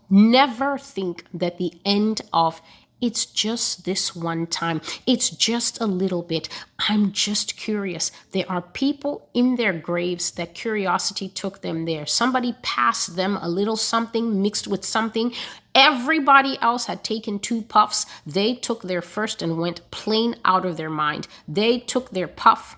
Never 0.09 0.79
think 0.79 1.25
that 1.35 1.59
the 1.59 1.73
end 1.85 2.23
of 2.33 2.63
it's 3.01 3.27
just 3.27 3.85
this 3.85 4.15
one 4.17 4.47
time. 4.47 4.81
It's 5.07 5.31
just 5.31 5.81
a 5.81 5.87
little 5.87 6.23
bit. 6.23 6.49
I'm 6.89 7.13
just 7.13 7.57
curious. 7.57 8.11
There 8.33 8.51
are 8.51 8.63
people 8.63 9.29
in 9.35 9.57
their 9.57 9.73
graves 9.73 10.33
that 10.33 10.55
curiosity 10.55 11.29
took 11.29 11.63
them 11.63 11.85
there. 11.85 12.07
Somebody 12.07 12.57
passed 12.63 13.15
them 13.15 13.37
a 13.41 13.49
little 13.49 13.77
something 13.77 14.43
mixed 14.43 14.67
with 14.67 14.85
something. 14.85 15.33
Everybody 15.75 16.59
else 16.61 16.87
had 16.87 17.05
taken 17.05 17.39
two 17.39 17.63
puffs. 17.63 18.05
They 18.27 18.55
took 18.55 18.83
their 18.83 19.03
first 19.03 19.43
and 19.43 19.59
went 19.59 19.89
plain 19.93 20.35
out 20.45 20.67
of 20.67 20.77
their 20.77 20.91
mind. 20.91 21.29
They 21.47 21.79
took 21.79 22.11
their 22.11 22.29
puff. 22.29 22.77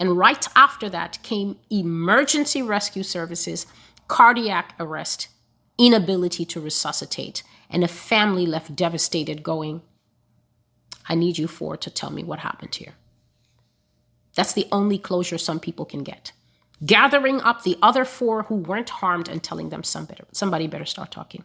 And 0.00 0.18
right 0.18 0.44
after 0.56 0.88
that 0.90 1.22
came 1.22 1.58
emergency 1.70 2.62
rescue 2.62 3.04
services, 3.04 3.66
cardiac 4.08 4.74
arrest, 4.80 5.28
inability 5.78 6.44
to 6.46 6.60
resuscitate 6.60 7.44
and 7.72 7.82
a 7.82 7.88
family 7.88 8.46
left 8.46 8.76
devastated, 8.76 9.42
going, 9.42 9.82
I 11.08 11.14
need 11.14 11.38
you 11.38 11.48
four 11.48 11.76
to 11.78 11.90
tell 11.90 12.10
me 12.10 12.22
what 12.22 12.40
happened 12.40 12.74
here. 12.74 12.94
That's 14.34 14.52
the 14.52 14.68
only 14.70 14.98
closure 14.98 15.38
some 15.38 15.58
people 15.58 15.84
can 15.84 16.04
get. 16.04 16.32
Gathering 16.84 17.40
up 17.40 17.62
the 17.62 17.78
other 17.82 18.04
four 18.04 18.44
who 18.44 18.56
weren't 18.56 18.90
harmed 18.90 19.28
and 19.28 19.42
telling 19.42 19.70
them 19.70 19.82
some 19.82 20.04
better, 20.04 20.24
somebody 20.32 20.66
better 20.66 20.84
start 20.84 21.10
talking. 21.10 21.44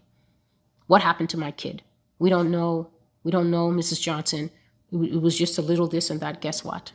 What 0.88 1.02
happened 1.02 1.30
to 1.32 1.38
my 1.38 1.52
kid? 1.52 1.82
We 2.20 2.30
don't 2.30 2.52
know. 2.52 2.90
We 3.24 3.32
don't 3.32 3.52
know, 3.52 3.70
Mrs. 3.70 4.02
Johnson. 4.02 4.52
It 4.92 5.22
was 5.22 5.38
just 5.38 5.58
a 5.58 5.62
little 5.62 5.88
this 5.88 6.10
and 6.10 6.20
that. 6.22 6.42
Guess 6.42 6.64
what? 6.64 6.92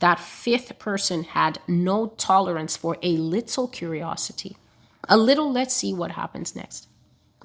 That 0.00 0.18
fifth 0.18 0.78
person 0.78 1.24
had 1.24 1.58
no 1.68 2.08
tolerance 2.16 2.76
for 2.76 2.96
a 3.02 3.16
little 3.16 3.68
curiosity. 3.68 4.56
A 5.08 5.16
little, 5.16 5.52
let's 5.52 5.74
see 5.74 5.92
what 5.92 6.12
happens 6.12 6.56
next. 6.56 6.88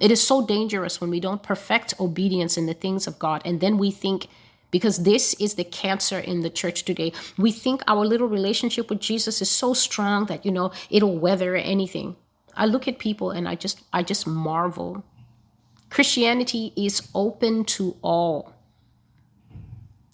It 0.00 0.10
is 0.10 0.26
so 0.26 0.44
dangerous 0.46 1.00
when 1.00 1.10
we 1.10 1.20
don't 1.20 1.42
perfect 1.42 1.94
obedience 1.98 2.56
in 2.56 2.66
the 2.66 2.74
things 2.74 3.06
of 3.06 3.18
God 3.18 3.42
and 3.44 3.60
then 3.60 3.78
we 3.78 3.90
think, 3.90 4.28
because 4.70 5.04
this 5.04 5.34
is 5.34 5.54
the 5.54 5.64
cancer 5.64 6.18
in 6.18 6.40
the 6.40 6.50
church 6.50 6.84
today, 6.84 7.12
we 7.36 7.50
think 7.52 7.82
our 7.86 8.04
little 8.04 8.28
relationship 8.28 8.90
with 8.90 9.00
Jesus 9.00 9.40
is 9.40 9.50
so 9.50 9.72
strong 9.72 10.26
that, 10.26 10.44
you 10.44 10.52
know, 10.52 10.72
it'll 10.90 11.18
weather 11.18 11.56
anything. 11.56 12.16
I 12.54 12.66
look 12.66 12.86
at 12.88 12.98
people 12.98 13.30
and 13.30 13.48
I 13.48 13.54
just 13.54 13.80
I 13.92 14.02
just 14.02 14.26
marvel. 14.26 15.04
Christianity 15.90 16.72
is 16.76 17.08
open 17.14 17.64
to 17.64 17.96
all. 18.02 18.52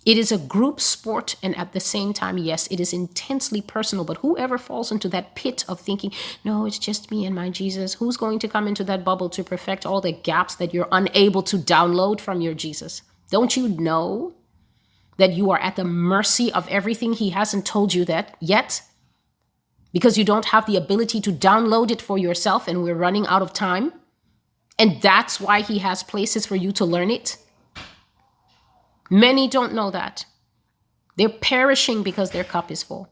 It 0.05 0.18
is 0.18 0.30
a 0.30 0.38
group 0.38 0.80
sport, 0.80 1.36
and 1.42 1.57
at 1.57 1.72
the 1.72 1.80
same 1.80 2.12
time, 2.12 2.36
yes, 2.36 2.66
it 2.66 2.78
is 2.78 2.92
intensely 2.92 3.62
personal. 3.62 4.05
But 4.05 4.18
whoever 4.18 4.59
falls 4.59 4.92
into 4.92 5.09
that 5.09 5.34
pit 5.34 5.64
of 5.66 5.80
thinking, 5.80 6.12
no, 6.44 6.66
it's 6.66 6.78
just 6.78 7.11
me 7.11 7.24
and 7.24 7.34
my 7.34 7.48
Jesus, 7.48 7.94
who's 7.94 8.18
going 8.18 8.38
to 8.40 8.48
come 8.48 8.68
into 8.68 8.84
that 8.84 9.05
bubble 9.05 9.30
to 9.30 9.42
perfect 9.42 9.86
all 9.86 10.02
the 10.02 10.12
gaps 10.12 10.57
that 10.57 10.74
you're 10.74 10.88
unable 10.92 11.42
to 11.44 11.57
download 11.57 12.20
from 12.20 12.42
your 12.42 12.52
Jesus? 12.55 13.02
Don't 13.30 13.57
you 13.57 13.68
know 13.68 14.34
that 15.16 15.32
you 15.32 15.50
are 15.50 15.61
at 15.61 15.76
the 15.76 15.84
mercy 15.84 16.52
of 16.52 16.68
everything 16.68 17.12
he 17.12 17.30
hasn't 17.30 17.66
told 17.66 17.94
you 17.94 18.05
that 18.05 18.36
yet 18.40 18.82
because 19.92 20.18
you 20.18 20.24
don't 20.24 20.46
have 20.46 20.66
the 20.66 20.76
ability 20.76 21.20
to 21.20 21.32
download 21.32 21.90
it 21.90 22.02
for 22.02 22.18
yourself 22.18 22.66
and 22.66 22.82
we're 22.82 22.94
running 22.94 23.26
out 23.26 23.42
of 23.42 23.52
time 23.52 23.92
and 24.78 25.00
that's 25.00 25.40
why 25.40 25.61
he 25.61 25.78
has 25.78 26.02
places 26.02 26.46
for 26.46 26.57
you 26.57 26.72
to 26.72 26.84
learn 26.84 27.11
it 27.11 27.36
many 29.20 29.48
don't 29.48 29.74
know 29.74 29.90
that. 29.90 30.26
They're 31.16 31.28
perishing 31.28 32.02
because 32.02 32.30
their 32.30 32.44
cup 32.44 32.70
is 32.70 32.82
full. 32.82 33.08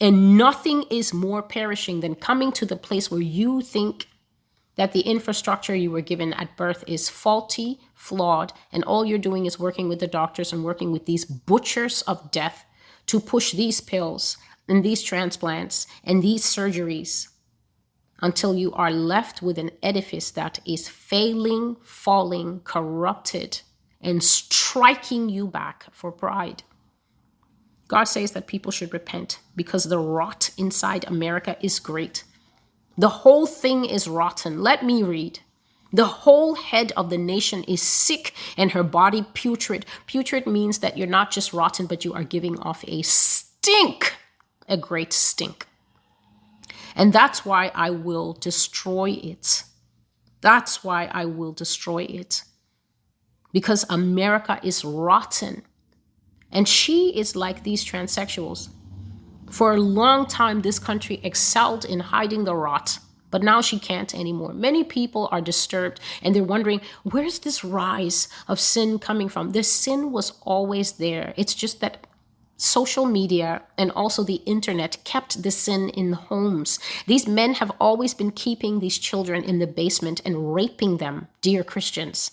And 0.00 0.36
nothing 0.36 0.84
is 0.90 1.12
more 1.12 1.42
perishing 1.42 2.00
than 2.00 2.14
coming 2.14 2.52
to 2.52 2.66
the 2.66 2.76
place 2.76 3.10
where 3.10 3.20
you 3.20 3.60
think 3.60 4.06
that 4.76 4.92
the 4.92 5.00
infrastructure 5.00 5.74
you 5.74 5.90
were 5.90 6.00
given 6.00 6.32
at 6.34 6.56
birth 6.56 6.82
is 6.86 7.08
faulty, 7.08 7.78
flawed, 7.94 8.52
and 8.72 8.82
all 8.84 9.04
you're 9.04 9.18
doing 9.18 9.46
is 9.46 9.58
working 9.58 9.88
with 9.88 10.00
the 10.00 10.06
doctors 10.06 10.52
and 10.52 10.64
working 10.64 10.92
with 10.92 11.06
these 11.06 11.24
butchers 11.24 12.02
of 12.02 12.30
death 12.30 12.64
to 13.06 13.20
push 13.20 13.52
these 13.52 13.80
pills 13.80 14.36
and 14.68 14.84
these 14.84 15.02
transplants 15.02 15.86
and 16.04 16.22
these 16.22 16.44
surgeries 16.44 17.28
until 18.20 18.54
you 18.54 18.72
are 18.72 18.92
left 18.92 19.42
with 19.42 19.58
an 19.58 19.70
edifice 19.82 20.30
that 20.30 20.60
is 20.64 20.88
failing, 20.88 21.76
falling, 21.82 22.60
corrupted, 22.64 23.60
and 24.02 24.22
striking 24.22 25.28
you 25.28 25.46
back 25.46 25.86
for 25.92 26.10
pride. 26.10 26.62
God 27.88 28.04
says 28.04 28.32
that 28.32 28.46
people 28.46 28.72
should 28.72 28.92
repent 28.92 29.38
because 29.54 29.84
the 29.84 29.98
rot 29.98 30.50
inside 30.56 31.04
America 31.06 31.56
is 31.60 31.78
great. 31.78 32.24
The 32.96 33.08
whole 33.08 33.46
thing 33.46 33.84
is 33.84 34.08
rotten. 34.08 34.62
Let 34.62 34.84
me 34.84 35.02
read. 35.02 35.40
The 35.92 36.06
whole 36.06 36.54
head 36.54 36.92
of 36.96 37.10
the 37.10 37.18
nation 37.18 37.64
is 37.64 37.82
sick 37.82 38.32
and 38.56 38.72
her 38.72 38.82
body 38.82 39.26
putrid. 39.34 39.84
Putrid 40.06 40.46
means 40.46 40.78
that 40.78 40.96
you're 40.96 41.06
not 41.06 41.30
just 41.30 41.52
rotten, 41.52 41.86
but 41.86 42.04
you 42.04 42.14
are 42.14 42.24
giving 42.24 42.58
off 42.60 42.82
a 42.88 43.02
stink, 43.02 44.14
a 44.68 44.78
great 44.78 45.12
stink. 45.12 45.66
And 46.96 47.12
that's 47.12 47.44
why 47.44 47.70
I 47.74 47.90
will 47.90 48.32
destroy 48.34 49.10
it. 49.10 49.64
That's 50.40 50.82
why 50.82 51.10
I 51.12 51.26
will 51.26 51.52
destroy 51.52 52.04
it. 52.04 52.42
Because 53.52 53.84
America 53.90 54.58
is 54.62 54.84
rotten. 54.84 55.62
And 56.50 56.68
she 56.68 57.16
is 57.16 57.36
like 57.36 57.62
these 57.62 57.84
transsexuals. 57.84 58.68
For 59.50 59.74
a 59.74 59.80
long 59.80 60.26
time, 60.26 60.62
this 60.62 60.78
country 60.78 61.20
excelled 61.22 61.84
in 61.84 62.00
hiding 62.00 62.44
the 62.44 62.54
rot, 62.54 62.98
but 63.30 63.42
now 63.42 63.60
she 63.60 63.78
can't 63.78 64.14
anymore. 64.14 64.54
Many 64.54 64.82
people 64.82 65.28
are 65.30 65.42
disturbed 65.42 66.00
and 66.22 66.34
they're 66.34 66.42
wondering 66.42 66.80
where's 67.02 67.40
this 67.40 67.62
rise 67.62 68.28
of 68.48 68.58
sin 68.58 68.98
coming 68.98 69.28
from? 69.28 69.50
This 69.50 69.70
sin 69.70 70.10
was 70.10 70.32
always 70.42 70.92
there. 70.92 71.34
It's 71.36 71.54
just 71.54 71.80
that 71.80 72.06
social 72.56 73.04
media 73.04 73.62
and 73.76 73.90
also 73.90 74.22
the 74.22 74.42
internet 74.46 74.96
kept 75.04 75.42
the 75.42 75.50
sin 75.50 75.88
in 75.90 76.12
homes. 76.12 76.78
These 77.06 77.26
men 77.26 77.54
have 77.54 77.72
always 77.80 78.14
been 78.14 78.30
keeping 78.30 78.78
these 78.78 78.98
children 78.98 79.42
in 79.42 79.58
the 79.58 79.66
basement 79.66 80.22
and 80.24 80.54
raping 80.54 80.98
them, 80.98 81.28
dear 81.40 81.64
Christians. 81.64 82.30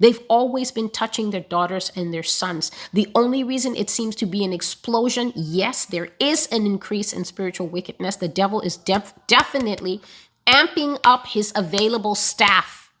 They've 0.00 0.20
always 0.28 0.70
been 0.70 0.90
touching 0.90 1.30
their 1.30 1.40
daughters 1.40 1.90
and 1.96 2.14
their 2.14 2.22
sons. 2.22 2.70
The 2.92 3.08
only 3.14 3.42
reason 3.42 3.74
it 3.74 3.90
seems 3.90 4.14
to 4.16 4.26
be 4.26 4.44
an 4.44 4.52
explosion, 4.52 5.32
yes, 5.34 5.84
there 5.84 6.10
is 6.20 6.46
an 6.52 6.66
increase 6.66 7.12
in 7.12 7.24
spiritual 7.24 7.68
wickedness. 7.68 8.16
The 8.16 8.28
devil 8.28 8.60
is 8.60 8.76
def- 8.76 9.14
definitely 9.26 10.00
amping 10.46 10.98
up 11.04 11.26
his 11.26 11.52
available 11.54 12.14
staff. 12.14 12.92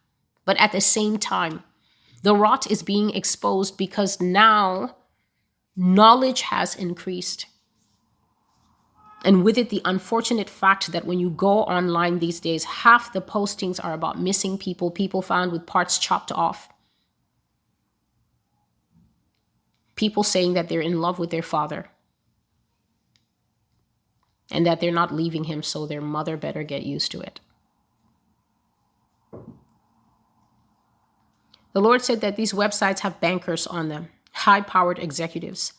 But 0.44 0.58
at 0.58 0.72
the 0.72 0.80
same 0.80 1.18
time, 1.18 1.62
the 2.22 2.34
rot 2.34 2.70
is 2.70 2.82
being 2.82 3.10
exposed 3.10 3.76
because 3.76 4.20
now 4.20 4.96
knowledge 5.76 6.42
has 6.42 6.74
increased. 6.74 7.46
And 9.24 9.44
with 9.44 9.58
it, 9.58 9.70
the 9.70 9.82
unfortunate 9.84 10.50
fact 10.50 10.92
that 10.92 11.04
when 11.04 11.18
you 11.18 11.30
go 11.30 11.62
online 11.64 12.18
these 12.18 12.40
days, 12.40 12.64
half 12.64 13.12
the 13.12 13.20
postings 13.20 13.82
are 13.82 13.92
about 13.92 14.20
missing 14.20 14.58
people, 14.58 14.90
people 14.90 15.22
found 15.22 15.52
with 15.52 15.66
parts 15.66 15.98
chopped 15.98 16.32
off. 16.32 16.68
People 19.98 20.22
saying 20.22 20.54
that 20.54 20.68
they're 20.68 20.80
in 20.80 21.00
love 21.00 21.18
with 21.18 21.30
their 21.30 21.42
father 21.42 21.90
and 24.50 24.64
that 24.64 24.80
they're 24.80 24.92
not 24.92 25.12
leaving 25.12 25.44
him, 25.44 25.62
so 25.62 25.86
their 25.86 26.00
mother 26.00 26.36
better 26.36 26.62
get 26.62 26.84
used 26.84 27.10
to 27.10 27.20
it. 27.20 27.40
The 31.74 31.82
Lord 31.82 32.00
said 32.00 32.20
that 32.22 32.36
these 32.36 32.52
websites 32.52 33.00
have 33.00 33.20
bankers 33.20 33.66
on 33.66 33.88
them, 33.88 34.08
high 34.32 34.62
powered 34.62 35.00
executives, 35.00 35.74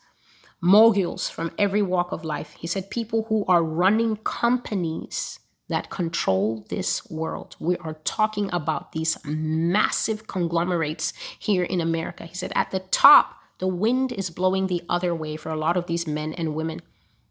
moguls 0.61 1.30
from 1.30 1.51
every 1.57 1.82
walk 1.82 2.11
of 2.11 2.26
life. 2.26 2.55
He 2.59 2.67
said 2.67 2.89
people 2.91 3.24
who 3.30 3.45
are 3.47 3.63
running 3.63 4.17
companies 4.17 5.39
that 5.70 5.89
control 5.89 6.65
this 6.70 7.09
world. 7.09 7.55
We 7.59 7.78
are 7.78 7.99
talking 8.03 8.49
about 8.51 8.91
these 8.91 9.17
massive 9.24 10.28
conglomerates 10.28 11.13
here 11.39 11.63
in 11.63 11.80
America. 11.80 12.26
He 12.26 12.36
said 12.36 12.51
at 12.53 12.72
the 12.72 12.80
top 12.80 13.38
the 13.60 13.68
wind 13.68 14.12
is 14.12 14.30
blowing 14.30 14.68
the 14.68 14.84
other 14.89 15.14
way 15.14 15.36
for 15.36 15.49
a 15.49 15.57
lot 15.57 15.78
of 15.78 15.86
these 15.86 16.07
men 16.07 16.34
and 16.34 16.55
women. 16.55 16.82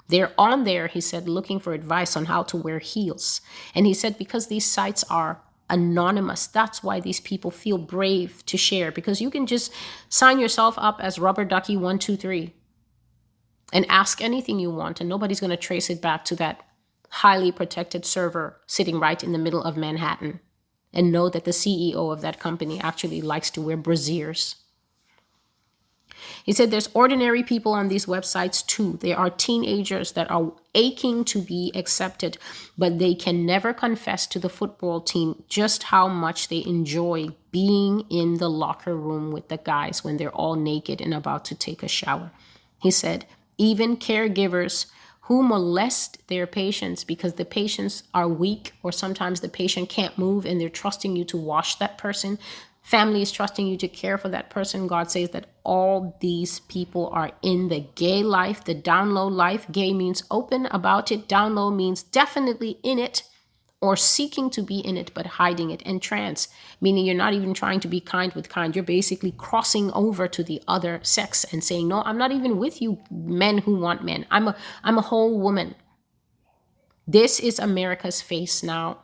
They're 0.09 0.33
on 0.39 0.65
there, 0.65 0.87
he 0.87 1.01
said, 1.01 1.29
looking 1.29 1.61
for 1.61 1.75
advice 1.75 2.17
on 2.17 2.27
how 2.27 2.43
to 2.45 2.57
wear 2.57 2.79
heels. 2.79 3.41
And 3.75 3.87
he 3.87 3.93
said, 3.93 4.17
because 4.17 4.47
these 4.47 4.65
sites 4.65 5.05
are 5.11 5.43
anonymous, 5.69 6.47
that's 6.47 6.83
why 6.83 7.01
these 7.01 7.21
people 7.21 7.51
feel 7.51 7.77
brave 7.77 8.45
to 8.47 8.57
share, 8.57 8.91
because 8.91 9.21
you 9.21 9.31
can 9.31 9.47
just 9.47 9.73
sign 10.09 10.39
yourself 10.39 10.77
up 10.79 10.99
as 11.03 11.19
Rubber 11.19 11.45
Ducky 11.45 11.77
123 11.77 12.55
and 13.73 13.85
ask 13.91 14.23
anything 14.23 14.59
you 14.59 14.71
want, 14.71 15.01
and 15.01 15.09
nobody's 15.09 15.41
going 15.41 15.51
to 15.51 15.57
trace 15.57 15.91
it 15.91 16.01
back 16.01 16.25
to 16.25 16.37
that 16.37 16.65
highly 17.11 17.53
protected 17.53 18.07
server 18.07 18.61
sitting 18.67 18.99
right 18.99 19.23
in 19.23 19.33
the 19.33 19.39
middle 19.39 19.63
of 19.63 19.77
Manhattan. 19.77 20.41
And 20.91 21.13
know 21.13 21.29
that 21.29 21.45
the 21.45 21.51
CEO 21.51 22.11
of 22.11 22.23
that 22.23 22.41
company 22.41 22.81
actually 22.81 23.21
likes 23.21 23.51
to 23.51 23.61
wear 23.61 23.77
brassieres. 23.77 24.55
He 26.45 26.53
said 26.53 26.71
there's 26.71 26.89
ordinary 26.95 27.43
people 27.43 27.73
on 27.73 27.89
these 27.89 28.07
websites 28.07 28.67
too. 28.67 28.99
There 29.01 29.19
are 29.19 29.31
teenagers 29.31 30.13
that 30.13 30.31
are 30.31 30.53
aching 30.75 31.25
to 31.27 31.41
be 31.41 31.73
accepted, 31.75 32.39
but 32.77 32.99
they 32.99 33.15
can 33.15 33.45
never 33.45 33.73
confess 33.73 34.27
to 34.29 34.39
the 34.39 34.49
football 34.49 35.01
team 35.01 35.43
just 35.49 35.85
how 35.85 36.09
much 36.09 36.49
they 36.49 36.65
enjoy 36.65 37.29
being 37.51 38.01
in 38.11 38.39
the 38.39 38.51
locker 38.51 38.97
room 38.97 39.33
with 39.33 39.49
the 39.49 39.59
guys 39.59 40.05
when 40.05 40.17
they're 40.17 40.35
all 40.35 40.55
naked 40.55 41.01
and 41.01 41.15
about 41.15 41.45
to 41.47 41.55
take 41.55 41.83
a 41.83 41.89
shower. 41.89 42.31
He 42.81 42.91
said, 42.91 43.27
even 43.57 43.97
caregivers 43.97 44.87
who 45.23 45.43
molest 45.43 46.27
their 46.29 46.47
patients 46.47 47.05
because 47.05 47.35
the 47.35 47.45
patients 47.45 48.03
are 48.15 48.27
weak 48.27 48.73
or 48.83 48.91
sometimes 48.91 49.41
the 49.41 49.49
patient 49.49 49.91
can't 49.91 50.17
move 50.17 50.47
and 50.47 50.59
they're 50.59 50.71
trusting 50.71 51.17
you 51.17 51.25
to 51.25 51.37
wash 51.37 51.75
that 51.75 51.99
person 51.99 52.39
family 52.89 53.21
is 53.21 53.31
trusting 53.31 53.67
you 53.67 53.77
to 53.77 53.87
care 53.87 54.17
for 54.17 54.31
that 54.31 54.49
person. 54.49 54.87
God 54.87 55.11
says 55.11 55.29
that 55.31 55.49
all 55.63 56.17
these 56.23 56.61
people 56.61 57.11
are 57.13 57.33
in 57.43 57.69
the 57.69 57.87
gay 57.95 58.23
life, 58.23 58.65
the 58.65 58.73
down 58.73 59.13
low 59.13 59.29
life. 59.29 59.67
Gay 59.71 59.93
means 59.93 60.23
open 60.31 60.65
about 60.71 61.13
it, 61.13 61.29
down 61.29 61.55
low 61.55 61.71
means 61.71 62.03
definitely 62.03 62.79
in 62.83 62.99
it 62.99 63.25
or 63.83 63.95
seeking 63.95 64.49
to 64.49 64.63
be 64.63 64.79
in 64.79 64.97
it 64.97 65.13
but 65.13 65.27
hiding 65.27 65.71
it. 65.71 65.83
And 65.85 66.01
trans, 66.01 66.49
meaning 66.81 67.05
you're 67.05 67.15
not 67.15 67.35
even 67.35 67.53
trying 67.53 67.81
to 67.81 67.89
be 67.89 68.01
kind 68.01 68.33
with 68.33 68.49
kind. 68.49 68.75
You're 68.75 68.85
basically 68.85 69.33
crossing 69.33 69.93
over 69.93 70.27
to 70.27 70.43
the 70.43 70.63
other 70.67 70.99
sex 71.03 71.45
and 71.53 71.63
saying, 71.63 71.89
No, 71.89 72.01
I'm 72.07 72.17
not 72.17 72.33
even 72.33 72.57
with 72.57 72.81
you 72.81 72.99
men 73.11 73.59
who 73.59 73.75
want 73.75 74.03
men. 74.03 74.25
I'm 74.31 74.49
a 74.49 74.57
I'm 74.83 74.97
a 74.97 75.03
whole 75.03 75.39
woman. 75.39 75.75
This 77.07 77.39
is 77.39 77.59
America's 77.59 78.23
face 78.23 78.63
now. 78.63 79.03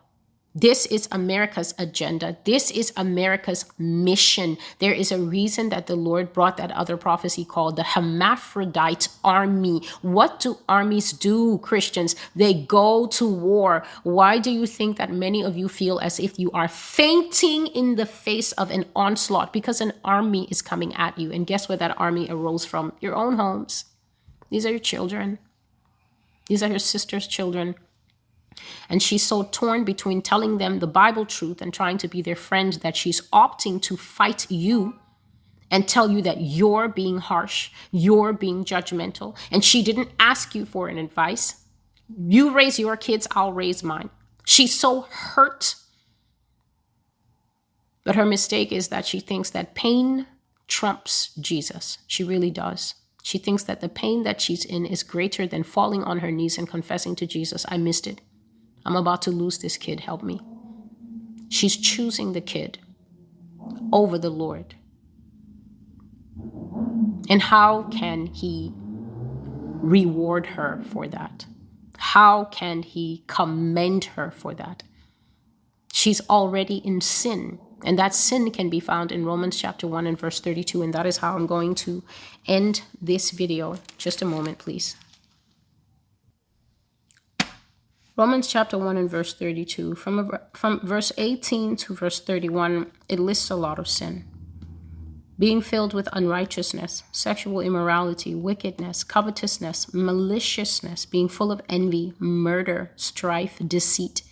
This 0.57 0.87
is 0.87 1.09
America's 1.11 1.75
agenda. 1.79 2.37
This 2.45 2.71
is 2.71 2.93
America's 2.97 3.65
mission. 3.77 4.57
There 4.79 4.93
is 4.93 5.11
a 5.11 5.19
reason 5.19 5.71
that 5.71 5.89
the 5.89 5.97
Lord 5.97 6.33
brought 6.33 6.59
that 6.59 6.71
other 6.71 6.97
prophecy 6.97 7.45
called 7.45 7.75
the 7.75 7.83
hermaphrodite 7.83 9.09
army. 9.25 9.83
What 10.03 10.39
do 10.39 10.59
armies 10.69 11.13
do, 11.13 11.59
Christians? 11.59 12.15
They 12.37 12.55
go 12.55 13.09
to 13.09 13.29
war. 13.29 13.85
Why 14.05 14.39
do 14.39 14.53
you 14.53 14.65
think 14.65 14.97
that 14.97 15.11
many 15.11 15.43
of 15.43 15.57
you 15.57 15.69
feel 15.69 15.99
as 15.99 16.21
if 16.21 16.39
you 16.39 16.53
are 16.53 16.69
fainting 16.69 17.67
in 17.67 17.97
the 17.97 18.07
face 18.07 18.53
of 18.53 18.71
an 18.71 18.85
onslaught? 18.95 19.53
Because 19.53 19.81
an 19.81 19.93
army 20.05 20.47
is 20.53 20.63
coming 20.63 20.95
at 20.95 21.19
you. 21.19 21.33
And 21.33 21.49
guess 21.49 21.69
where 21.69 21.79
that 21.79 21.99
army 21.99 22.29
arose 22.31 22.65
from? 22.65 22.93
Your 23.01 23.17
own 23.17 23.39
homes. 23.39 23.87
These 24.51 24.67
are 24.67 24.71
your 24.71 24.79
children. 24.79 25.41
These 26.47 26.63
are 26.63 26.69
your 26.69 26.79
sister's 26.79 27.27
children. 27.27 27.75
And 28.89 29.03
she's 29.03 29.23
so 29.23 29.45
torn 29.45 29.85
between 29.85 30.23
telling 30.23 30.59
them 30.59 30.79
the 30.79 30.87
Bible 30.87 31.27
truth 31.27 31.61
and 31.61 31.73
trying 31.73 31.99
to 31.99 32.09
be 32.09 32.23
their 32.23 32.37
friend 32.37 32.73
that 32.75 32.97
she's 32.97 33.23
opting 33.31 33.81
to 33.83 33.97
fight 33.97 34.51
you 34.51 34.99
and 35.71 35.89
tell 35.89 36.11
you 36.11 36.23
that 36.23 36.41
you're 36.41 36.89
being 36.89 37.19
harsh, 37.19 37.71
you're 37.91 38.33
being 38.33 38.65
judgmental, 38.65 39.37
and 39.51 39.65
she 39.65 39.83
didn't 39.83 40.11
ask 40.21 40.55
you 40.55 40.65
for 40.65 40.89
an 40.89 40.99
advice. 40.99 41.65
You 42.17 42.53
raise 42.53 42.79
your 42.79 42.97
kids, 42.97 43.27
I'll 43.33 43.53
raise 43.53 43.83
mine. 43.83 44.11
She's 44.45 44.79
so 44.79 45.03
hurt. 45.03 45.75
But 48.05 48.17
her 48.17 48.27
mistake 48.27 48.71
is 48.71 48.89
that 48.89 49.07
she 49.07 49.19
thinks 49.19 49.51
that 49.51 49.75
pain 49.75 50.27
trumps 50.69 51.35
Jesus. 51.41 51.99
She 52.07 52.23
really 52.23 52.51
does. 52.51 52.95
She 53.23 53.39
thinks 53.39 53.63
that 53.65 53.81
the 53.81 53.89
pain 53.89 54.23
that 54.25 54.41
she's 54.43 54.67
in 54.67 54.85
is 54.85 55.03
greater 55.03 55.47
than 55.47 55.63
falling 55.63 56.05
on 56.05 56.19
her 56.19 56.31
knees 56.31 56.59
and 56.59 56.69
confessing 56.69 57.17
to 57.17 57.27
Jesus, 57.27 57.65
I 57.69 57.79
missed 57.79 58.07
it. 58.07 58.21
I'm 58.85 58.97
about 58.97 59.23
to 59.23 59.31
lose 59.31 59.59
this 59.59 59.77
kid. 59.77 60.01
Help 60.01 60.23
me. 60.23 60.41
She's 61.49 61.77
choosing 61.77 62.33
the 62.33 62.41
kid 62.41 62.79
over 63.93 64.19
the 64.19 64.31
Lord. 64.31 64.75
And 67.29 67.41
how 67.41 67.85
can 67.85 68.27
he 68.27 68.73
reward 68.75 70.47
her 70.47 70.83
for 70.91 71.09
that? 71.09 71.47
How 71.97 72.45
can 72.45 72.83
he 72.83 73.25
commend 73.27 74.05
her 74.17 74.31
for 74.31 74.55
that? 74.55 74.83
She's 75.93 76.21
already 76.29 76.79
in 76.79 77.01
sin. 77.01 77.59
And 77.85 77.99
that 77.99 78.15
sin 78.15 78.51
can 78.51 78.71
be 78.71 78.81
found 78.81 79.13
in 79.13 79.25
Romans 79.25 79.59
chapter 79.59 79.87
1 79.87 80.07
and 80.07 80.19
verse 80.19 80.41
32. 80.41 80.83
And 80.83 80.93
that 80.95 81.07
is 81.07 81.19
how 81.19 81.37
I'm 81.37 81.47
going 81.47 81.75
to 81.77 82.03
end 82.47 82.83
this 83.01 83.31
video. 83.31 83.77
Just 83.99 84.23
a 84.23 84.25
moment, 84.25 84.59
please. 84.59 84.97
Romans 88.17 88.47
chapter 88.47 88.79
1 88.79 88.97
and 88.97 89.11
verse 89.11 89.35
32. 89.35 89.97
From, 89.97 90.39
from 90.53 90.81
verse 90.87 91.11
18 91.19 91.75
to 91.77 91.95
verse 91.95 92.21
31, 92.21 92.93
it 93.09 93.19
lists 93.19 93.51
a 93.51 93.57
lot 93.57 93.79
of 93.79 93.89
sin 93.89 94.25
being 95.39 95.61
filled 95.61 95.93
with 95.93 96.09
unrighteousness, 96.13 97.03
sexual 97.11 97.61
immorality, 97.61 98.35
wickedness, 98.35 99.03
covetousness, 99.03 99.93
maliciousness, 99.93 101.05
being 101.07 101.29
full 101.29 101.51
of 101.51 101.61
envy, 101.69 102.15
murder, 102.19 102.93
strife, 102.97 103.59
deceit, 103.67 104.23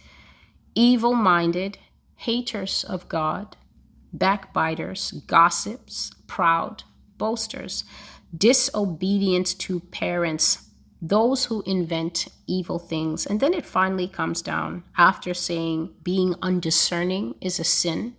evil 0.75 1.15
minded, 1.15 1.77
haters 2.17 2.85
of 2.85 3.09
God, 3.09 3.57
backbiters, 4.13 5.11
gossips, 5.27 6.13
proud, 6.29 6.85
boasters, 7.19 7.85
disobedient 8.37 9.59
to 9.59 9.81
parents, 9.81 10.69
those 11.05 11.47
who 11.47 11.63
invent 11.67 12.29
evil 12.47 12.79
things. 12.79 13.27
And 13.27 13.41
then 13.41 13.53
it 13.53 13.67
finally 13.67 14.09
comes 14.09 14.41
down 14.41 14.85
after 14.97 15.35
saying 15.35 15.91
being 16.03 16.37
undiscerning 16.41 17.35
is 17.41 17.59
a 17.59 17.65
sin 17.65 18.17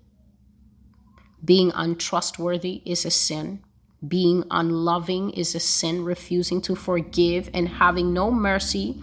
being 1.44 1.74
untrustworthy 1.76 2.82
is 2.86 3.06
a 3.06 3.12
sin. 3.12 3.62
Being 4.06 4.46
unloving 4.50 5.32
is 5.32 5.56
a 5.56 5.60
sin. 5.60 6.06
Refusing 6.06 6.62
to 6.62 6.76
forgive 6.76 7.50
and 7.54 7.68
having 7.68 8.14
no 8.14 8.32
mercy. 8.32 9.02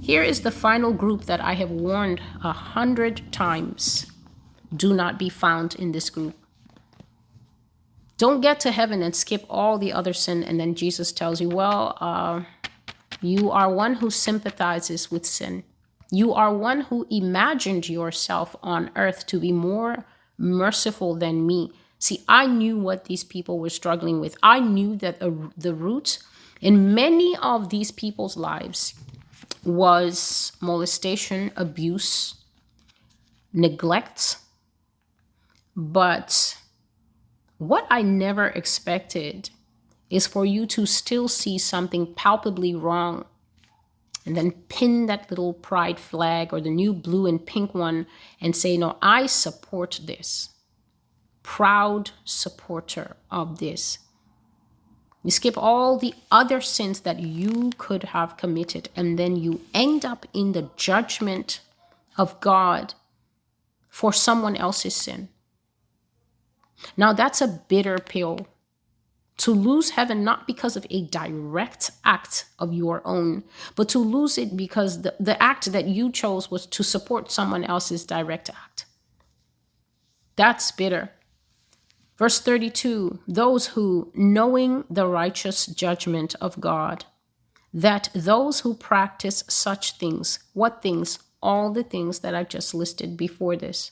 Here 0.00 0.22
is 0.22 0.42
the 0.42 0.50
final 0.50 0.92
group 0.92 1.24
that 1.24 1.40
I 1.40 1.54
have 1.54 1.70
warned 1.70 2.20
a 2.42 2.52
hundred 2.52 3.32
times. 3.32 4.06
Do 4.74 4.94
not 4.94 5.18
be 5.18 5.28
found 5.28 5.74
in 5.74 5.92
this 5.92 6.08
group. 6.08 6.34
Don't 8.16 8.40
get 8.40 8.60
to 8.60 8.70
heaven 8.70 9.02
and 9.02 9.16
skip 9.16 9.44
all 9.50 9.78
the 9.78 9.92
other 9.92 10.12
sin, 10.12 10.44
and 10.44 10.60
then 10.60 10.76
Jesus 10.76 11.10
tells 11.10 11.40
you, 11.40 11.48
well, 11.48 11.96
uh, 12.00 12.42
you 13.22 13.50
are 13.50 13.72
one 13.72 13.94
who 13.94 14.10
sympathizes 14.10 15.10
with 15.10 15.24
sin. 15.24 15.64
You 16.10 16.34
are 16.34 16.54
one 16.54 16.82
who 16.82 17.06
imagined 17.10 17.88
yourself 17.88 18.54
on 18.62 18.90
earth 18.96 19.26
to 19.28 19.40
be 19.40 19.52
more 19.52 20.04
merciful 20.36 21.14
than 21.14 21.46
me. 21.46 21.72
See, 21.98 22.24
I 22.28 22.46
knew 22.46 22.78
what 22.78 23.04
these 23.04 23.24
people 23.24 23.58
were 23.58 23.70
struggling 23.70 24.20
with. 24.20 24.36
I 24.42 24.60
knew 24.60 24.96
that 24.96 25.20
the 25.56 25.74
root 25.74 26.18
in 26.60 26.94
many 26.94 27.36
of 27.36 27.70
these 27.70 27.90
people's 27.90 28.36
lives 28.36 28.94
was 29.64 30.52
molestation, 30.60 31.52
abuse, 31.56 32.34
neglect. 33.52 34.36
But 35.76 36.58
what 37.58 37.86
I 37.88 38.02
never 38.02 38.48
expected 38.48 39.50
is 40.12 40.26
for 40.26 40.44
you 40.44 40.66
to 40.66 40.84
still 40.84 41.26
see 41.26 41.56
something 41.56 42.14
palpably 42.14 42.74
wrong 42.74 43.24
and 44.26 44.36
then 44.36 44.52
pin 44.68 45.06
that 45.06 45.30
little 45.30 45.54
pride 45.54 45.98
flag 45.98 46.52
or 46.52 46.60
the 46.60 46.70
new 46.70 46.92
blue 46.92 47.26
and 47.26 47.44
pink 47.46 47.74
one 47.74 48.06
and 48.38 48.54
say, 48.54 48.76
No, 48.76 48.98
I 49.00 49.24
support 49.26 50.00
this. 50.04 50.50
Proud 51.42 52.10
supporter 52.24 53.16
of 53.30 53.58
this. 53.58 53.98
You 55.24 55.30
skip 55.30 55.56
all 55.56 55.98
the 55.98 56.14
other 56.30 56.60
sins 56.60 57.00
that 57.00 57.20
you 57.20 57.70
could 57.78 58.04
have 58.04 58.36
committed, 58.36 58.90
and 58.94 59.18
then 59.18 59.36
you 59.36 59.62
end 59.72 60.04
up 60.04 60.26
in 60.34 60.52
the 60.52 60.68
judgment 60.76 61.60
of 62.18 62.38
God 62.40 62.94
for 63.88 64.12
someone 64.12 64.56
else's 64.56 64.94
sin. 64.94 65.28
Now, 66.96 67.12
that's 67.12 67.40
a 67.40 67.62
bitter 67.68 67.98
pill 67.98 68.48
to 69.42 69.52
lose 69.52 69.90
heaven 69.90 70.22
not 70.22 70.46
because 70.46 70.76
of 70.76 70.86
a 70.88 71.04
direct 71.06 71.90
act 72.04 72.44
of 72.60 72.72
your 72.72 73.02
own, 73.04 73.42
but 73.74 73.88
to 73.88 73.98
lose 73.98 74.38
it 74.38 74.56
because 74.56 75.02
the, 75.02 75.12
the 75.18 75.42
act 75.42 75.72
that 75.72 75.88
you 75.88 76.12
chose 76.12 76.48
was 76.48 76.64
to 76.64 76.84
support 76.84 77.28
someone 77.28 77.64
else's 77.64 78.06
direct 78.06 78.50
act. 78.50 78.86
That's 80.36 80.70
bitter. 80.70 81.10
Verse 82.16 82.40
32 82.40 83.18
Those 83.26 83.66
who, 83.66 84.12
knowing 84.14 84.84
the 84.88 85.08
righteous 85.08 85.66
judgment 85.66 86.36
of 86.40 86.60
God, 86.60 87.04
that 87.74 88.10
those 88.14 88.60
who 88.60 88.74
practice 88.74 89.42
such 89.48 89.98
things, 89.98 90.38
what 90.52 90.82
things? 90.82 91.18
All 91.42 91.72
the 91.72 91.82
things 91.82 92.20
that 92.20 92.36
I've 92.36 92.48
just 92.48 92.74
listed 92.74 93.16
before 93.16 93.56
this 93.56 93.90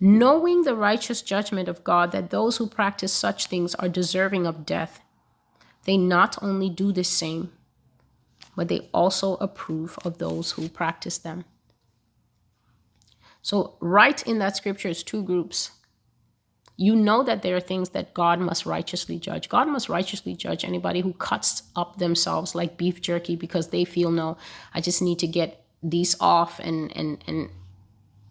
knowing 0.00 0.62
the 0.62 0.74
righteous 0.74 1.22
judgment 1.22 1.68
of 1.68 1.84
God 1.84 2.12
that 2.12 2.30
those 2.30 2.56
who 2.56 2.66
practice 2.66 3.12
such 3.12 3.46
things 3.46 3.74
are 3.76 3.88
deserving 3.88 4.46
of 4.46 4.66
death, 4.66 5.00
they 5.84 5.96
not 5.96 6.42
only 6.42 6.68
do 6.68 6.92
the 6.92 7.04
same, 7.04 7.52
but 8.56 8.68
they 8.68 8.88
also 8.92 9.34
approve 9.36 9.98
of 10.04 10.18
those 10.18 10.52
who 10.52 10.68
practice 10.68 11.18
them. 11.18 11.44
So, 13.40 13.76
right 13.80 14.20
in 14.26 14.40
that 14.40 14.56
scripture 14.56 14.88
is 14.88 15.02
two 15.02 15.22
groups. 15.22 15.70
You 16.76 16.94
know 16.94 17.22
that 17.24 17.42
there 17.42 17.56
are 17.56 17.60
things 17.60 17.90
that 17.90 18.14
God 18.14 18.38
must 18.40 18.66
righteously 18.66 19.18
judge. 19.18 19.48
God 19.48 19.68
must 19.68 19.88
righteously 19.88 20.34
judge 20.34 20.64
anybody 20.64 21.00
who 21.00 21.12
cuts 21.14 21.64
up 21.74 21.98
themselves 21.98 22.54
like 22.54 22.76
beef 22.76 23.00
jerky 23.00 23.36
because 23.36 23.68
they 23.68 23.84
feel, 23.84 24.10
no, 24.10 24.36
I 24.74 24.80
just 24.80 25.02
need 25.02 25.18
to 25.20 25.26
get 25.26 25.64
these 25.82 26.16
off 26.20 26.58
and 26.60 26.96
and 26.96 27.22
and 27.26 27.50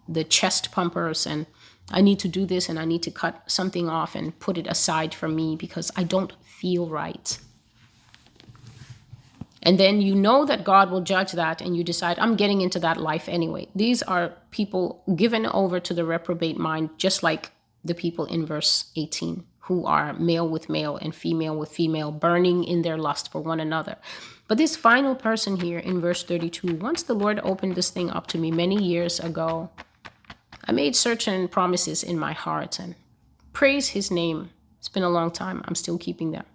the 0.08 0.24
chest 0.24 0.72
pumpers 0.72 1.26
and 1.26 1.46
I 1.90 2.02
need 2.02 2.20
to 2.20 2.28
do 2.28 2.46
this 2.46 2.68
and 2.70 2.78
I 2.78 2.86
need 2.86 3.04
to 3.04 3.12
cut 3.12 3.50
something 3.50 3.90
off 3.90 4.16
and 4.16 4.38
put 4.40 4.58
it 4.58 4.68
aside 4.68 5.14
for 5.14 5.28
me 5.28 5.56
because 5.56 5.92
I 5.96 6.04
don't 6.04 6.34
feel 6.44 6.88
right. 6.88 7.38
And 9.64 9.80
then 9.80 10.02
you 10.02 10.16
know 10.16 10.46
that 10.46 10.64
God 10.64 10.92
will 10.92 11.02
judge 11.02 11.34
that 11.34 11.62
and 11.62 11.76
you 11.76 11.84
decide, 11.84 12.20
I'm 12.20 12.36
getting 12.36 12.62
into 12.62 12.80
that 12.80 12.98
life 12.98 13.28
anyway. 13.28 13.68
These 13.76 14.04
are 14.04 14.34
people 14.52 15.04
given 15.16 15.46
over 15.46 15.80
to 15.80 15.94
the 15.94 16.06
reprobate 16.06 16.58
mind, 16.58 16.92
just 16.98 17.24
like 17.24 17.52
the 17.84 17.96
people 17.96 18.26
in 18.26 18.46
verse 18.46 18.92
18, 18.96 19.46
who 19.62 19.86
are 19.86 20.14
male 20.14 20.48
with 20.48 20.70
male 20.70 20.98
and 20.98 21.14
female 21.14 21.58
with 21.58 21.72
female, 21.72 22.12
burning 22.12 22.64
in 22.64 22.82
their 22.82 22.98
lust 22.98 23.32
for 23.32 23.42
one 23.42 23.60
another. 23.60 23.98
But 24.48 24.58
this 24.58 24.78
final 24.78 25.16
person 25.16 25.60
here 25.60 25.80
in 25.80 26.00
verse 26.00 26.24
32, 26.24 26.76
once 26.76 27.04
the 27.04 27.14
Lord 27.14 27.40
opened 27.44 27.76
this 27.76 27.90
thing 27.90 28.10
up 28.10 28.28
to 28.28 28.38
me 28.38 28.52
many 28.52 28.82
years 28.82 29.20
ago, 29.20 29.70
I 30.68 30.74
made 30.74 30.96
certain 30.96 31.48
promises 31.48 32.04
in 32.04 32.20
my 32.20 32.34
heart 32.34 32.78
and 32.78 32.96
praise 33.54 33.90
his 33.90 34.12
name. 34.12 34.50
It's 34.80 34.90
been 34.90 35.04
a 35.04 35.10
long 35.10 35.32
time. 35.32 35.64
I'm 35.66 35.76
still 35.76 35.98
keeping 35.98 36.32
them. 36.32 36.46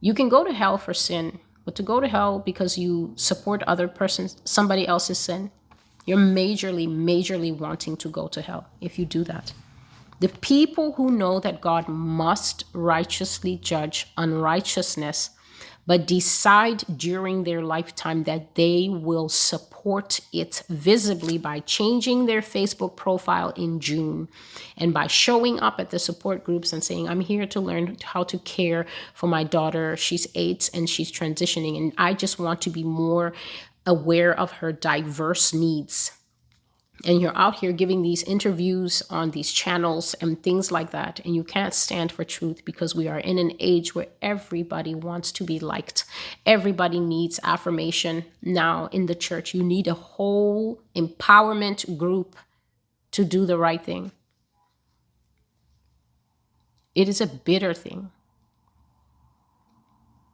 You 0.00 0.14
can 0.14 0.28
go 0.28 0.42
to 0.42 0.52
hell 0.52 0.78
for 0.78 0.94
sin, 0.94 1.38
but 1.64 1.74
to 1.76 1.82
go 1.82 2.00
to 2.00 2.08
hell 2.08 2.38
because 2.38 2.78
you 2.78 3.12
support 3.16 3.62
other 3.64 3.88
persons, 3.88 4.36
somebody 4.44 4.88
else's 4.88 5.18
sin, 5.18 5.50
you're 6.06 6.18
majorly, 6.18 6.88
majorly 6.88 7.56
wanting 7.56 7.96
to 7.98 8.08
go 8.08 8.28
to 8.28 8.40
hell 8.40 8.66
if 8.80 8.98
you 8.98 9.04
do 9.04 9.22
that. 9.24 9.52
The 10.20 10.28
people 10.28 10.92
who 10.92 11.10
know 11.10 11.40
that 11.40 11.60
God 11.60 11.88
must 11.88 12.64
righteously 12.72 13.56
judge 13.56 14.06
unrighteousness 14.16 15.30
but 15.86 16.06
decide 16.06 16.84
during 16.96 17.44
their 17.44 17.62
lifetime 17.62 18.22
that 18.24 18.54
they 18.54 18.88
will 18.90 19.28
support 19.84 20.18
it 20.32 20.62
visibly 20.70 21.36
by 21.36 21.60
changing 21.60 22.24
their 22.24 22.40
Facebook 22.40 22.96
profile 22.96 23.50
in 23.50 23.80
June 23.80 24.26
and 24.78 24.94
by 24.94 25.06
showing 25.06 25.60
up 25.60 25.78
at 25.78 25.90
the 25.90 25.98
support 25.98 26.42
groups 26.42 26.72
and 26.72 26.82
saying, 26.82 27.06
I'm 27.06 27.20
here 27.20 27.46
to 27.48 27.60
learn 27.60 27.98
how 28.02 28.24
to 28.24 28.38
care 28.38 28.86
for 29.12 29.26
my 29.26 29.44
daughter. 29.44 29.94
She's 29.98 30.26
eight 30.34 30.70
and 30.72 30.88
she's 30.88 31.12
transitioning, 31.12 31.76
and 31.76 31.92
I 31.98 32.14
just 32.14 32.38
want 32.38 32.62
to 32.62 32.70
be 32.70 32.82
more 32.82 33.34
aware 33.84 34.32
of 34.32 34.52
her 34.52 34.72
diverse 34.72 35.52
needs 35.52 36.12
and 37.06 37.20
you're 37.20 37.36
out 37.36 37.56
here 37.56 37.72
giving 37.72 38.02
these 38.02 38.22
interviews 38.22 39.02
on 39.10 39.30
these 39.30 39.52
channels 39.52 40.14
and 40.14 40.42
things 40.42 40.72
like 40.72 40.90
that, 40.90 41.20
and 41.24 41.34
you 41.34 41.44
can't 41.44 41.74
stand 41.74 42.10
for 42.10 42.24
truth 42.24 42.64
because 42.64 42.94
we 42.94 43.08
are 43.08 43.18
in 43.18 43.38
an 43.38 43.52
age 43.60 43.94
where 43.94 44.06
everybody 44.22 44.94
wants 44.94 45.32
to 45.32 45.44
be 45.44 45.58
liked. 45.58 46.04
Everybody 46.46 47.00
needs 47.00 47.40
affirmation. 47.42 48.24
Now, 48.42 48.88
in 48.92 49.06
the 49.06 49.14
church, 49.14 49.54
you 49.54 49.62
need 49.62 49.86
a 49.86 49.94
whole 49.94 50.80
empowerment 50.96 51.96
group 51.98 52.36
to 53.12 53.24
do 53.24 53.46
the 53.46 53.58
right 53.58 53.84
thing. 53.84 54.12
It 56.94 57.08
is 57.08 57.20
a 57.20 57.26
bitter 57.26 57.74
thing. 57.74 58.10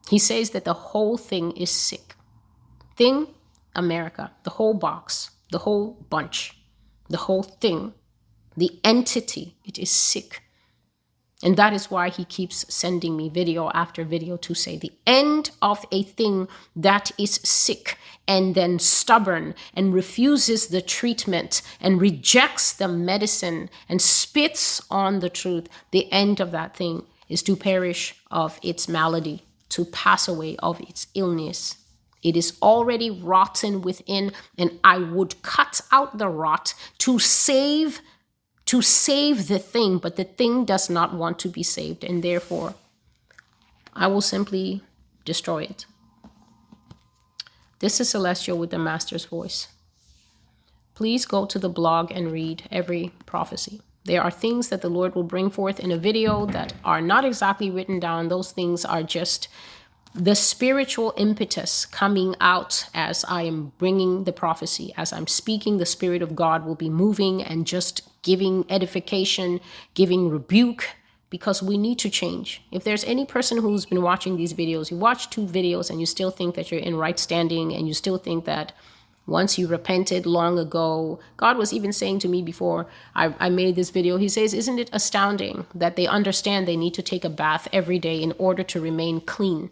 He 0.09 0.19
says 0.19 0.51
that 0.51 0.65
the 0.65 0.73
whole 0.73 1.17
thing 1.17 1.51
is 1.51 1.71
sick. 1.71 2.15
Thing, 2.95 3.27
America, 3.75 4.31
the 4.43 4.49
whole 4.51 4.73
box, 4.73 5.31
the 5.51 5.59
whole 5.59 6.05
bunch, 6.09 6.60
the 7.11 7.17
whole 7.17 7.43
thing, 7.43 7.93
the 8.55 8.79
entity, 8.83 9.55
it 9.65 9.77
is 9.77 9.91
sick. 9.91 10.41
And 11.43 11.57
that 11.57 11.73
is 11.73 11.89
why 11.89 12.09
he 12.09 12.23
keeps 12.25 12.71
sending 12.73 13.17
me 13.17 13.27
video 13.27 13.71
after 13.73 14.03
video 14.03 14.37
to 14.37 14.53
say 14.53 14.77
the 14.77 14.91
end 15.07 15.49
of 15.61 15.83
a 15.91 16.03
thing 16.03 16.47
that 16.75 17.11
is 17.17 17.35
sick 17.43 17.97
and 18.27 18.53
then 18.53 18.77
stubborn 18.77 19.55
and 19.73 19.93
refuses 19.93 20.67
the 20.67 20.81
treatment 20.81 21.63
and 21.79 21.99
rejects 21.99 22.73
the 22.73 22.87
medicine 22.87 23.69
and 23.89 24.01
spits 24.01 24.81
on 24.91 25.19
the 25.19 25.29
truth. 25.29 25.67
The 25.89 26.11
end 26.11 26.39
of 26.39 26.51
that 26.51 26.77
thing 26.77 27.03
is 27.27 27.41
to 27.43 27.55
perish 27.55 28.15
of 28.29 28.59
its 28.61 28.87
malady, 28.87 29.43
to 29.69 29.85
pass 29.85 30.27
away 30.27 30.57
of 30.57 30.79
its 30.81 31.07
illness. 31.15 31.77
It 32.23 32.37
is 32.37 32.57
already 32.61 33.09
rotten 33.09 33.81
within, 33.81 34.31
and 34.57 34.79
I 34.83 34.99
would 34.99 35.41
cut 35.41 35.81
out 35.91 36.17
the 36.17 36.29
rot 36.29 36.73
to 36.99 37.19
save 37.19 38.01
to 38.65 38.81
save 38.81 39.47
the 39.47 39.59
thing, 39.59 39.97
but 39.97 40.15
the 40.15 40.23
thing 40.23 40.63
does 40.63 40.89
not 40.89 41.13
want 41.13 41.39
to 41.39 41.49
be 41.49 41.63
saved, 41.63 42.03
and 42.03 42.23
therefore 42.23 42.75
I 43.93 44.07
will 44.07 44.21
simply 44.21 44.81
destroy 45.25 45.63
it. 45.63 45.85
This 47.79 47.99
is 47.99 48.09
Celestial 48.09 48.57
with 48.57 48.69
the 48.69 48.77
Master's 48.77 49.25
voice. 49.25 49.67
Please 50.93 51.25
go 51.25 51.45
to 51.45 51.57
the 51.57 51.67
blog 51.67 52.11
and 52.11 52.31
read 52.31 52.63
every 52.71 53.11
prophecy. 53.25 53.81
There 54.05 54.21
are 54.21 54.31
things 54.31 54.69
that 54.69 54.81
the 54.81 54.89
Lord 54.89 55.15
will 55.15 55.23
bring 55.23 55.49
forth 55.49 55.79
in 55.79 55.91
a 55.91 55.97
video 55.97 56.45
that 56.47 56.73
are 56.85 57.01
not 57.01 57.25
exactly 57.25 57.69
written 57.69 57.99
down. 57.99 58.29
Those 58.29 58.51
things 58.51 58.85
are 58.85 59.03
just 59.03 59.47
the 60.13 60.35
spiritual 60.35 61.13
impetus 61.15 61.85
coming 61.85 62.35
out 62.41 62.85
as 62.93 63.23
I 63.29 63.43
am 63.43 63.71
bringing 63.77 64.25
the 64.25 64.33
prophecy, 64.33 64.93
as 64.97 65.13
I'm 65.13 65.27
speaking, 65.27 65.77
the 65.77 65.85
Spirit 65.85 66.21
of 66.21 66.35
God 66.35 66.65
will 66.65 66.75
be 66.75 66.89
moving 66.89 67.41
and 67.41 67.65
just 67.65 68.01
giving 68.21 68.65
edification, 68.69 69.61
giving 69.93 70.29
rebuke, 70.29 70.89
because 71.29 71.63
we 71.63 71.77
need 71.77 71.97
to 71.99 72.09
change. 72.09 72.61
If 72.71 72.83
there's 72.83 73.05
any 73.05 73.25
person 73.25 73.57
who's 73.59 73.85
been 73.85 74.01
watching 74.01 74.35
these 74.35 74.53
videos, 74.53 74.91
you 74.91 74.97
watch 74.97 75.29
two 75.29 75.45
videos 75.45 75.89
and 75.89 75.99
you 75.99 76.05
still 76.05 76.29
think 76.29 76.55
that 76.55 76.71
you're 76.71 76.81
in 76.81 76.97
right 76.97 77.17
standing 77.17 77.73
and 77.73 77.87
you 77.87 77.93
still 77.93 78.17
think 78.17 78.43
that 78.45 78.73
once 79.27 79.57
you 79.57 79.65
repented 79.65 80.25
long 80.25 80.59
ago, 80.59 81.21
God 81.37 81.57
was 81.57 81.71
even 81.71 81.93
saying 81.93 82.19
to 82.19 82.27
me 82.27 82.41
before 82.41 82.87
I, 83.15 83.33
I 83.39 83.49
made 83.49 83.77
this 83.77 83.91
video, 83.91 84.17
He 84.17 84.27
says, 84.27 84.53
Isn't 84.53 84.77
it 84.77 84.89
astounding 84.91 85.65
that 85.73 85.95
they 85.95 86.05
understand 86.05 86.67
they 86.67 86.75
need 86.75 86.95
to 86.95 87.01
take 87.01 87.23
a 87.23 87.29
bath 87.29 87.69
every 87.71 87.97
day 87.97 88.21
in 88.21 88.33
order 88.37 88.63
to 88.63 88.81
remain 88.81 89.21
clean? 89.21 89.69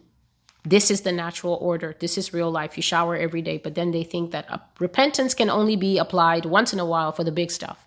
This 0.64 0.90
is 0.90 1.02
the 1.02 1.12
natural 1.12 1.54
order. 1.54 1.96
This 1.98 2.18
is 2.18 2.34
real 2.34 2.50
life. 2.50 2.76
You 2.76 2.82
shower 2.82 3.16
every 3.16 3.42
day, 3.42 3.58
but 3.58 3.74
then 3.74 3.92
they 3.92 4.04
think 4.04 4.30
that 4.32 4.50
uh, 4.50 4.58
repentance 4.78 5.34
can 5.34 5.48
only 5.48 5.76
be 5.76 5.98
applied 5.98 6.44
once 6.44 6.72
in 6.72 6.78
a 6.78 6.86
while 6.86 7.12
for 7.12 7.24
the 7.24 7.32
big 7.32 7.50
stuff. 7.50 7.86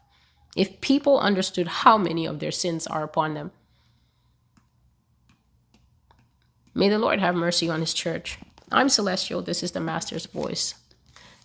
If 0.55 0.82
people 0.82 1.19
understood 1.19 1.67
how 1.67 1.97
many 1.97 2.26
of 2.26 2.39
their 2.39 2.51
sins 2.51 2.88
are 2.88 3.03
upon 3.03 3.34
them, 3.34 3.51
may 6.74 6.89
the 6.89 6.99
Lord 6.99 7.19
have 7.19 7.36
mercy 7.36 7.69
on 7.69 7.80
his 7.80 7.93
church. 7.93 8.39
I'm 8.71 8.89
Celestial. 8.89 9.41
This 9.41 9.61
is 9.61 9.71
the 9.71 9.80
Master's 9.80 10.26
Voice. 10.26 10.76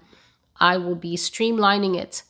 I 0.60 0.78
will 0.78 0.96
be 0.96 1.16
streamlining 1.16 1.98
it. 1.98 2.24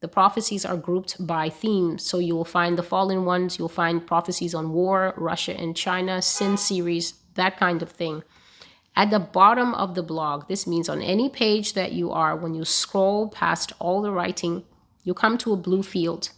The 0.00 0.08
prophecies 0.08 0.64
are 0.64 0.76
grouped 0.76 1.26
by 1.26 1.48
theme, 1.48 1.98
so 1.98 2.18
you 2.18 2.34
will 2.34 2.44
find 2.44 2.76
the 2.76 2.82
fallen 2.82 3.24
ones, 3.24 3.58
you'll 3.58 3.68
find 3.68 4.06
prophecies 4.06 4.54
on 4.54 4.72
war, 4.72 5.14
Russia 5.16 5.58
and 5.58 5.76
China, 5.76 6.20
sin 6.20 6.56
series, 6.56 7.14
that 7.34 7.56
kind 7.58 7.82
of 7.82 7.90
thing. 7.90 8.22
At 8.96 9.10
the 9.10 9.18
bottom 9.18 9.74
of 9.74 9.94
the 9.94 10.02
blog, 10.02 10.46
this 10.46 10.66
means 10.66 10.88
on 10.88 11.02
any 11.02 11.28
page 11.28 11.72
that 11.72 11.92
you 11.92 12.10
are, 12.10 12.36
when 12.36 12.54
you 12.54 12.64
scroll 12.64 13.28
past 13.28 13.72
all 13.78 14.02
the 14.02 14.12
writing, 14.12 14.64
you 15.02 15.14
come 15.14 15.36
to 15.38 15.52
a 15.52 15.56
blue 15.56 15.82
field. 15.82 16.30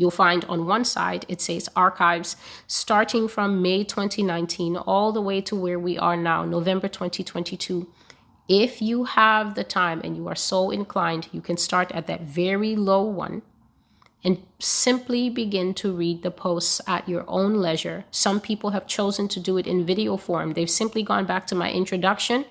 You'll 0.00 0.10
find 0.10 0.46
on 0.46 0.64
one 0.64 0.86
side 0.86 1.26
it 1.28 1.42
says 1.42 1.68
archives 1.76 2.34
starting 2.66 3.28
from 3.28 3.60
May 3.60 3.84
2019 3.84 4.78
all 4.78 5.12
the 5.12 5.20
way 5.20 5.42
to 5.42 5.54
where 5.54 5.78
we 5.78 5.98
are 5.98 6.16
now, 6.16 6.46
November 6.46 6.88
2022. 6.88 7.86
If 8.48 8.80
you 8.80 9.04
have 9.04 9.54
the 9.54 9.62
time 9.62 10.00
and 10.02 10.16
you 10.16 10.26
are 10.26 10.34
so 10.34 10.70
inclined, 10.70 11.28
you 11.32 11.42
can 11.42 11.58
start 11.58 11.92
at 11.92 12.06
that 12.06 12.22
very 12.22 12.74
low 12.76 13.02
one 13.02 13.42
and 14.24 14.42
simply 14.58 15.28
begin 15.28 15.74
to 15.74 15.92
read 15.92 16.22
the 16.22 16.30
posts 16.30 16.80
at 16.86 17.06
your 17.06 17.26
own 17.28 17.56
leisure. 17.56 18.06
Some 18.10 18.40
people 18.40 18.70
have 18.70 18.86
chosen 18.86 19.28
to 19.28 19.38
do 19.38 19.58
it 19.58 19.66
in 19.66 19.84
video 19.84 20.16
form. 20.16 20.54
They've 20.54 20.70
simply 20.70 21.02
gone 21.02 21.26
back 21.26 21.46
to 21.48 21.54
my 21.54 21.70
introduction. 21.70 22.46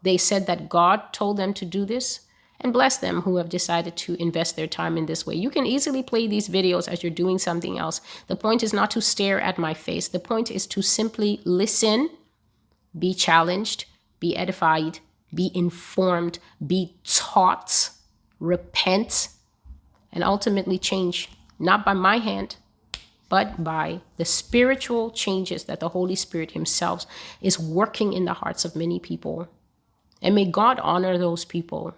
They 0.00 0.16
said 0.16 0.46
that 0.46 0.70
God 0.70 1.12
told 1.12 1.36
them 1.36 1.52
to 1.52 1.66
do 1.66 1.84
this 1.84 2.23
and 2.60 2.72
bless 2.72 2.96
them 2.96 3.22
who 3.22 3.36
have 3.36 3.48
decided 3.48 3.96
to 3.96 4.14
invest 4.20 4.56
their 4.56 4.66
time 4.66 4.96
in 4.96 5.06
this 5.06 5.26
way. 5.26 5.34
You 5.34 5.50
can 5.50 5.66
easily 5.66 6.02
play 6.02 6.26
these 6.26 6.48
videos 6.48 6.88
as 6.88 7.02
you're 7.02 7.10
doing 7.10 7.38
something 7.38 7.78
else. 7.78 8.00
The 8.26 8.36
point 8.36 8.62
is 8.62 8.72
not 8.72 8.90
to 8.92 9.00
stare 9.00 9.40
at 9.40 9.58
my 9.58 9.74
face, 9.74 10.08
the 10.08 10.18
point 10.18 10.50
is 10.50 10.66
to 10.68 10.82
simply 10.82 11.40
listen, 11.44 12.10
be 12.98 13.12
challenged, 13.12 13.86
be 14.20 14.36
edified, 14.36 15.00
be 15.34 15.50
informed, 15.54 16.38
be 16.64 16.94
taught, 17.04 17.90
repent, 18.38 19.28
and 20.12 20.22
ultimately 20.22 20.78
change, 20.78 21.28
not 21.58 21.84
by 21.84 21.92
my 21.92 22.18
hand. 22.18 22.56
But 23.28 23.64
by 23.64 24.00
the 24.16 24.24
spiritual 24.24 25.10
changes 25.10 25.64
that 25.64 25.80
the 25.80 25.88
Holy 25.88 26.14
Spirit 26.14 26.52
Himself 26.52 27.04
is 27.40 27.58
working 27.58 28.12
in 28.12 28.26
the 28.26 28.34
hearts 28.34 28.64
of 28.64 28.76
many 28.76 29.00
people. 29.00 29.48
And 30.22 30.34
may 30.34 30.44
God 30.44 30.78
honor 30.80 31.18
those 31.18 31.44
people 31.44 31.94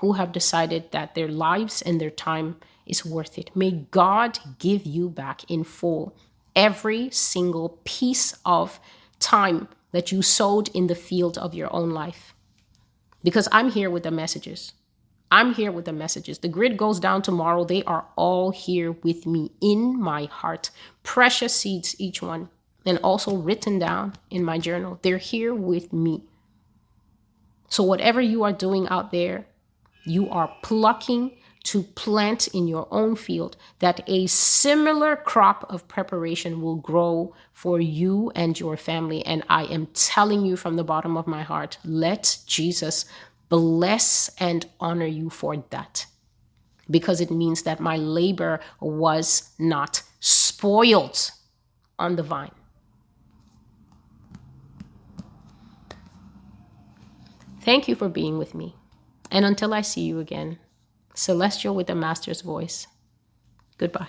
who 0.00 0.12
have 0.12 0.32
decided 0.32 0.90
that 0.92 1.14
their 1.14 1.28
lives 1.28 1.82
and 1.82 2.00
their 2.00 2.10
time 2.10 2.56
is 2.86 3.04
worth 3.04 3.38
it. 3.38 3.54
May 3.54 3.70
God 3.90 4.38
give 4.58 4.86
you 4.86 5.08
back 5.08 5.48
in 5.50 5.64
full 5.64 6.16
every 6.56 7.10
single 7.10 7.78
piece 7.84 8.36
of 8.44 8.80
time 9.20 9.68
that 9.92 10.10
you 10.12 10.22
sowed 10.22 10.68
in 10.74 10.86
the 10.86 10.94
field 10.94 11.38
of 11.38 11.54
your 11.54 11.72
own 11.72 11.90
life. 11.90 12.34
Because 13.22 13.48
I'm 13.52 13.70
here 13.70 13.90
with 13.90 14.02
the 14.02 14.10
messages. 14.10 14.72
I'm 15.30 15.54
here 15.54 15.70
with 15.70 15.84
the 15.84 15.92
messages. 15.92 16.38
The 16.38 16.48
grid 16.48 16.76
goes 16.76 16.98
down 17.00 17.22
tomorrow. 17.22 17.64
They 17.64 17.82
are 17.84 18.06
all 18.16 18.50
here 18.50 18.92
with 18.92 19.26
me 19.26 19.50
in 19.60 20.00
my 20.00 20.24
heart. 20.24 20.70
Precious 21.02 21.54
seeds, 21.54 21.94
each 21.98 22.22
one, 22.22 22.48
and 22.86 22.98
also 22.98 23.36
written 23.36 23.78
down 23.78 24.14
in 24.30 24.44
my 24.44 24.58
journal. 24.58 24.98
They're 25.02 25.18
here 25.18 25.54
with 25.54 25.92
me. 25.92 26.22
So, 27.68 27.82
whatever 27.82 28.20
you 28.20 28.44
are 28.44 28.52
doing 28.52 28.88
out 28.88 29.10
there, 29.10 29.46
you 30.08 30.28
are 30.30 30.54
plucking 30.62 31.32
to 31.64 31.82
plant 31.82 32.48
in 32.48 32.66
your 32.66 32.88
own 32.90 33.14
field, 33.14 33.56
that 33.80 34.00
a 34.06 34.26
similar 34.26 35.16
crop 35.16 35.66
of 35.68 35.86
preparation 35.86 36.62
will 36.62 36.76
grow 36.76 37.34
for 37.52 37.78
you 37.78 38.32
and 38.34 38.58
your 38.58 38.76
family. 38.76 39.24
And 39.26 39.42
I 39.50 39.64
am 39.64 39.86
telling 39.92 40.46
you 40.46 40.56
from 40.56 40.76
the 40.76 40.84
bottom 40.84 41.16
of 41.16 41.26
my 41.26 41.42
heart, 41.42 41.76
let 41.84 42.38
Jesus 42.46 43.04
bless 43.50 44.30
and 44.38 44.64
honor 44.80 45.06
you 45.06 45.28
for 45.28 45.56
that. 45.70 46.06
Because 46.90 47.20
it 47.20 47.30
means 47.30 47.62
that 47.64 47.80
my 47.80 47.96
labor 47.96 48.60
was 48.80 49.50
not 49.58 50.02
spoiled 50.20 51.30
on 51.98 52.16
the 52.16 52.22
vine. 52.22 52.50
Thank 57.60 57.88
you 57.88 57.94
for 57.94 58.08
being 58.08 58.38
with 58.38 58.54
me. 58.54 58.77
And 59.30 59.44
until 59.44 59.74
I 59.74 59.82
see 59.82 60.02
you 60.02 60.18
again, 60.18 60.58
celestial 61.14 61.74
with 61.74 61.86
the 61.86 61.94
master's 61.94 62.40
voice, 62.40 62.86
goodbye. 63.76 64.08